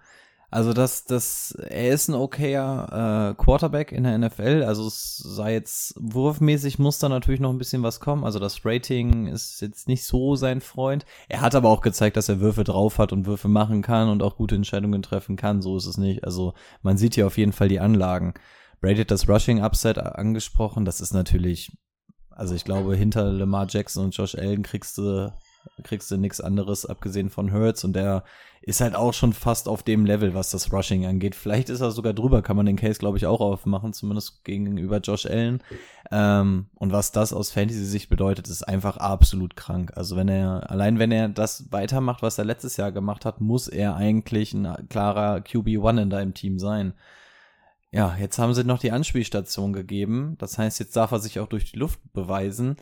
[0.48, 4.64] Also das, das, er ist ein okayer äh, Quarterback in der NFL.
[4.66, 8.24] Also es sei jetzt wurfmäßig muss da natürlich noch ein bisschen was kommen.
[8.24, 11.04] Also das Rating ist jetzt nicht so sein Freund.
[11.28, 14.22] Er hat aber auch gezeigt, dass er Würfe drauf hat und Würfe machen kann und
[14.22, 15.62] auch gute Entscheidungen treffen kann.
[15.62, 16.24] So ist es nicht.
[16.24, 18.34] Also man sieht hier auf jeden Fall die Anlagen.
[18.80, 20.84] Brady hat das Rushing Upset angesprochen.
[20.84, 21.70] Das ist natürlich,
[22.30, 25.32] also ich glaube, hinter Lamar Jackson und Josh Allen kriegst du
[25.82, 28.24] kriegst du nichts anderes abgesehen von Hurts und der
[28.62, 31.34] ist halt auch schon fast auf dem Level, was das Rushing angeht.
[31.34, 34.98] Vielleicht ist er sogar drüber, kann man den Case, glaube ich, auch aufmachen, zumindest gegenüber
[34.98, 35.62] Josh Allen.
[36.10, 39.92] Ähm, und was das aus Fantasy-Sicht bedeutet, ist einfach absolut krank.
[39.94, 43.68] Also wenn er, allein wenn er das weitermacht, was er letztes Jahr gemacht hat, muss
[43.68, 46.94] er eigentlich ein klarer QB1 in deinem Team sein.
[47.90, 50.36] Ja, jetzt haben sie noch die Anspielstation gegeben.
[50.38, 52.76] Das heißt, jetzt darf er sich auch durch die Luft beweisen.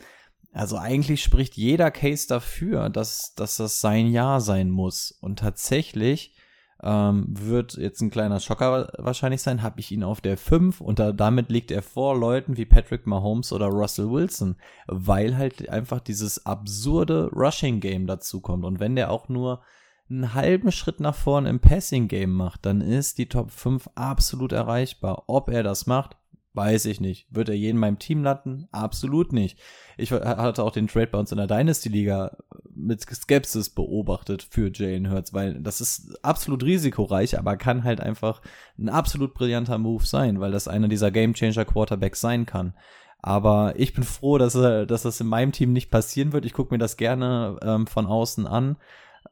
[0.51, 5.11] Also eigentlich spricht jeder Case dafür, dass, dass das sein Jahr sein muss.
[5.11, 6.35] Und tatsächlich
[6.81, 10.99] ähm, wird jetzt ein kleiner Schocker wahrscheinlich sein, habe ich ihn auf der 5 und
[10.99, 15.99] da, damit liegt er vor Leuten wie Patrick Mahomes oder Russell Wilson, weil halt einfach
[15.99, 18.65] dieses absurde Rushing-Game dazu kommt.
[18.65, 19.61] Und wenn der auch nur
[20.09, 25.23] einen halben Schritt nach vorn im Passing-Game macht, dann ist die Top 5 absolut erreichbar.
[25.27, 26.15] Ob er das macht,
[26.53, 27.27] weiß ich nicht.
[27.29, 28.67] Wird er je in meinem Team landen?
[28.71, 29.59] Absolut nicht.
[29.97, 32.37] Ich hatte auch den Trade bei uns in der Dynasty-Liga
[32.73, 38.41] mit Skepsis beobachtet für Jalen Hurts, weil das ist absolut risikoreich, aber kann halt einfach
[38.77, 42.73] ein absolut brillanter Move sein, weil das einer dieser Game-Changer-Quarterbacks sein kann.
[43.19, 46.45] Aber ich bin froh, dass, dass das in meinem Team nicht passieren wird.
[46.45, 48.77] Ich gucke mir das gerne ähm, von außen an.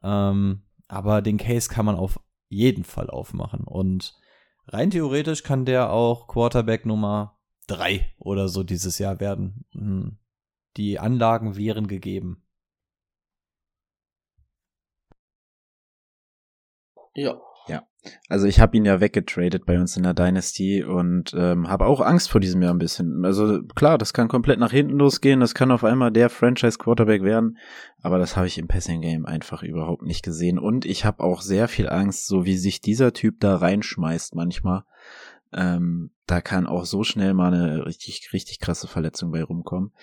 [0.04, 3.66] Ähm, aber den Case kann man auf jeden Fall aufmachen.
[3.66, 4.16] Und
[4.68, 9.66] rein theoretisch kann der auch Quarterback Nummer drei oder so dieses Jahr werden.
[9.74, 10.18] Hm.
[10.78, 12.44] Die Anlagen wären gegeben.
[17.16, 17.40] Ja.
[18.28, 22.02] Also ich habe ihn ja weggetradet bei uns in der Dynasty und ähm, habe auch
[22.02, 23.24] Angst vor diesem Jahr ein bisschen.
[23.24, 27.24] Also klar, das kann komplett nach hinten losgehen, das kann auf einmal der Franchise Quarterback
[27.24, 27.58] werden,
[28.02, 31.42] aber das habe ich im Passing Game einfach überhaupt nicht gesehen und ich habe auch
[31.42, 34.84] sehr viel Angst, so wie sich dieser Typ da reinschmeißt manchmal.
[35.54, 39.94] Ähm, da kann auch so schnell mal eine richtig richtig krasse Verletzung bei rumkommen.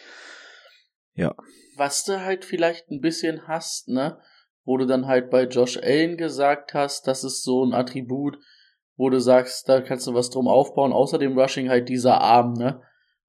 [1.14, 1.34] Ja,
[1.76, 4.18] Was du halt vielleicht ein bisschen hast, ne?
[4.70, 8.38] Wo du dann halt bei Josh Allen gesagt hast, das ist so ein Attribut,
[8.94, 10.92] wo du sagst, da kannst du was drum aufbauen.
[10.92, 12.80] Außerdem Rushing halt dieser Arm, ne?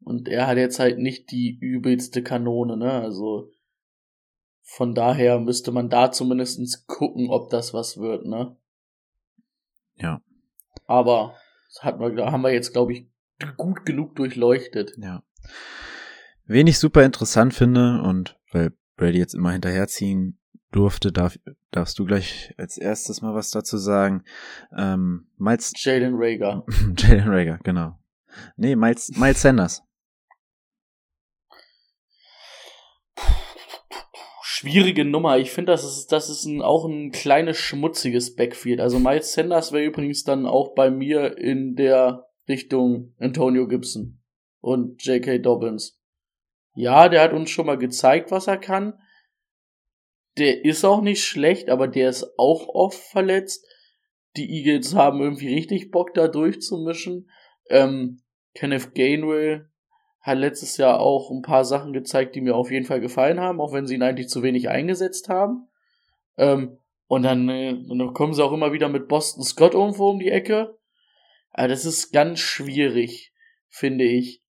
[0.01, 2.91] Und er hat jetzt halt nicht die übelste Kanone, ne?
[2.91, 3.49] Also
[4.61, 8.55] von daher müsste man da zumindest gucken, ob das was wird, ne?
[9.95, 10.21] ja,
[10.85, 11.33] Aber
[11.69, 13.07] das hat man, da haben wir jetzt, glaube ich,
[13.57, 14.93] gut genug durchleuchtet.
[14.99, 15.23] ja.
[16.45, 20.37] Wen ich super interessant finde und weil Brady jetzt immer hinterherziehen
[20.71, 21.37] durfte, darf,
[21.71, 24.23] darfst du gleich als erstes mal was dazu sagen.
[24.77, 26.65] Ähm, Miles, Jalen Rager.
[26.97, 27.97] Jalen Rager, genau.
[28.55, 29.83] Nee, Miles, Miles Sanders.
[34.61, 35.39] schwierige Nummer.
[35.39, 38.79] Ich finde, das ist, das ist ein, auch ein kleines schmutziges Backfield.
[38.79, 44.19] Also Miles Sanders wäre übrigens dann auch bei mir in der Richtung Antonio Gibson
[44.59, 45.39] und J.K.
[45.39, 45.99] Dobbins.
[46.75, 48.93] Ja, der hat uns schon mal gezeigt, was er kann.
[50.37, 53.65] Der ist auch nicht schlecht, aber der ist auch oft verletzt.
[54.37, 57.29] Die Eagles haben irgendwie richtig Bock, da durchzumischen.
[57.69, 58.21] Ähm,
[58.53, 59.69] Kenneth Gainwell
[60.21, 63.59] hat letztes Jahr auch ein paar Sachen gezeigt, die mir auf jeden Fall gefallen haben,
[63.59, 65.67] auch wenn sie ihn eigentlich zu wenig eingesetzt haben.
[66.37, 66.77] Ähm,
[67.07, 70.31] und dann, äh, dann kommen sie auch immer wieder mit Boston Scott irgendwo um die
[70.31, 70.77] Ecke.
[71.51, 73.33] Aber das ist ganz schwierig,
[73.67, 74.41] finde ich.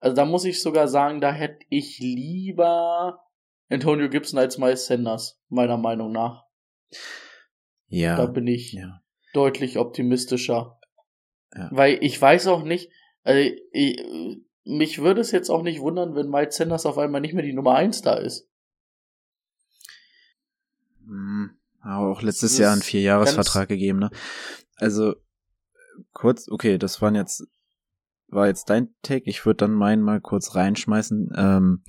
[0.00, 3.20] Also da muss ich sogar sagen, da hätte ich lieber
[3.68, 6.44] Antonio Gibson als Miles Sanders, meiner Meinung nach.
[7.88, 8.16] Ja.
[8.16, 9.02] Da bin ich ja.
[9.34, 10.78] deutlich optimistischer.
[11.54, 11.68] Ja.
[11.72, 12.90] Weil ich weiß auch nicht,
[13.22, 14.02] also ich,
[14.64, 17.54] mich würde es jetzt auch nicht wundern, wenn Miles Sanders auf einmal nicht mehr die
[17.54, 18.48] Nummer 1 da ist.
[21.06, 24.10] Hm, Aber auch letztes Das Jahr einen Vierjahresvertrag gegeben, ne?
[24.76, 25.14] Also,
[26.12, 27.46] kurz, okay, das waren jetzt,
[28.28, 29.28] war jetzt dein Take.
[29.28, 31.32] Ich würde dann meinen mal kurz reinschmeißen.
[31.34, 31.82] Ähm,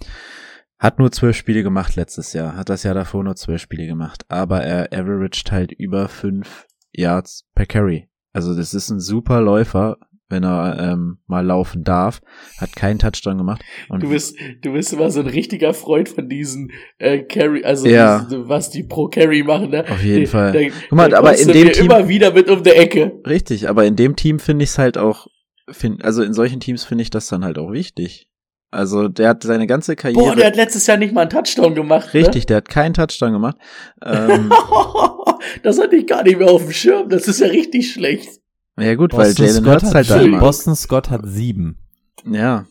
[0.80, 4.23] hat nur zwölf Spiele gemacht letztes Jahr, hat das Jahr davor nur zwölf Spiele gemacht,
[4.30, 8.07] aber er averaged halt über fünf Yards per Carry.
[8.34, 9.97] Also das ist ein super Läufer,
[10.32, 12.21] wenn er ähm, mal laufen darf,
[12.59, 13.63] hat keinen Touchdown gemacht.
[13.89, 17.88] Und Du bist, du bist immer so ein richtiger Freund von diesen äh, Carry, also
[17.88, 18.19] Ja.
[18.19, 19.84] diesen, was die pro Carry machen, ne?
[19.89, 20.51] Auf jeden Da- Fall.
[20.53, 20.59] Da,
[20.89, 23.19] Guck mal, aber in dem Team- immer wieder mit um der Ecke.
[23.27, 25.25] Richtig, aber in dem Team finde ich es halt auch,
[25.71, 28.28] find, also in solchen Teams finde ich das dann halt auch wichtig.
[28.72, 30.22] Also der hat seine ganze Karriere.
[30.22, 32.13] Boah, der hat letztes Jahr nicht mal einen Touchdown gemacht.
[32.13, 33.57] richtig, der hat keinen Touchdown gemacht.
[34.03, 34.55] Ähm, Ne?
[35.63, 37.09] das hatte ich gar nicht mehr auf dem Schirm.
[37.09, 38.30] Das ist ja richtig schlecht.
[38.78, 40.39] ja gut, weil Boston Jalen Scott, Hurts hat, halt da.
[40.39, 41.80] Boston Scott hat sieben.
[42.26, 42.65] Ja,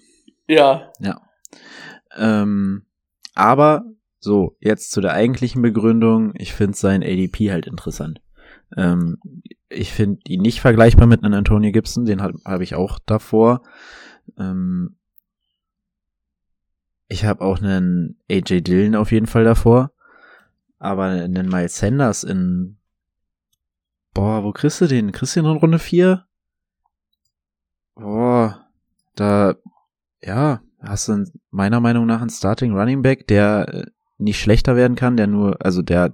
[0.46, 0.90] Ja.
[1.01, 1.20] ja.
[2.16, 2.82] Ähm,
[3.34, 3.84] aber
[4.20, 6.32] so, jetzt zu der eigentlichen Begründung.
[6.36, 8.20] Ich finde sein ADP halt interessant.
[8.76, 9.18] Ähm,
[9.68, 13.62] ich finde ihn nicht vergleichbar mit einem Antonio Gibson, den habe hab ich auch davor.
[14.38, 14.97] Ähm,
[17.09, 19.92] ich habe auch einen AJ Dillon auf jeden Fall davor.
[20.78, 22.78] Aber einen Miles Sanders in
[24.14, 25.12] Boah, wo kriegst du den?
[25.12, 26.24] Kriegst du den in Runde 4?
[27.94, 28.66] Boah,
[29.14, 29.54] da,
[30.22, 33.86] ja, hast du meiner Meinung nach einen Starting Running Back, der äh,
[34.18, 36.12] nicht schlechter werden kann, der nur, also der,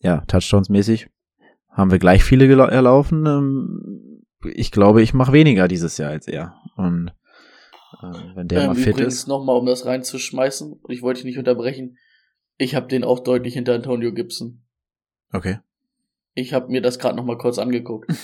[0.00, 1.08] ja, Touchdowns-mäßig
[1.70, 3.26] haben wir gleich viele erlaufen.
[3.26, 6.54] Ähm, ich glaube, ich mache weniger dieses Jahr als er.
[6.76, 7.12] Und
[8.02, 9.28] äh, wenn der ähm, mal fit übrigens ist.
[9.28, 11.98] nochmal, um das reinzuschmeißen, und ich wollte dich nicht unterbrechen,
[12.56, 14.62] ich habe den auch deutlich hinter Antonio Gibson.
[15.32, 15.58] Okay.
[16.34, 18.10] Ich habe mir das gerade nochmal kurz angeguckt.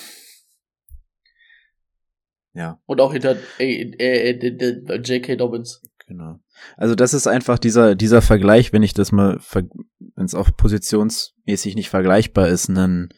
[2.56, 2.80] Ja.
[2.86, 5.36] Und auch hinter äh, äh, äh, J.K.
[5.36, 5.82] Dobbins.
[6.06, 6.40] Genau.
[6.78, 11.74] Also das ist einfach dieser, dieser Vergleich, wenn ich das mal, wenn es auch positionsmäßig
[11.74, 13.10] nicht vergleichbar ist, einen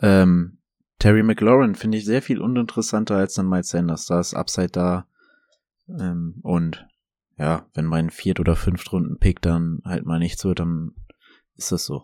[0.00, 0.58] ähm,
[0.98, 4.06] Terry McLaurin finde ich sehr viel uninteressanter als ein Miles Sanders.
[4.06, 5.06] Da ist Upside da.
[5.88, 6.86] Ähm, und
[7.36, 10.92] ja, wenn mein Viert- oder Fünftrunden-Pick dann halt mal nichts wird, dann
[11.56, 12.02] ist das so.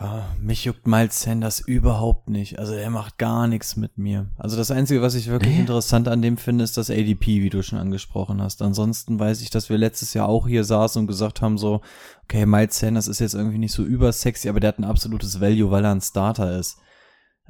[0.00, 2.60] Ja, mich juckt Miles Sanders überhaupt nicht.
[2.60, 4.30] Also er macht gar nichts mit mir.
[4.36, 5.60] Also das Einzige, was ich wirklich Nee.
[5.60, 8.62] interessant an dem finde, ist das ADP, wie du schon angesprochen hast.
[8.62, 11.80] Ansonsten weiß ich, dass wir letztes Jahr auch hier saßen und gesagt haben so,
[12.22, 15.72] okay, Miles Sanders ist jetzt irgendwie nicht so übersexy, aber der hat ein absolutes Value,
[15.72, 16.78] weil er ein Starter ist.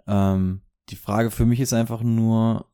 [0.07, 2.67] Ähm, die Frage für mich ist einfach nur,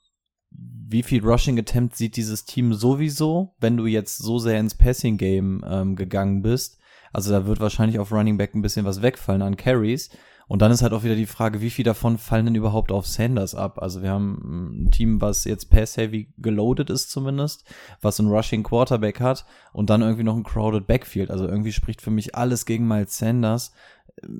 [0.51, 5.17] wie viel Rushing Attempt sieht dieses Team sowieso, wenn du jetzt so sehr ins Passing
[5.17, 6.79] Game ähm, gegangen bist?
[7.12, 10.11] Also da wird wahrscheinlich auf Running Back ein bisschen was wegfallen an Carries.
[10.47, 13.07] Und dann ist halt auch wieder die Frage, wie viel davon fallen denn überhaupt auf
[13.07, 13.79] Sanders ab?
[13.81, 17.65] Also wir haben ein Team, was jetzt Pass-Heavy geloadet ist zumindest,
[18.03, 21.31] was einen Rushing Quarterback hat und dann irgendwie noch ein Crowded Backfield.
[21.31, 23.73] Also irgendwie spricht für mich alles gegen Miles Sanders.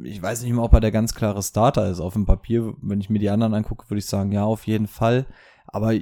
[0.05, 2.01] Ich weiß nicht mal, ob er der ganz klare Starter ist.
[2.01, 4.87] Auf dem Papier, wenn ich mir die anderen angucke, würde ich sagen, ja, auf jeden
[4.87, 5.27] Fall.
[5.67, 5.95] Aber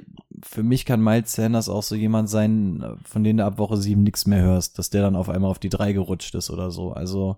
[0.43, 4.03] für mich kann Miles Sanders auch so jemand sein, von dem du ab Woche 7
[4.03, 6.91] nichts mehr hörst, dass der dann auf einmal auf die 3 gerutscht ist oder so.
[6.91, 7.37] Also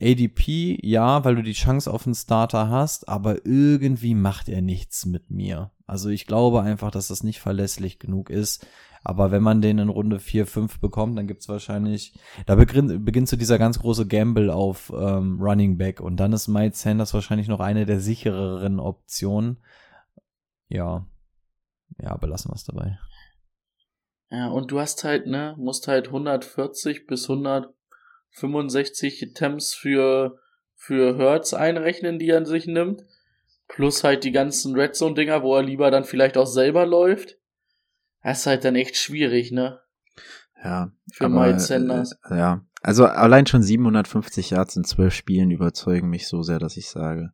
[0.00, 5.06] ADP, ja, weil du die Chance auf einen Starter hast, aber irgendwie macht er nichts
[5.06, 5.70] mit mir.
[5.86, 8.66] Also ich glaube einfach, dass das nicht verlässlich genug ist.
[9.02, 12.14] Aber wenn man den in Runde 4, 5 bekommt, dann gibt's wahrscheinlich,
[12.46, 16.48] da beginnt, beginnt so dieser ganz große Gamble auf ähm, Running Back und dann ist
[16.48, 19.58] Miles Sanders wahrscheinlich noch eine der sichereren Optionen.
[20.68, 21.06] Ja,
[21.98, 22.98] ja, belassen wir es dabei.
[24.30, 30.38] Ja, und du hast halt, ne, musst halt 140 bis 165 Attempts für,
[30.76, 33.04] für Hertz einrechnen, die er an sich nimmt.
[33.66, 37.39] Plus halt die ganzen Red Zone Dinger, wo er lieber dann vielleicht auch selber läuft.
[38.22, 39.80] Das ist halt dann echt schwierig, ne?
[40.62, 40.92] Ja.
[41.12, 42.18] Für Miles Sanders.
[42.30, 42.64] Äh, ja.
[42.82, 47.32] Also allein schon 750 Yards in zwölf Spielen überzeugen mich so sehr, dass ich sage,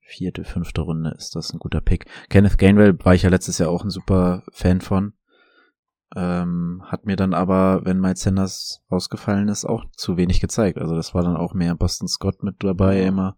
[0.00, 2.06] vierte, fünfte Runde ist das ein guter Pick.
[2.28, 5.14] Kenneth Gainwell war ich ja letztes Jahr auch ein super Fan von.
[6.14, 10.78] Ähm, hat mir dann aber, wenn Miles Sanders ausgefallen ist, auch zu wenig gezeigt.
[10.78, 13.08] Also das war dann auch mehr Boston Scott mit dabei Ja.
[13.08, 13.36] immer.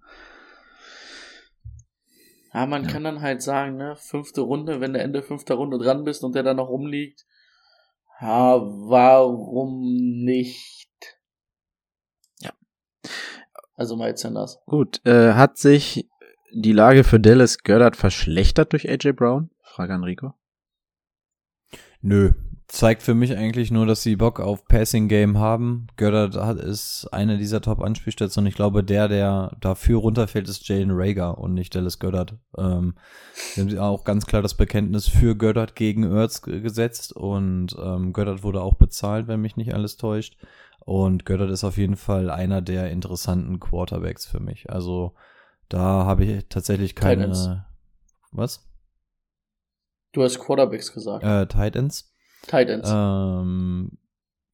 [2.54, 2.90] Ja, man Ja.
[2.90, 6.34] kann dann halt sagen, ne, fünfte Runde, wenn du Ende fünfter Runde dran bist und
[6.36, 7.26] der dann noch rumliegt,
[8.20, 9.80] ja, warum
[10.24, 10.88] nicht?
[12.40, 12.52] Ja.
[13.74, 14.60] Also Miles Sanders.
[14.66, 16.08] Gut, äh, hat sich
[16.52, 19.50] die Lage für Dallas Goddard verschlechtert durch AJ Brown?
[19.62, 20.34] Frage an Rico.
[22.00, 22.32] Nö.
[22.74, 25.86] Zeigt für mich eigentlich nur, dass sie Bock auf Passing Game haben.
[25.96, 28.48] Goddard hat, ist eine dieser Top-Anspielstationen.
[28.48, 32.36] Ich glaube, der, der dafür runterfällt, ist Jalen Rager und nicht Dallas Goddard.
[32.58, 32.96] Ähm,
[33.54, 38.12] sie haben auch ganz klar das Bekenntnis für Goddard gegen Ertz ge- gesetzt und ähm,
[38.12, 40.36] Goddard wurde auch bezahlt, wenn mich nicht alles täuscht.
[40.80, 44.68] Und Goddard ist auf jeden Fall einer der interessanten Quarterbacks für mich.
[44.70, 45.14] Also
[45.68, 47.30] da habe ich tatsächlich keine.
[47.30, 47.50] Titans.
[48.32, 48.68] Was?
[50.10, 51.22] Du hast Quarterbacks gesagt.
[51.22, 52.10] Äh, Tight Ends.
[52.46, 52.90] Tight Ends.
[52.92, 53.98] Ähm,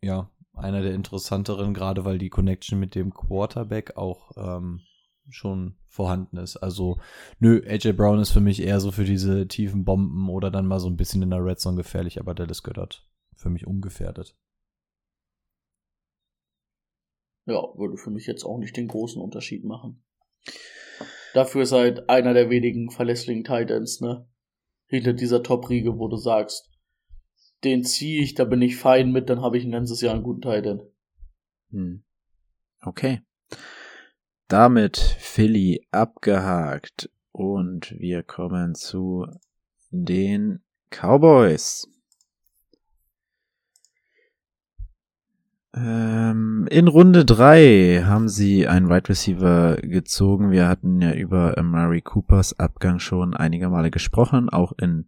[0.02, 4.80] ja, einer der interessanteren, gerade weil die Connection mit dem Quarterback auch ähm,
[5.28, 6.56] schon vorhanden ist.
[6.56, 6.98] Also,
[7.38, 10.80] nö, AJ Brown ist für mich eher so für diese tiefen Bomben oder dann mal
[10.80, 14.36] so ein bisschen in der Red Zone gefährlich, aber Dallas Goddard für mich ungefährdet.
[17.46, 20.04] Ja, würde für mich jetzt auch nicht den großen Unterschied machen.
[21.34, 24.28] Dafür ist halt einer der wenigen verlässlichen Titans, ne?
[24.86, 26.69] Hinter dieser Top-Riege, wo du sagst,
[27.64, 30.22] den ziehe ich, da bin ich fein mit, dann habe ich ein ganzes Jahr einen
[30.22, 30.80] guten Titan.
[31.70, 32.02] Hm.
[32.82, 33.20] Okay.
[34.48, 39.26] Damit Philly abgehakt und wir kommen zu
[39.90, 41.88] den Cowboys.
[45.72, 50.50] Ähm, in Runde drei haben sie einen Wide Receiver gezogen.
[50.50, 55.06] Wir hatten ja über Amari Coopers Abgang schon einige Male gesprochen, auch in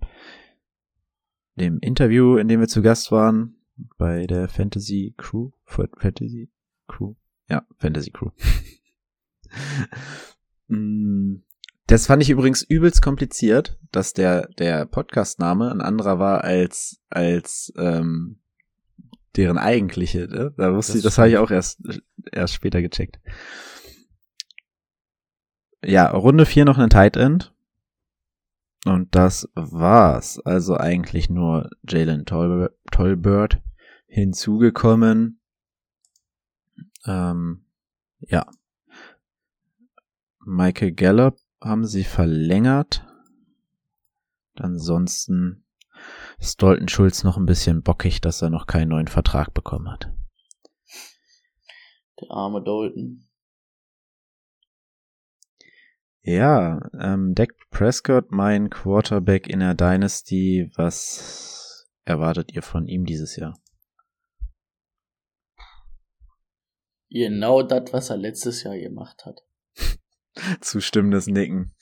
[1.56, 3.56] dem Interview, in dem wir zu Gast waren,
[3.98, 5.50] bei der Fantasy Crew.
[5.64, 6.50] Fantasy
[6.88, 7.14] Crew?
[7.48, 8.30] Ja, Fantasy Crew.
[10.68, 11.42] Mm,
[11.86, 17.70] das fand ich übrigens übelst kompliziert, dass der, der Podcast-Name ein anderer war als, als
[17.76, 18.40] ähm,
[19.36, 20.28] deren eigentliche.
[20.28, 20.54] Ne?
[20.56, 21.82] Da wusste Das ich, das habe ich auch erst,
[22.32, 23.20] erst später gecheckt.
[25.84, 27.51] Ja, Runde 4 noch ein Tight End.
[28.84, 30.40] Und das war's.
[30.40, 33.60] Also eigentlich nur Jalen Tol Tolbert
[34.06, 35.40] hinzugekommen.
[37.06, 37.64] Ähm,
[38.20, 38.46] ja.
[40.44, 43.06] Michael Gallup haben sie verlängert.
[44.56, 45.64] Ansonsten
[46.38, 50.12] ist Dalton Schulz noch ein bisschen bockig, dass er noch keinen neuen Vertrag bekommen hat.
[52.20, 53.28] Der arme Dalton.
[56.24, 60.70] Ja, ähm, Dak Prescott, mein Quarterback in der Dynasty.
[60.76, 63.58] Was erwartet ihr von ihm dieses Jahr?
[67.10, 69.42] Genau das, was er letztes Jahr gemacht hat.
[70.60, 71.74] Zustimmendes Nicken.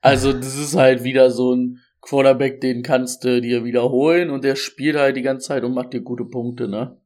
[0.00, 4.54] Also, das ist halt wieder so ein Quarterback, den kannst du dir wiederholen und der
[4.54, 7.00] spielt halt die ganze Zeit und macht dir gute Punkte, ne?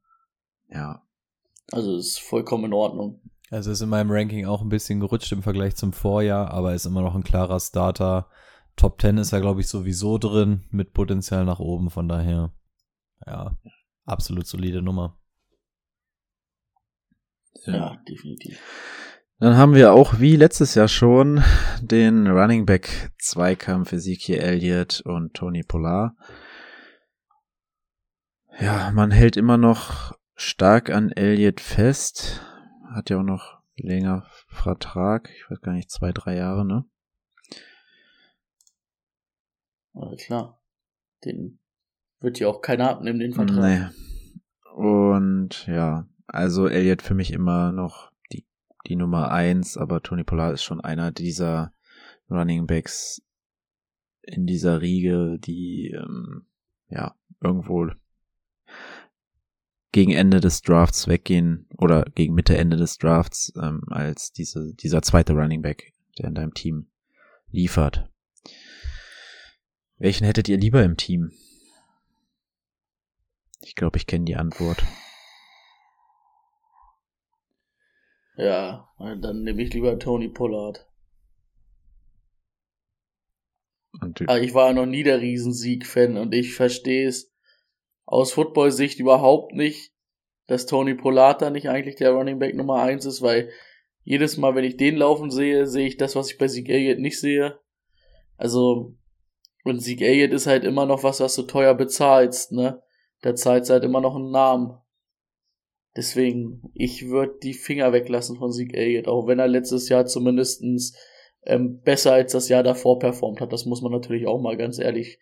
[0.69, 1.03] Ja.
[1.73, 3.23] Also, das ist vollkommen in Ordnung.
[3.51, 6.87] Also ist in meinem Ranking auch ein bisschen gerutscht im Vergleich zum Vorjahr, aber ist
[6.87, 8.29] immer noch ein klarer Starter.
[8.77, 12.53] Top 10 ist er, glaube ich, sowieso drin, mit Potenzial nach oben, von daher,
[13.27, 13.57] ja,
[14.05, 15.19] absolut solide Nummer.
[17.67, 18.61] Ja, definitiv.
[19.41, 21.43] Dann haben wir auch wie letztes Jahr schon
[21.81, 26.13] den Running Back Zweikampf Ezekiel Elliott und Tony Pollard.
[28.61, 32.43] Ja, man hält immer noch stark an Elliott fest.
[32.91, 35.31] Hat ja auch noch länger Vertrag.
[35.37, 36.85] Ich weiß gar nicht, zwei, drei Jahre, ne?
[39.95, 40.61] Aber klar.
[41.25, 41.59] Den
[42.21, 43.59] wird ja auch keiner abnehmen, den Vertrag.
[43.59, 43.87] Nee.
[44.75, 48.47] Und ja, also Elliott für mich immer noch die,
[48.87, 51.73] die Nummer eins, aber Tony Pollard ist schon einer dieser
[52.31, 53.23] Running Backs
[54.23, 56.47] in dieser Riege, die ähm,
[56.89, 57.91] ja irgendwo
[59.93, 65.03] gegen Ende des Drafts weggehen oder gegen Mitte Ende des Drafts ähm, als diese dieser
[65.03, 66.87] zweite Running Back, der in deinem Team
[67.51, 68.09] liefert.
[69.99, 71.33] Welchen hättet ihr lieber im Team?
[73.63, 74.83] Ich glaube, ich kenne die Antwort.
[78.37, 80.87] Ja, dann nehme ich lieber Tony Pollard.
[84.01, 87.31] Und Aber ich war noch nie der Riesensieg-Fan und ich verstehe es,
[88.11, 89.93] aus Football-Sicht überhaupt nicht,
[90.49, 93.51] dass Tony Pollard da nicht eigentlich der Running Back Nummer eins ist, weil
[94.03, 96.99] jedes Mal, wenn ich den laufen sehe, sehe ich das, was ich bei Zeke Elliott
[96.99, 97.61] nicht sehe.
[98.37, 98.97] Also,
[99.63, 102.83] und Zeke Elliott ist halt immer noch was, was du teuer bezahlst, ne?
[103.23, 104.77] Da zahlt halt immer noch einen Namen.
[105.97, 110.97] Deswegen, ich würde die Finger weglassen von Zeke Elliott, auch wenn er letztes Jahr zumindestens
[111.45, 113.53] ähm, besser als das Jahr davor performt hat.
[113.53, 115.21] Das muss man natürlich auch mal ganz ehrlich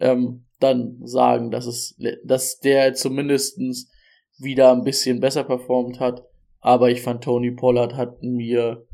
[0.00, 3.90] ähm, dann sagen, dass es, dass der zumindestens
[4.38, 6.24] wieder ein bisschen besser performt hat.
[6.60, 8.86] Aber ich fand Tony Pollard hat mir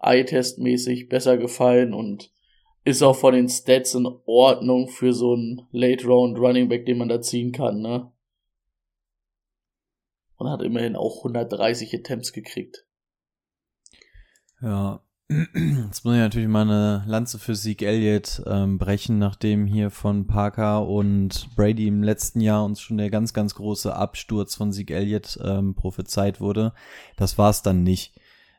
[0.00, 2.30] eye-test-mäßig besser gefallen und
[2.84, 7.08] ist auch von den Stats in Ordnung für so einen Late-Round Running Back, den man
[7.08, 8.10] da ziehen kann, ne?
[10.36, 12.84] Und hat immerhin auch 130 Attempts gekriegt.
[14.60, 15.04] Ja,
[15.54, 20.26] Jetzt muss ich natürlich mal eine Lanze für Sieg Elliott ähm, brechen, nachdem hier von
[20.26, 24.90] Parker und Brady im letzten Jahr uns schon der ganz, ganz große Absturz von Sieg
[24.90, 26.72] Elliott ähm, prophezeit wurde.
[27.16, 28.18] Das war es dann nicht.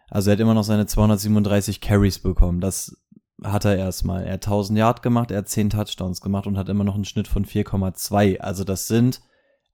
[0.10, 2.60] Also er hat immer noch seine 237 Carries bekommen.
[2.60, 2.98] Das
[3.44, 4.24] hat er erstmal.
[4.24, 7.06] Er hat 1000 Yard gemacht, er hat 10 Touchdowns gemacht und hat immer noch einen
[7.06, 8.40] Schnitt von 4,2.
[8.40, 9.22] Also das sind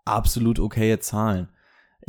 [0.06, 1.50] absolut okaye Zahlen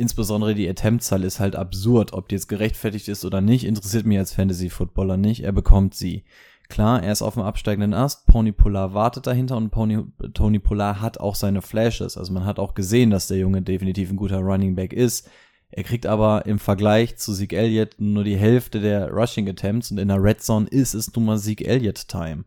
[0.01, 2.13] insbesondere die Attempt-Zahl ist halt absurd.
[2.13, 5.43] Ob die jetzt gerechtfertigt ist oder nicht, interessiert mich als Fantasy-Footballer nicht.
[5.43, 6.25] Er bekommt sie.
[6.67, 8.25] Klar, er ist auf dem absteigenden Ast.
[8.27, 12.17] Pony Polar wartet dahinter und Pony, Tony Polar hat auch seine Flashes.
[12.17, 15.29] Also man hat auch gesehen, dass der Junge definitiv ein guter Running Back ist.
[15.69, 19.97] Er kriegt aber im Vergleich zu Zeke Elliott nur die Hälfte der Rushing Attempts und
[19.97, 22.45] in der Red Zone ist es nun mal Zeke Elliott Time.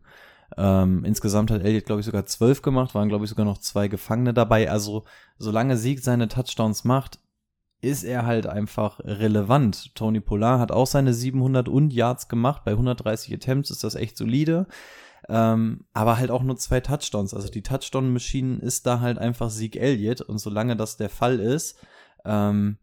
[0.57, 3.87] Ähm, insgesamt hat Elliott, glaube ich, sogar zwölf gemacht, waren, glaube ich, sogar noch zwei
[3.87, 4.69] Gefangene dabei.
[4.69, 5.03] Also,
[5.37, 7.19] solange Sieg seine Touchdowns macht,
[7.85, 9.95] ist er halt einfach relevant.
[9.95, 12.63] Tony Pollard hat auch seine 700 und Yards gemacht.
[12.65, 14.67] Bei 130 Attempts ist das echt solide.
[15.29, 17.33] Ähm, aber halt auch nur zwei Touchdowns.
[17.33, 20.21] Also die Touchdown-Maschine ist da halt einfach Sieg Elliott.
[20.21, 21.77] Und solange das der Fall ist,
[22.25, 22.77] ähm,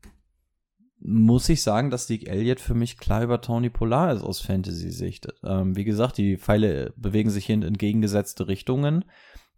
[1.04, 5.28] muss ich sagen, dass Sieg Elliott für mich klar über Tony Pollard ist aus Fantasy-Sicht.
[5.42, 9.04] Ähm, wie gesagt, die Pfeile bewegen sich in entgegengesetzte Richtungen.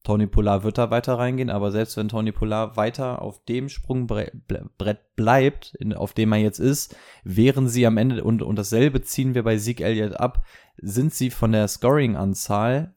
[0.04, 4.34] Tony Polar wird da weiter reingehen, aber selbst wenn Tony Polar weiter auf dem Sprungbrett
[5.16, 6.94] bleibt, auf dem er jetzt ist,
[7.24, 10.44] wären sie am Ende, und, und dasselbe ziehen wir bei Sieg Elliott ab,
[10.76, 12.94] sind sie von der Scoring-Anzahl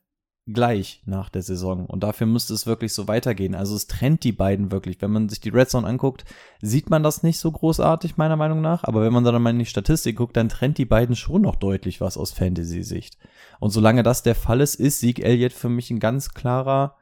[0.51, 1.85] gleich nach der Saison.
[1.85, 3.55] Und dafür müsste es wirklich so weitergehen.
[3.55, 5.01] Also es trennt die beiden wirklich.
[5.01, 6.25] Wenn man sich die Red Zone anguckt,
[6.61, 8.83] sieht man das nicht so großartig, meiner Meinung nach.
[8.83, 11.55] Aber wenn man dann mal in die Statistik guckt, dann trennt die beiden schon noch
[11.55, 13.17] deutlich was aus Fantasy-Sicht.
[13.59, 16.95] Und solange das der Fall ist, ist Sieg Elliott für mich ein ganz klarer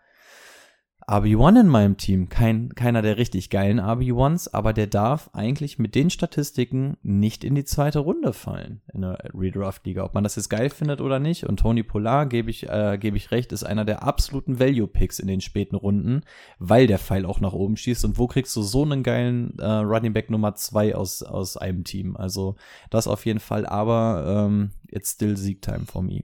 [1.07, 2.29] RB1 in meinem Team.
[2.29, 7.53] Kein, keiner der richtig geilen RB1s, aber der darf eigentlich mit den Statistiken nicht in
[7.53, 10.03] die zweite Runde fallen in der Redraft-Liga.
[10.03, 11.45] Ob man das jetzt geil findet oder nicht.
[11.45, 15.27] Und Tony Polar, gebe ich, äh, gebe ich recht, ist einer der absoluten Value-Picks in
[15.27, 16.21] den späten Runden,
[16.57, 18.03] weil der Pfeil auch nach oben schießt.
[18.05, 21.83] Und wo kriegst du so einen geilen äh, Running Back Nummer zwei aus, aus einem
[21.83, 22.17] Team?
[22.17, 22.55] Also
[22.89, 26.23] das auf jeden Fall, aber ähm, it's still Siegtime for me.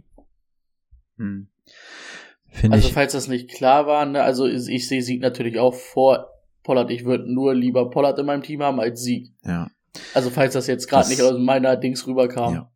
[1.17, 1.47] Hm.
[2.51, 6.27] Find also falls das nicht klar war, ne, also ich sehe Sieg natürlich auch vor
[6.63, 6.91] Pollard.
[6.91, 9.33] Ich würde nur lieber Pollard in meinem Team haben als Sieg.
[9.43, 9.69] Ja.
[10.13, 12.53] Also falls das jetzt gerade nicht aus meiner Dings rüberkam.
[12.53, 12.71] Ja.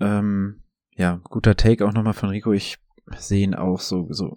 [0.00, 0.62] Ähm,
[0.94, 2.52] ja, guter Take auch nochmal von Rico.
[2.52, 2.78] Ich
[3.16, 4.36] sehe ihn auch so, so.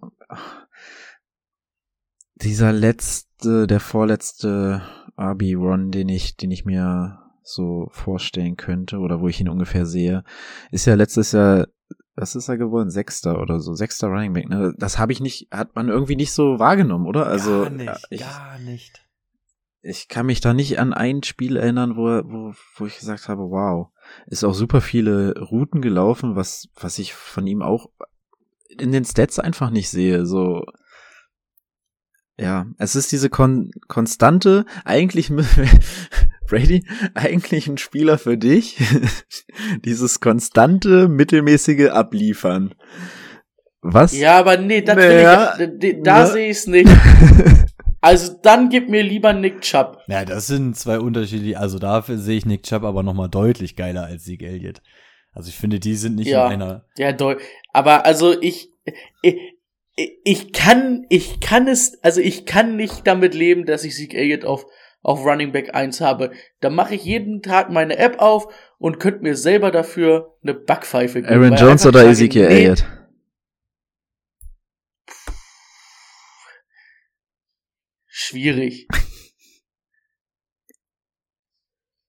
[2.36, 4.82] Dieser letzte, der vorletzte
[5.18, 10.24] RB-Run, den ich, den ich mir so vorstellen könnte oder wo ich ihn ungefähr sehe,
[10.72, 11.68] ist ja letztes Jahr
[12.16, 12.90] was ist er geworden?
[12.90, 14.50] Sechster oder so, sechster Running Back.
[14.50, 14.74] Ne?
[14.78, 17.28] Das habe ich nicht, hat man irgendwie nicht so wahrgenommen, oder?
[17.28, 19.06] Also gar nicht, ich, gar nicht.
[19.82, 23.50] Ich kann mich da nicht an ein Spiel erinnern, wo, wo, wo ich gesagt habe,
[23.50, 23.90] wow,
[24.28, 27.90] ist auch super viele Routen gelaufen, was, was ich von ihm auch
[28.70, 30.26] in den Stats einfach nicht sehe.
[30.26, 30.66] So,
[32.38, 35.32] ja, es ist diese kon konstante, eigentlich
[36.48, 38.78] Brady, eigentlich ein Spieler für dich.
[39.86, 42.76] Dieses konstante, mittelmäßige Abliefern.
[43.82, 44.18] Was?
[44.18, 46.28] Ja, aber nee, das naja, ich, da ne?
[46.28, 46.90] sehe ich es nicht.
[48.02, 49.98] Also dann gib mir lieber Nick Chubb.
[50.06, 51.58] Ja, das sind zwei Unterschiede.
[51.58, 54.84] Also dafür sehe ich Nick Chubb aber noch mal deutlich geiler als Sieg Elliott.
[55.32, 56.86] Also ich finde, die sind nicht ja, in einer.
[57.00, 57.16] Ja.
[57.74, 58.70] Aber also ich,
[59.24, 59.55] ich,
[59.96, 64.46] ich kann, ich kann es, also ich kann nicht damit leben, dass ich Sieg Elliott
[64.46, 64.66] auf
[65.06, 66.32] auf Running Back 1 habe,
[66.62, 71.22] dann mache ich jeden Tag meine App auf und könnte mir selber dafür eine Backpfeife
[71.22, 71.32] geben.
[71.32, 72.86] Aaron Jones oder Ezekiel nee, Elliott?
[78.08, 78.88] Schwierig.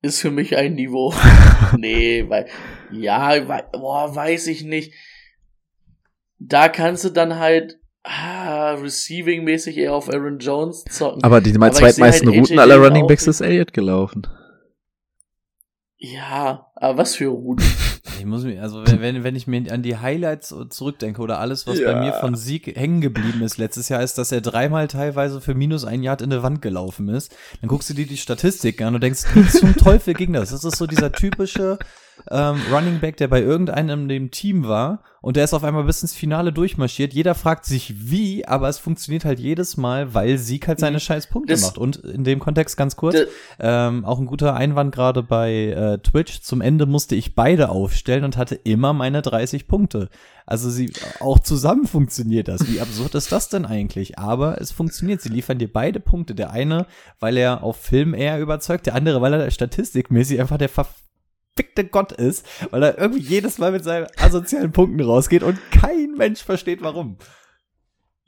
[0.00, 1.12] Ist für mich ein Niveau.
[1.76, 2.48] nee, weil,
[2.90, 3.38] ja,
[3.72, 4.94] boah, weiß ich nicht.
[6.38, 11.22] Da kannst du dann halt ah, receiving-mäßig eher auf Aaron Jones zocken.
[11.24, 14.26] Aber die Aber zweitmeisten halt Routen aller Running Backs ist Elliott gelaufen.
[15.98, 17.64] ja, aber was für Routen?
[18.18, 21.66] Ich muss mir, also wenn, wenn, wenn ich mir an die Highlights zurückdenke oder alles,
[21.66, 22.00] was bei Ja.
[22.00, 25.84] mir von Sieg hängen geblieben ist letztes Jahr, ist, dass er dreimal teilweise für minus
[25.84, 27.36] ein Yard in eine Wand gelaufen ist.
[27.60, 30.48] Dann guckst du dir die Statistik an und denkst, wie zum Teufel ging das?
[30.50, 31.78] Das ist so dieser typische
[32.30, 35.84] ähm, Running Back, der bei irgendeinem in dem Team war und der ist auf einmal
[35.84, 37.12] bis ins Finale durchmarschiert.
[37.12, 41.26] Jeder fragt sich wie, aber es funktioniert halt jedes Mal, weil Sieg halt seine scheiß
[41.28, 41.78] Punkte Das- macht.
[41.78, 43.16] Und in dem Kontext ganz kurz,
[43.58, 46.42] ähm, auch ein guter Einwand gerade bei äh, Twitch.
[46.42, 50.10] Zum Ende musste ich beide aufstellen und hatte immer meine 30 Punkte.
[50.46, 52.68] Also sie auch zusammen funktioniert das.
[52.70, 54.18] Wie absurd ist das denn eigentlich?
[54.20, 55.20] Aber es funktioniert.
[55.22, 56.36] Sie liefern dir beide Punkte.
[56.36, 56.86] Der eine,
[57.18, 60.68] weil er auf Film eher überzeugt, der andere, weil er statistikmäßig einfach der
[61.56, 66.12] verfickte Gott ist, weil er irgendwie jedes Mal mit seinen asozialen Punkten rausgeht und kein
[66.12, 67.18] Mensch versteht warum.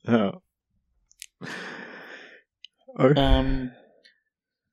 [0.04, 0.40] Ja.
[3.16, 3.70] Ähm,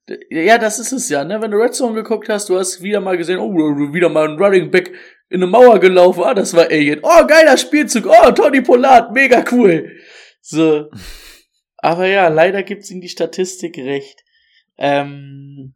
[0.09, 1.41] d- ja, das ist es ja, ne?
[1.41, 3.53] Wenn du Red Zone geguckt hast, du hast wieder mal gesehen, oh,
[3.93, 4.93] wieder mal ein Running Back
[5.29, 7.01] in eine Mauer gelaufen, ah, das war Alien.
[7.03, 9.91] Oh, geiler Spielzug, oh, Tony Pollard, mega cool.
[10.41, 10.89] So.
[11.77, 14.23] Aber ja, leider gibt's ihm die Statistik recht.
[14.77, 15.75] Ähm,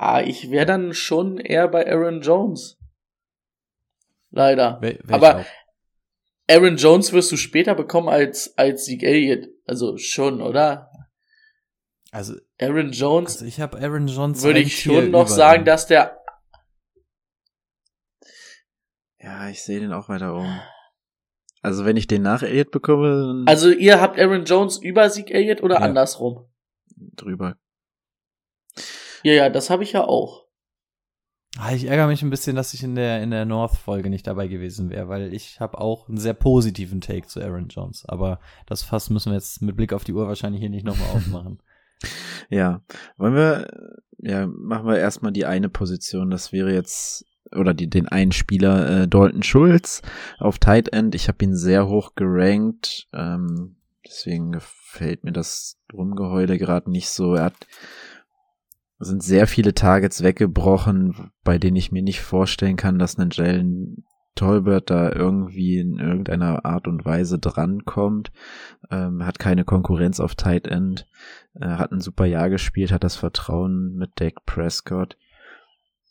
[0.00, 2.78] ah, ich wäre dann schon eher bei Aaron Jones.
[4.30, 4.80] Leider.
[4.80, 5.44] Wel Aber auch?
[6.48, 9.48] Aaron Jones wirst du später bekommen als, als Sieg Elliott.
[9.66, 10.90] Also schon, oder?
[12.12, 15.64] Also, Aaron Jones also ich habe Aaron Jones würde ich schon noch sagen, ihm.
[15.66, 16.18] dass der.
[19.18, 20.60] Ja, ich sehe den auch weiter oben.
[21.62, 25.30] Also wenn ich den nach Elliott bekomme, dann Also ihr habt Aaron Jones über Sieg
[25.30, 25.80] Elliott oder Ja.
[25.82, 26.46] andersrum?
[26.96, 27.56] drüber.
[29.22, 30.46] Ja, ja, das habe ich ja auch.
[31.58, 34.46] Ah, ich ärgere mich ein bisschen, dass ich in der, in der North-Folge nicht dabei
[34.46, 38.04] gewesen wäre, weil ich habe auch einen sehr positiven Take zu Aaron Jones.
[38.06, 41.10] Aber das Fass müssen wir jetzt mit Blick auf die Uhr wahrscheinlich hier nicht nochmal
[41.14, 41.60] aufmachen.
[42.48, 42.82] Ja,
[43.16, 43.68] wollen wir,
[44.18, 49.02] ja, machen wir erstmal die eine Position, das wäre jetzt, oder die, den einen Spieler,
[49.02, 50.02] äh, Dalton Schulz
[50.38, 51.14] auf Tight End.
[51.14, 57.34] Ich habe ihn sehr hoch gerankt, ähm, deswegen gefällt mir das Rumgeheule gerade nicht so.
[57.34, 57.66] Er hat,
[59.00, 64.04] sind sehr viele Targets weggebrochen, bei denen ich mir nicht vorstellen kann, dass ein Jalen
[64.36, 68.30] Tolbert da irgendwie in irgendeiner Art und Weise drankommt.
[68.90, 71.06] Ähm, hat keine Konkurrenz auf Tight End.
[71.60, 75.16] Äh, hat ein super Jahr gespielt, hat das Vertrauen mit Dak Prescott.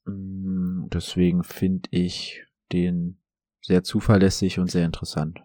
[0.06, 3.20] Mm, Deswegen finde ich den
[3.62, 5.40] sehr zuverlässig und sehr interessant.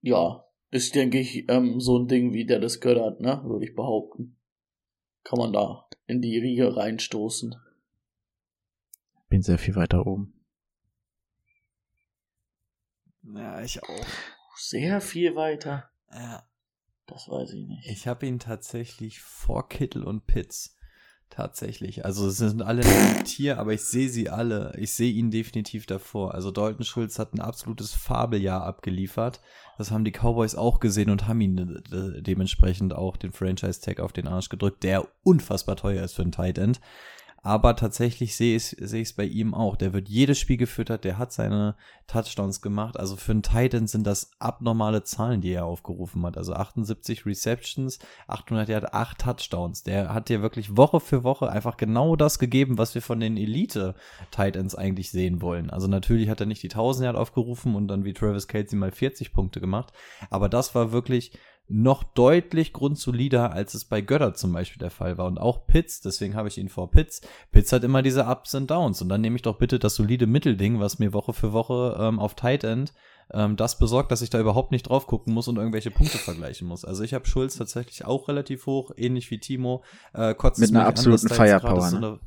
[0.00, 3.40] Ja, ist, denke ich, ähm, so ein Ding wie der das Göttert, ne?
[3.44, 4.36] Würde ich behaupten.
[5.24, 7.56] Kann man da in die Riege reinstoßen.
[9.28, 10.34] Bin sehr viel weiter oben.
[13.22, 14.06] ja, ich auch.
[14.56, 15.90] Sehr viel weiter.
[16.12, 16.46] Ja.
[17.06, 17.86] Das weiß ich nicht.
[17.88, 20.76] Ich habe ihn tatsächlich vor Kittel und Pitts.
[21.34, 22.04] Tatsächlich.
[22.04, 22.82] Also es sind alle
[23.24, 24.74] Tier, aber ich sehe sie alle.
[24.76, 26.34] Ich sehe ihn definitiv davor.
[26.34, 29.40] Also Dalton Schulz hat ein absolutes Fabeljahr abgeliefert.
[29.78, 34.12] Das haben die Cowboys auch gesehen und haben ihn äh, dementsprechend auch den Franchise-Tag auf
[34.12, 36.82] den Arsch gedrückt, der unfassbar teuer ist für einen Tight End.
[37.44, 39.74] Aber tatsächlich sehe ich es bei ihm auch.
[39.74, 41.74] Der wird jedes Spiel gefüttert, der hat seine
[42.06, 42.96] Touchdowns gemacht.
[42.96, 46.38] Also für einen Tight End sind das abnormale Zahlen, die er aufgerufen hat.
[46.38, 49.82] Also 78 Receptions, 800 Yard, 8 Touchdowns.
[49.82, 53.36] Der hat dir wirklich Woche für Woche einfach genau das gegeben, was wir von den
[53.36, 53.96] Elite
[54.30, 55.68] Tight Ends eigentlich sehen wollen.
[55.68, 58.92] Also natürlich hat er nicht die 1000 Yard aufgerufen und dann wie Travis Kelsey mal
[58.92, 59.92] 40 Punkte gemacht.
[60.30, 61.32] Aber das war wirklich
[61.72, 65.26] noch deutlich grundsolider, als es bei Götter zum Beispiel der Fall war.
[65.26, 67.20] Und auch Pitts, deswegen habe ich ihn vor Pitts.
[67.50, 69.00] Pitts hat immer diese Ups und Downs.
[69.02, 72.18] Und dann nehme ich doch bitte das solide Mittelding, was mir Woche für Woche ähm,
[72.18, 72.92] auf Tight End
[73.32, 76.68] ähm, das besorgt, dass ich da überhaupt nicht drauf gucken muss und irgendwelche Punkte vergleichen
[76.68, 76.84] muss.
[76.84, 79.82] Also ich habe Schulz tatsächlich auch relativ hoch, ähnlich wie Timo.
[80.12, 82.20] Äh, kotzt Mit einer an, absoluten gerade Firepower, ne?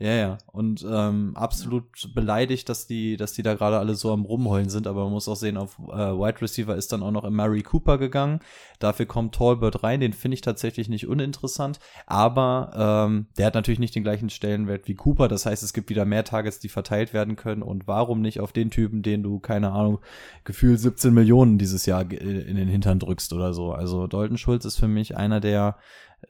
[0.00, 0.38] Ja, ja.
[0.46, 4.86] Und ähm, absolut beleidigt, dass die, dass die da gerade alle so am Rumheulen sind,
[4.86, 7.98] aber man muss auch sehen, auf äh, Wide Receiver ist dann auch noch Mary Cooper
[7.98, 8.38] gegangen.
[8.78, 13.80] Dafür kommt Talbot rein, den finde ich tatsächlich nicht uninteressant, aber ähm, der hat natürlich
[13.80, 15.26] nicht den gleichen Stellenwert wie Cooper.
[15.26, 17.62] Das heißt, es gibt wieder mehr Targets, die verteilt werden können.
[17.62, 19.98] Und warum nicht auf den Typen, den du, keine Ahnung,
[20.44, 23.72] gefühlt 17 Millionen dieses Jahr in den Hintern drückst oder so.
[23.72, 25.76] Also Dalton Schulz ist für mich einer der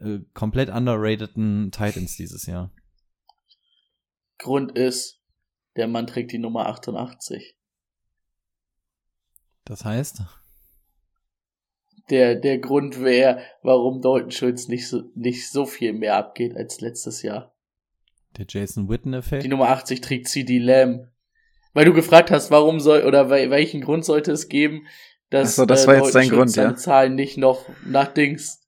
[0.01, 2.71] äh, komplett underrateden Titans dieses Jahr.
[4.39, 5.21] Grund ist,
[5.77, 7.57] der Mann trägt die Nummer 88.
[9.65, 10.23] Das heißt,
[12.11, 16.81] Der, der Grund wäre, warum Dalton Schulz nicht so, nicht so viel mehr abgeht als
[16.81, 17.55] letztes Jahr.
[18.39, 19.43] der Jason Witten-Effekt.
[19.43, 21.09] Die Nummer 80 trägt CD Lamb.
[21.75, 24.87] Weil du gefragt hast, warum soll, oder wel- welchen Grund sollte es geben,
[25.31, 26.77] dass Ach so, das war jetzt dein Grund, seine ja?
[26.77, 28.63] Zahlen nicht noch nach Dings.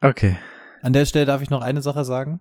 [0.00, 0.36] Okay.
[0.82, 2.40] An der Stelle darf ich noch eine Sache sagen.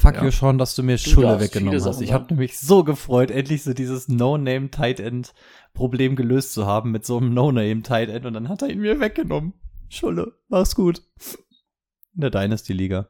[0.00, 0.24] Fuck Ja.
[0.24, 1.84] you schon, dass du mir Schule darfst weggenommen hast.
[1.84, 5.32] Sachen Ich habe nämlich so gefreut, endlich so dieses No-Name Tight End
[5.72, 8.80] Problem gelöst zu haben mit so einem No-Name Tight End und dann hat er ihn
[8.80, 9.54] mir weggenommen.
[9.88, 11.02] Schule, mach's gut.
[12.14, 13.08] In der Dynasty Liga.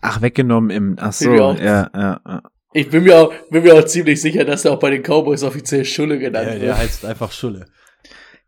[0.00, 2.42] Ach, weggenommen im, ach so, ja, ja, ja.
[2.72, 5.42] Ich bin mir auch, bin mir auch ziemlich sicher, dass er auch bei den Cowboys
[5.44, 6.62] offiziell Schulle genannt Der, wird.
[6.64, 7.66] der heißt einfach Schule.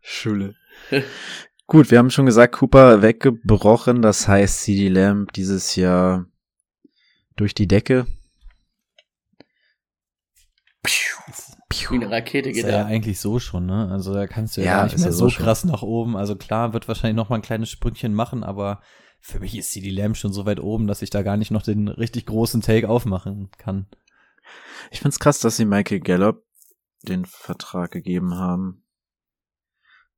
[0.01, 0.55] Schule.
[1.67, 6.25] Gut, wir haben schon gesagt, Cooper weggebrochen, das heißt CD Lamb dieses Jahr
[7.35, 8.07] durch die Decke.
[11.89, 13.89] Wie eine Rakete Ist geht er ja eigentlich so schon, ne?
[13.91, 15.43] Also da kannst du ja, Ja, gar nicht ist mehr so so schon.
[15.45, 16.15] krass nach oben.
[16.15, 18.81] Also klar, wird wahrscheinlich noch mal ein kleines Sprüngchen machen, aber
[19.19, 21.63] für mich ist CD Lamb schon so weit oben, dass ich da gar nicht noch
[21.63, 23.87] den richtig großen Take aufmachen kann.
[24.91, 26.43] Ich find's krass, dass sie Michael Gallup
[27.03, 28.83] den Vertrag gegeben haben.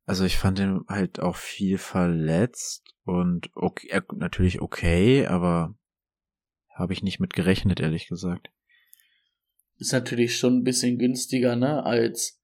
[0.10, 5.76] Also ich fand ihn halt auch viel verletzt und okay, er- natürlich okay, aber
[6.74, 8.50] habe ich nicht mit gerechnet, ehrlich gesagt.
[9.78, 12.42] Ist natürlich schon ein bisschen günstiger, ne, als,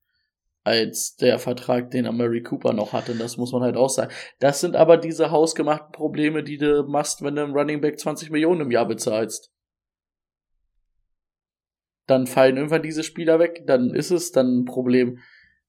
[0.63, 3.15] als der Vertrag, den Mary Cooper noch hatte.
[3.15, 4.13] Das muss man halt auch sagen.
[4.37, 8.29] Das sind aber diese hausgemachten Probleme, die du machst, wenn du einem Running Back 20
[8.29, 9.51] Millionen im Jahr bezahlst.
[12.05, 15.17] Dann fallen irgendwann diese Spieler weg, dann ist es dann ein Problem.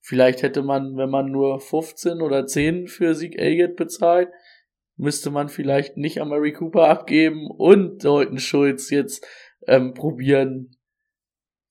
[0.08, 4.28] Vielleicht hätte man, wenn man nur 15 oder 10 für Sieg Elliott bezahlt,
[4.94, 9.26] müsste man vielleicht nicht an Mary Cooper abgeben und Dalton Schulz jetzt
[9.66, 10.76] ähm, probieren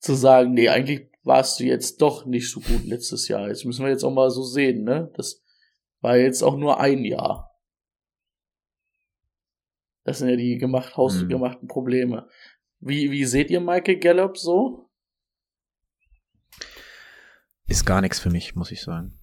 [0.00, 3.48] zu sagen, nee, eigentlich warst du jetzt doch nicht so gut letztes Jahr.
[3.48, 5.10] Jetzt müssen wir jetzt auch mal so sehen, ne?
[5.14, 5.42] Das
[6.02, 7.58] war jetzt auch nur ein Jahr.
[10.04, 10.96] Das sind ja die gemacht, Mhm.
[10.98, 12.28] hausgemachten Probleme.
[12.80, 14.85] Wie, wie seht ihr Michael Gallup so?
[17.66, 19.18] Ist gar nichts für mich, muss ich sagen.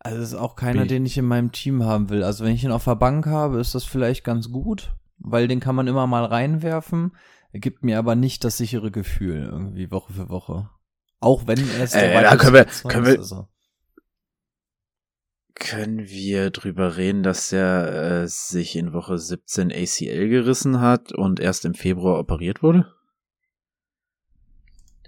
[0.00, 2.22] Also es ist auch keiner, den ich in meinem Team haben will.
[2.22, 5.60] Also wenn ich ihn auf der Bank habe, ist das vielleicht ganz gut, weil den
[5.60, 7.16] kann man immer mal reinwerfen.
[7.52, 10.70] Er gibt mir aber nicht das sichere Gefühl irgendwie Woche für Woche.
[11.20, 13.48] Auch wenn er es Äh, da können wir- können wir- also.
[15.54, 21.40] Können wir drüber reden, dass er äh, sich in Woche 17 ACL gerissen hat und
[21.40, 22.86] erst im Februar operiert wurde?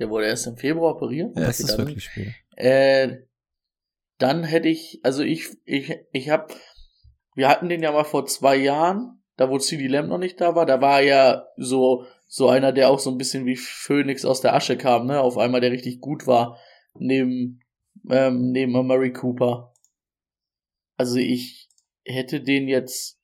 [0.01, 1.37] Der wurde erst im Februar operiert.
[1.37, 2.35] Das Okay, ist dann- wirklich spät.
[2.57, 3.19] Äh,
[4.19, 6.53] dann hätte ich, also ich, ich, ich hab,
[7.35, 10.55] wir hatten den ja mal vor zwei Jahren, da wo CD Lamb noch nicht da
[10.55, 14.25] war, da war er ja so, so einer, der auch so ein bisschen wie Phoenix
[14.25, 16.59] aus der Asche kam, ne, auf einmal, der richtig gut war,
[16.95, 17.61] neben,
[18.11, 19.73] ähm, neben Murray Cooper.
[20.97, 21.69] Also ich
[22.05, 23.20] hätte den jetzt,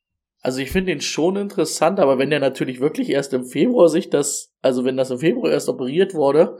[0.47, 4.09] also ich finde den schon interessant, aber wenn der natürlich wirklich erst im Februar sich
[4.09, 6.57] das, also wenn das im Februar erst operiert wurde,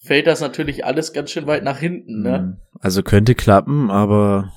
[0.00, 2.38] fällt das natürlich alles ganz schön weit nach hinten, ne?
[2.38, 4.52] Hm, Also könnte klappen, aber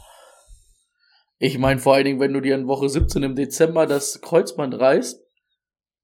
[1.40, 4.76] Ich meine, vor allen Dingen, wenn du dir in Woche 17 im Dezember das Kreuzband
[4.80, 5.20] reißt,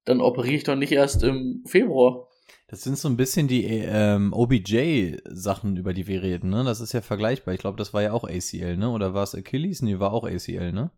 [0.04, 2.26] dann operiere ich doch nicht erst im Februar.
[2.66, 6.64] Das sind so ein bisschen die ähm, OBJ-Sachen, über die wir reden, ne?
[6.64, 7.54] Das ist ja vergleichbar.
[7.54, 8.90] Ich glaube, das war ja auch ACL, ne?
[8.90, 9.80] Oder war es Achilles?
[9.80, 10.90] Nee, war auch ACL, ne?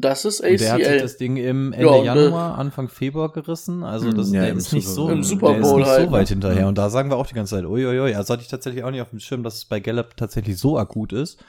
[0.00, 1.00] Das ist Und der hat sich ACL.
[1.00, 3.82] das Ding im Ja, Ende und, äh, Januar, Anfang Februar gerissen.
[3.82, 5.08] Also das, Mm, ja, der ist nicht so.
[5.08, 6.60] Im Super der ist Bowl nicht halt, so weit hinterher.
[6.62, 6.68] Ja.
[6.68, 9.00] Und da sagen wir auch die ganze Zeit, uiuiui, also hatte ich tatsächlich auch nicht
[9.02, 11.42] auf dem Schirm, dass es bei Gallup tatsächlich so akut ist.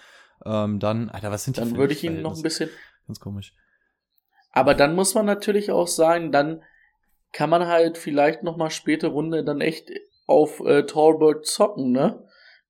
[0.46, 2.70] Ähm, dann, Alter, was sind die Dann würde ich ihn noch ein bisschen.
[3.08, 3.54] Ganz komisch.
[4.52, 6.64] Aber dann muss man natürlich auch sagen, dann
[7.32, 9.92] kann man halt vielleicht noch mal späte Runde dann echt
[10.26, 12.24] auf äh, Talbot zocken, ne?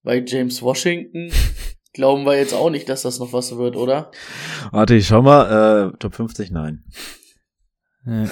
[0.04, 1.32] Bei James Washington
[1.94, 4.12] glauben wir jetzt auch nicht, dass das noch was wird, oder?
[4.72, 6.84] warte, ich schau mal, äh, Top 50, nein.
[8.06, 8.26] Ja,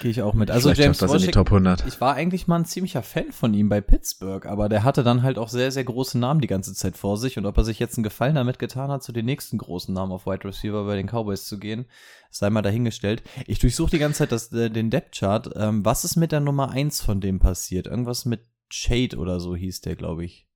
[0.00, 0.50] Gehe ich auch mit.
[0.50, 1.84] Also Vielleicht James das in die Top 100.
[1.86, 5.22] ich war eigentlich mal ein ziemlicher Fan von ihm bei Pittsburgh, aber der hatte dann
[5.22, 7.78] halt auch sehr, sehr große Namen die ganze Zeit vor sich und ob er sich
[7.78, 10.96] jetzt einen Gefallen damit getan hat, zu den nächsten großen Namen auf Wide Receiver bei
[10.96, 11.86] den Cowboys zu gehen,
[12.30, 13.22] sei mal dahingestellt.
[13.46, 15.50] Ich durchsuche die ganze Zeit das, äh, den Depth-Chart.
[15.56, 17.86] Ähm, was ist mit der Nummer 1 von dem passiert?
[17.88, 20.47] Irgendwas mit Shade oder so hieß der, glaube ich.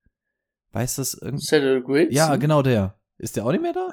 [0.72, 1.44] Weiß das irgendwie?
[1.44, 2.12] Cedric Wilson?
[2.14, 2.96] Ja, genau der.
[3.18, 3.88] Ist der auch nicht mehr da?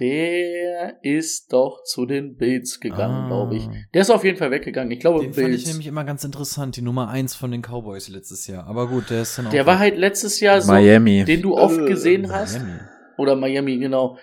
[0.00, 3.26] Der ist doch zu den Bills gegangen, Ah.
[3.26, 3.68] glaube ich.
[3.92, 4.92] Der ist auf jeden Fall weggegangen.
[4.92, 5.62] Ich glaube, Den fand Bills.
[5.62, 8.66] ich nämlich immer ganz interessant, die Nummer 1 von den Cowboys letztes Jahr.
[8.68, 9.50] Aber gut, der ist dann auch.
[9.50, 11.24] der war halt letztes Jahr so, Miami.
[11.24, 12.58] den du oft Äh, gesehen hast.
[12.60, 12.78] Miami.
[13.18, 14.16] Oder Miami, genau.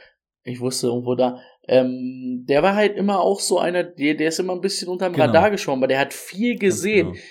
[0.43, 1.39] Ich wusste irgendwo da.
[1.67, 5.11] Ähm, der war halt immer auch so einer, der, der ist immer ein bisschen unterm
[5.13, 5.25] Genau.
[5.25, 7.11] Radar geschwommen, aber der hat viel gesehen.
[7.13, 7.23] genau.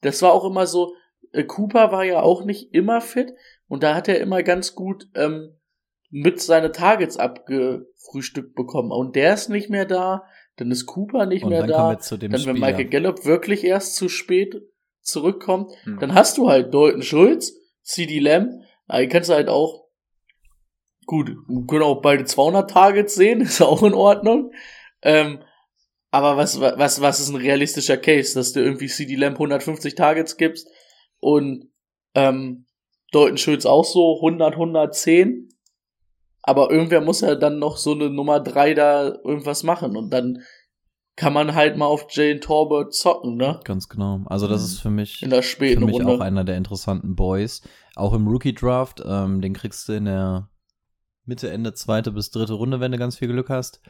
[0.00, 0.92] Das war auch immer so,
[1.32, 3.32] äh, Cooper war ja auch nicht immer fit
[3.72, 5.58] und da hat er immer ganz gut ähm,
[6.10, 8.90] mit seine Targets abgefrühstückt bekommen.
[8.92, 10.24] Und der ist nicht mehr da.
[10.56, 11.76] dann ist Cooper nicht Und mehr dann da.
[11.78, 12.66] kommen wir zu dem dann, wenn Spieler.
[12.68, 14.60] Michael Gallup wirklich erst zu spät
[15.00, 15.98] zurückkommt, Mhm.
[16.00, 18.50] dann hast du halt Dalton Schulz, CD Lamb,
[18.88, 19.88] aber die kannst du halt auch,
[21.06, 24.52] gut, wir können auch beide 200 Targets sehen, ist auch in Ordnung.
[25.00, 25.42] Ähm,
[26.10, 30.36] aber was, was, was ist ein realistischer Case, dass du irgendwie CD Lamb 150 Targets
[30.36, 30.68] gibst
[31.20, 31.70] und
[32.14, 32.66] ähm,
[33.12, 35.48] Dalton Schulz auch so 100, 110?
[36.42, 40.42] Aber irgendwer muss ja dann noch so eine Nummer drei da irgendwas machen und dann
[41.14, 43.60] kann man halt mal auf Jane Torbert zocken, ne?
[43.64, 44.22] Ganz genau.
[44.26, 46.08] Also das ist für mich In der für späten mich Runde.
[46.10, 47.62] auch einer der interessanten Boys.
[47.94, 50.48] Auch im Rookie-Draft, ähm, den kriegst du in der
[51.24, 53.80] Mitte, Ende zweite bis dritte Runde, wenn du ganz viel Glück hast.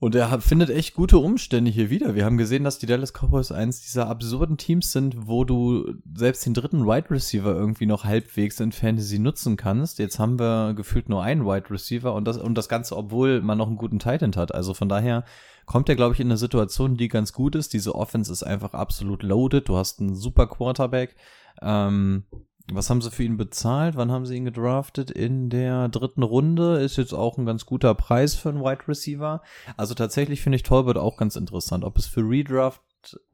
[0.00, 2.14] Und er hat, findet echt gute Umstände hier wieder.
[2.14, 6.46] Wir haben gesehen, dass die Dallas Cowboys eins dieser absurden Teams sind, wo du selbst
[6.46, 9.98] den dritten Wide Receiver irgendwie noch halbwegs in Fantasy nutzen kannst.
[9.98, 13.58] Jetzt haben wir gefühlt nur einen Wide Receiver und das, und das Ganze, obwohl man
[13.58, 14.54] noch einen guten Titan hat.
[14.54, 15.24] Also von daher
[15.66, 17.72] kommt er, glaube ich, in eine Situation, die ganz gut ist.
[17.72, 19.68] Diese Offense ist einfach absolut loaded.
[19.68, 21.16] Du hast einen super Quarterback.
[21.60, 22.22] Ähm,
[22.72, 23.96] was haben sie für ihn bezahlt?
[23.96, 25.10] Wann haben sie ihn gedraftet?
[25.10, 29.42] In der dritten Runde ist jetzt auch ein ganz guter Preis für einen Wide Receiver.
[29.76, 31.84] Also tatsächlich finde ich Tolbert auch ganz interessant.
[31.84, 32.82] Ob es für Redraft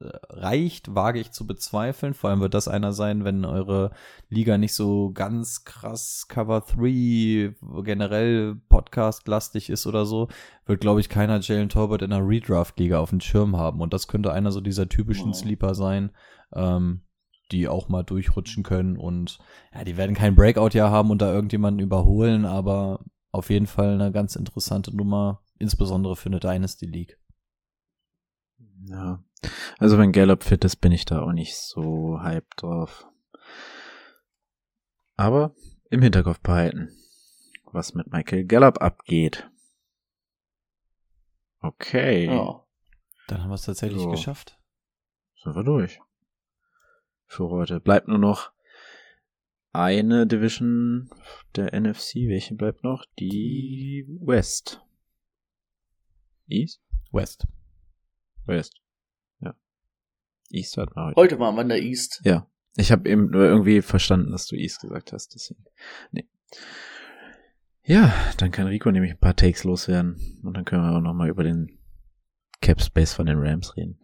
[0.01, 2.15] äh, reicht, wage ich zu bezweifeln.
[2.15, 3.91] Vor allem wird das einer sein, wenn eure
[4.29, 10.29] Liga nicht so ganz krass Cover 3 generell Podcast-lastig ist oder so,
[10.67, 13.81] wird, glaube ich, keiner Jalen Tolbert in einer Redraft-Liga auf dem Schirm haben.
[13.81, 15.37] Und das könnte einer so dieser typischen Wow.
[15.37, 16.11] Sleeper sein.
[16.55, 17.01] Ähm,
[17.53, 19.39] die auch mal durchrutschen können und
[19.73, 24.13] ja, die werden kein Breakout-Jahr haben und da irgendjemanden überholen, aber auf jeden Fall eine
[24.13, 27.19] ganz interessante Nummer, insbesondere für eine Dynasty League.
[28.87, 29.23] Ja.
[29.79, 33.07] Also wenn Gallup fit ist, bin ich da auch nicht so hyped drauf.
[35.17, 35.55] Aber
[35.91, 36.91] im Hinterkopf behalten,
[37.73, 39.51] was mit Michael Gallup abgeht.
[41.61, 42.27] Okay.
[42.27, 42.65] Ja.
[43.29, 44.11] Dann haben wir es tatsächlich So.
[44.11, 44.59] geschafft.
[45.43, 46.01] Sind wir durch.
[47.27, 47.81] Für heute.
[47.81, 48.53] Bleibt nur noch
[49.73, 51.11] eine Division
[51.57, 52.29] der NFC.
[52.29, 53.05] Welche bleibt noch?
[53.19, 54.81] Die West.
[56.47, 56.81] East?
[57.11, 57.47] West.
[58.47, 58.81] West.
[59.41, 59.55] Ja.
[60.51, 61.17] East hat man heute.
[61.17, 62.21] Heute waren wir in der East.
[62.25, 62.49] Ja.
[62.77, 65.35] Ich habe eben nur irgendwie verstanden, dass du East gesagt hast.
[65.35, 65.65] Deswegen.
[66.13, 66.29] Nee.
[67.85, 70.41] Ja, dann kann Rico nämlich ein paar Takes loswerden.
[70.43, 71.79] Und dann können wir auch nochmal über den
[72.61, 74.01] Cap Space von den Rams reden.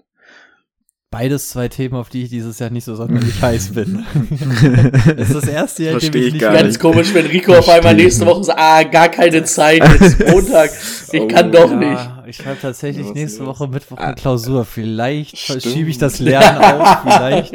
[1.13, 4.07] Beides zwei Themen, auf die ich dieses Jahr nicht so sonderlich heiß bin.
[5.17, 7.27] das ist das erste Jahr, in dem Versteh ich ich nicht gar Ganz komisch, wenn
[7.27, 8.33] Rico auf Verstehe einmal nächste nicht.
[8.33, 10.71] Woche sagt, ah, gar keine Zeit, jetzt ist Montag,
[11.13, 12.29] ich Oh, kann doch ja, nicht.
[12.29, 14.65] Ich schreibe tatsächlich Was nächste Woche Mittwoch Ah, eine Klausur.
[14.65, 15.63] Vielleicht stimmt.
[15.63, 17.01] verschiebe ich das Lernen auf.
[17.03, 17.55] Vielleicht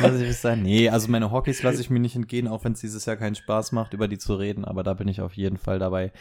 [0.00, 0.62] lasse ich bis dahin.
[0.62, 3.34] Nee, also meine Hockeys lasse ich mir nicht entgehen, auch wenn es dieses Jahr keinen
[3.34, 4.64] Spaß macht, über die zu reden.
[4.64, 6.12] Aber da bin ich auf jeden Fall dabei.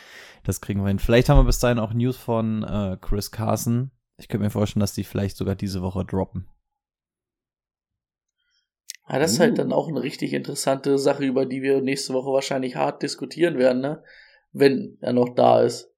[0.43, 0.97] Das kriegen wir hin.
[0.97, 3.91] Vielleicht haben wir bis dahin auch News von äh, Chris Carson.
[4.17, 6.47] Ich könnte mir vorstellen, dass die vielleicht sogar diese Woche droppen.
[9.11, 12.31] Ja, das ist halt dann auch eine richtig interessante Sache, über die wir nächste Woche
[12.31, 14.03] wahrscheinlich hart diskutieren werden, ne?
[14.53, 15.89] Wenn er noch da ist.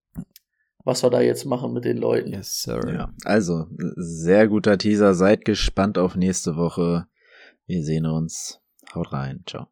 [0.83, 2.33] Was wir da jetzt machen mit den Leuten.
[2.33, 2.81] Yes, sir.
[2.91, 5.13] Ja, also, sehr guter Teaser.
[5.13, 7.05] Seid gespannt auf nächste Woche.
[7.67, 8.59] Wir sehen uns.
[8.93, 9.43] Haut rein.
[9.45, 9.67] Ciao.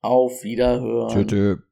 [0.00, 1.10] Auf Wiederhören.
[1.10, 1.69] Tschö, tschö.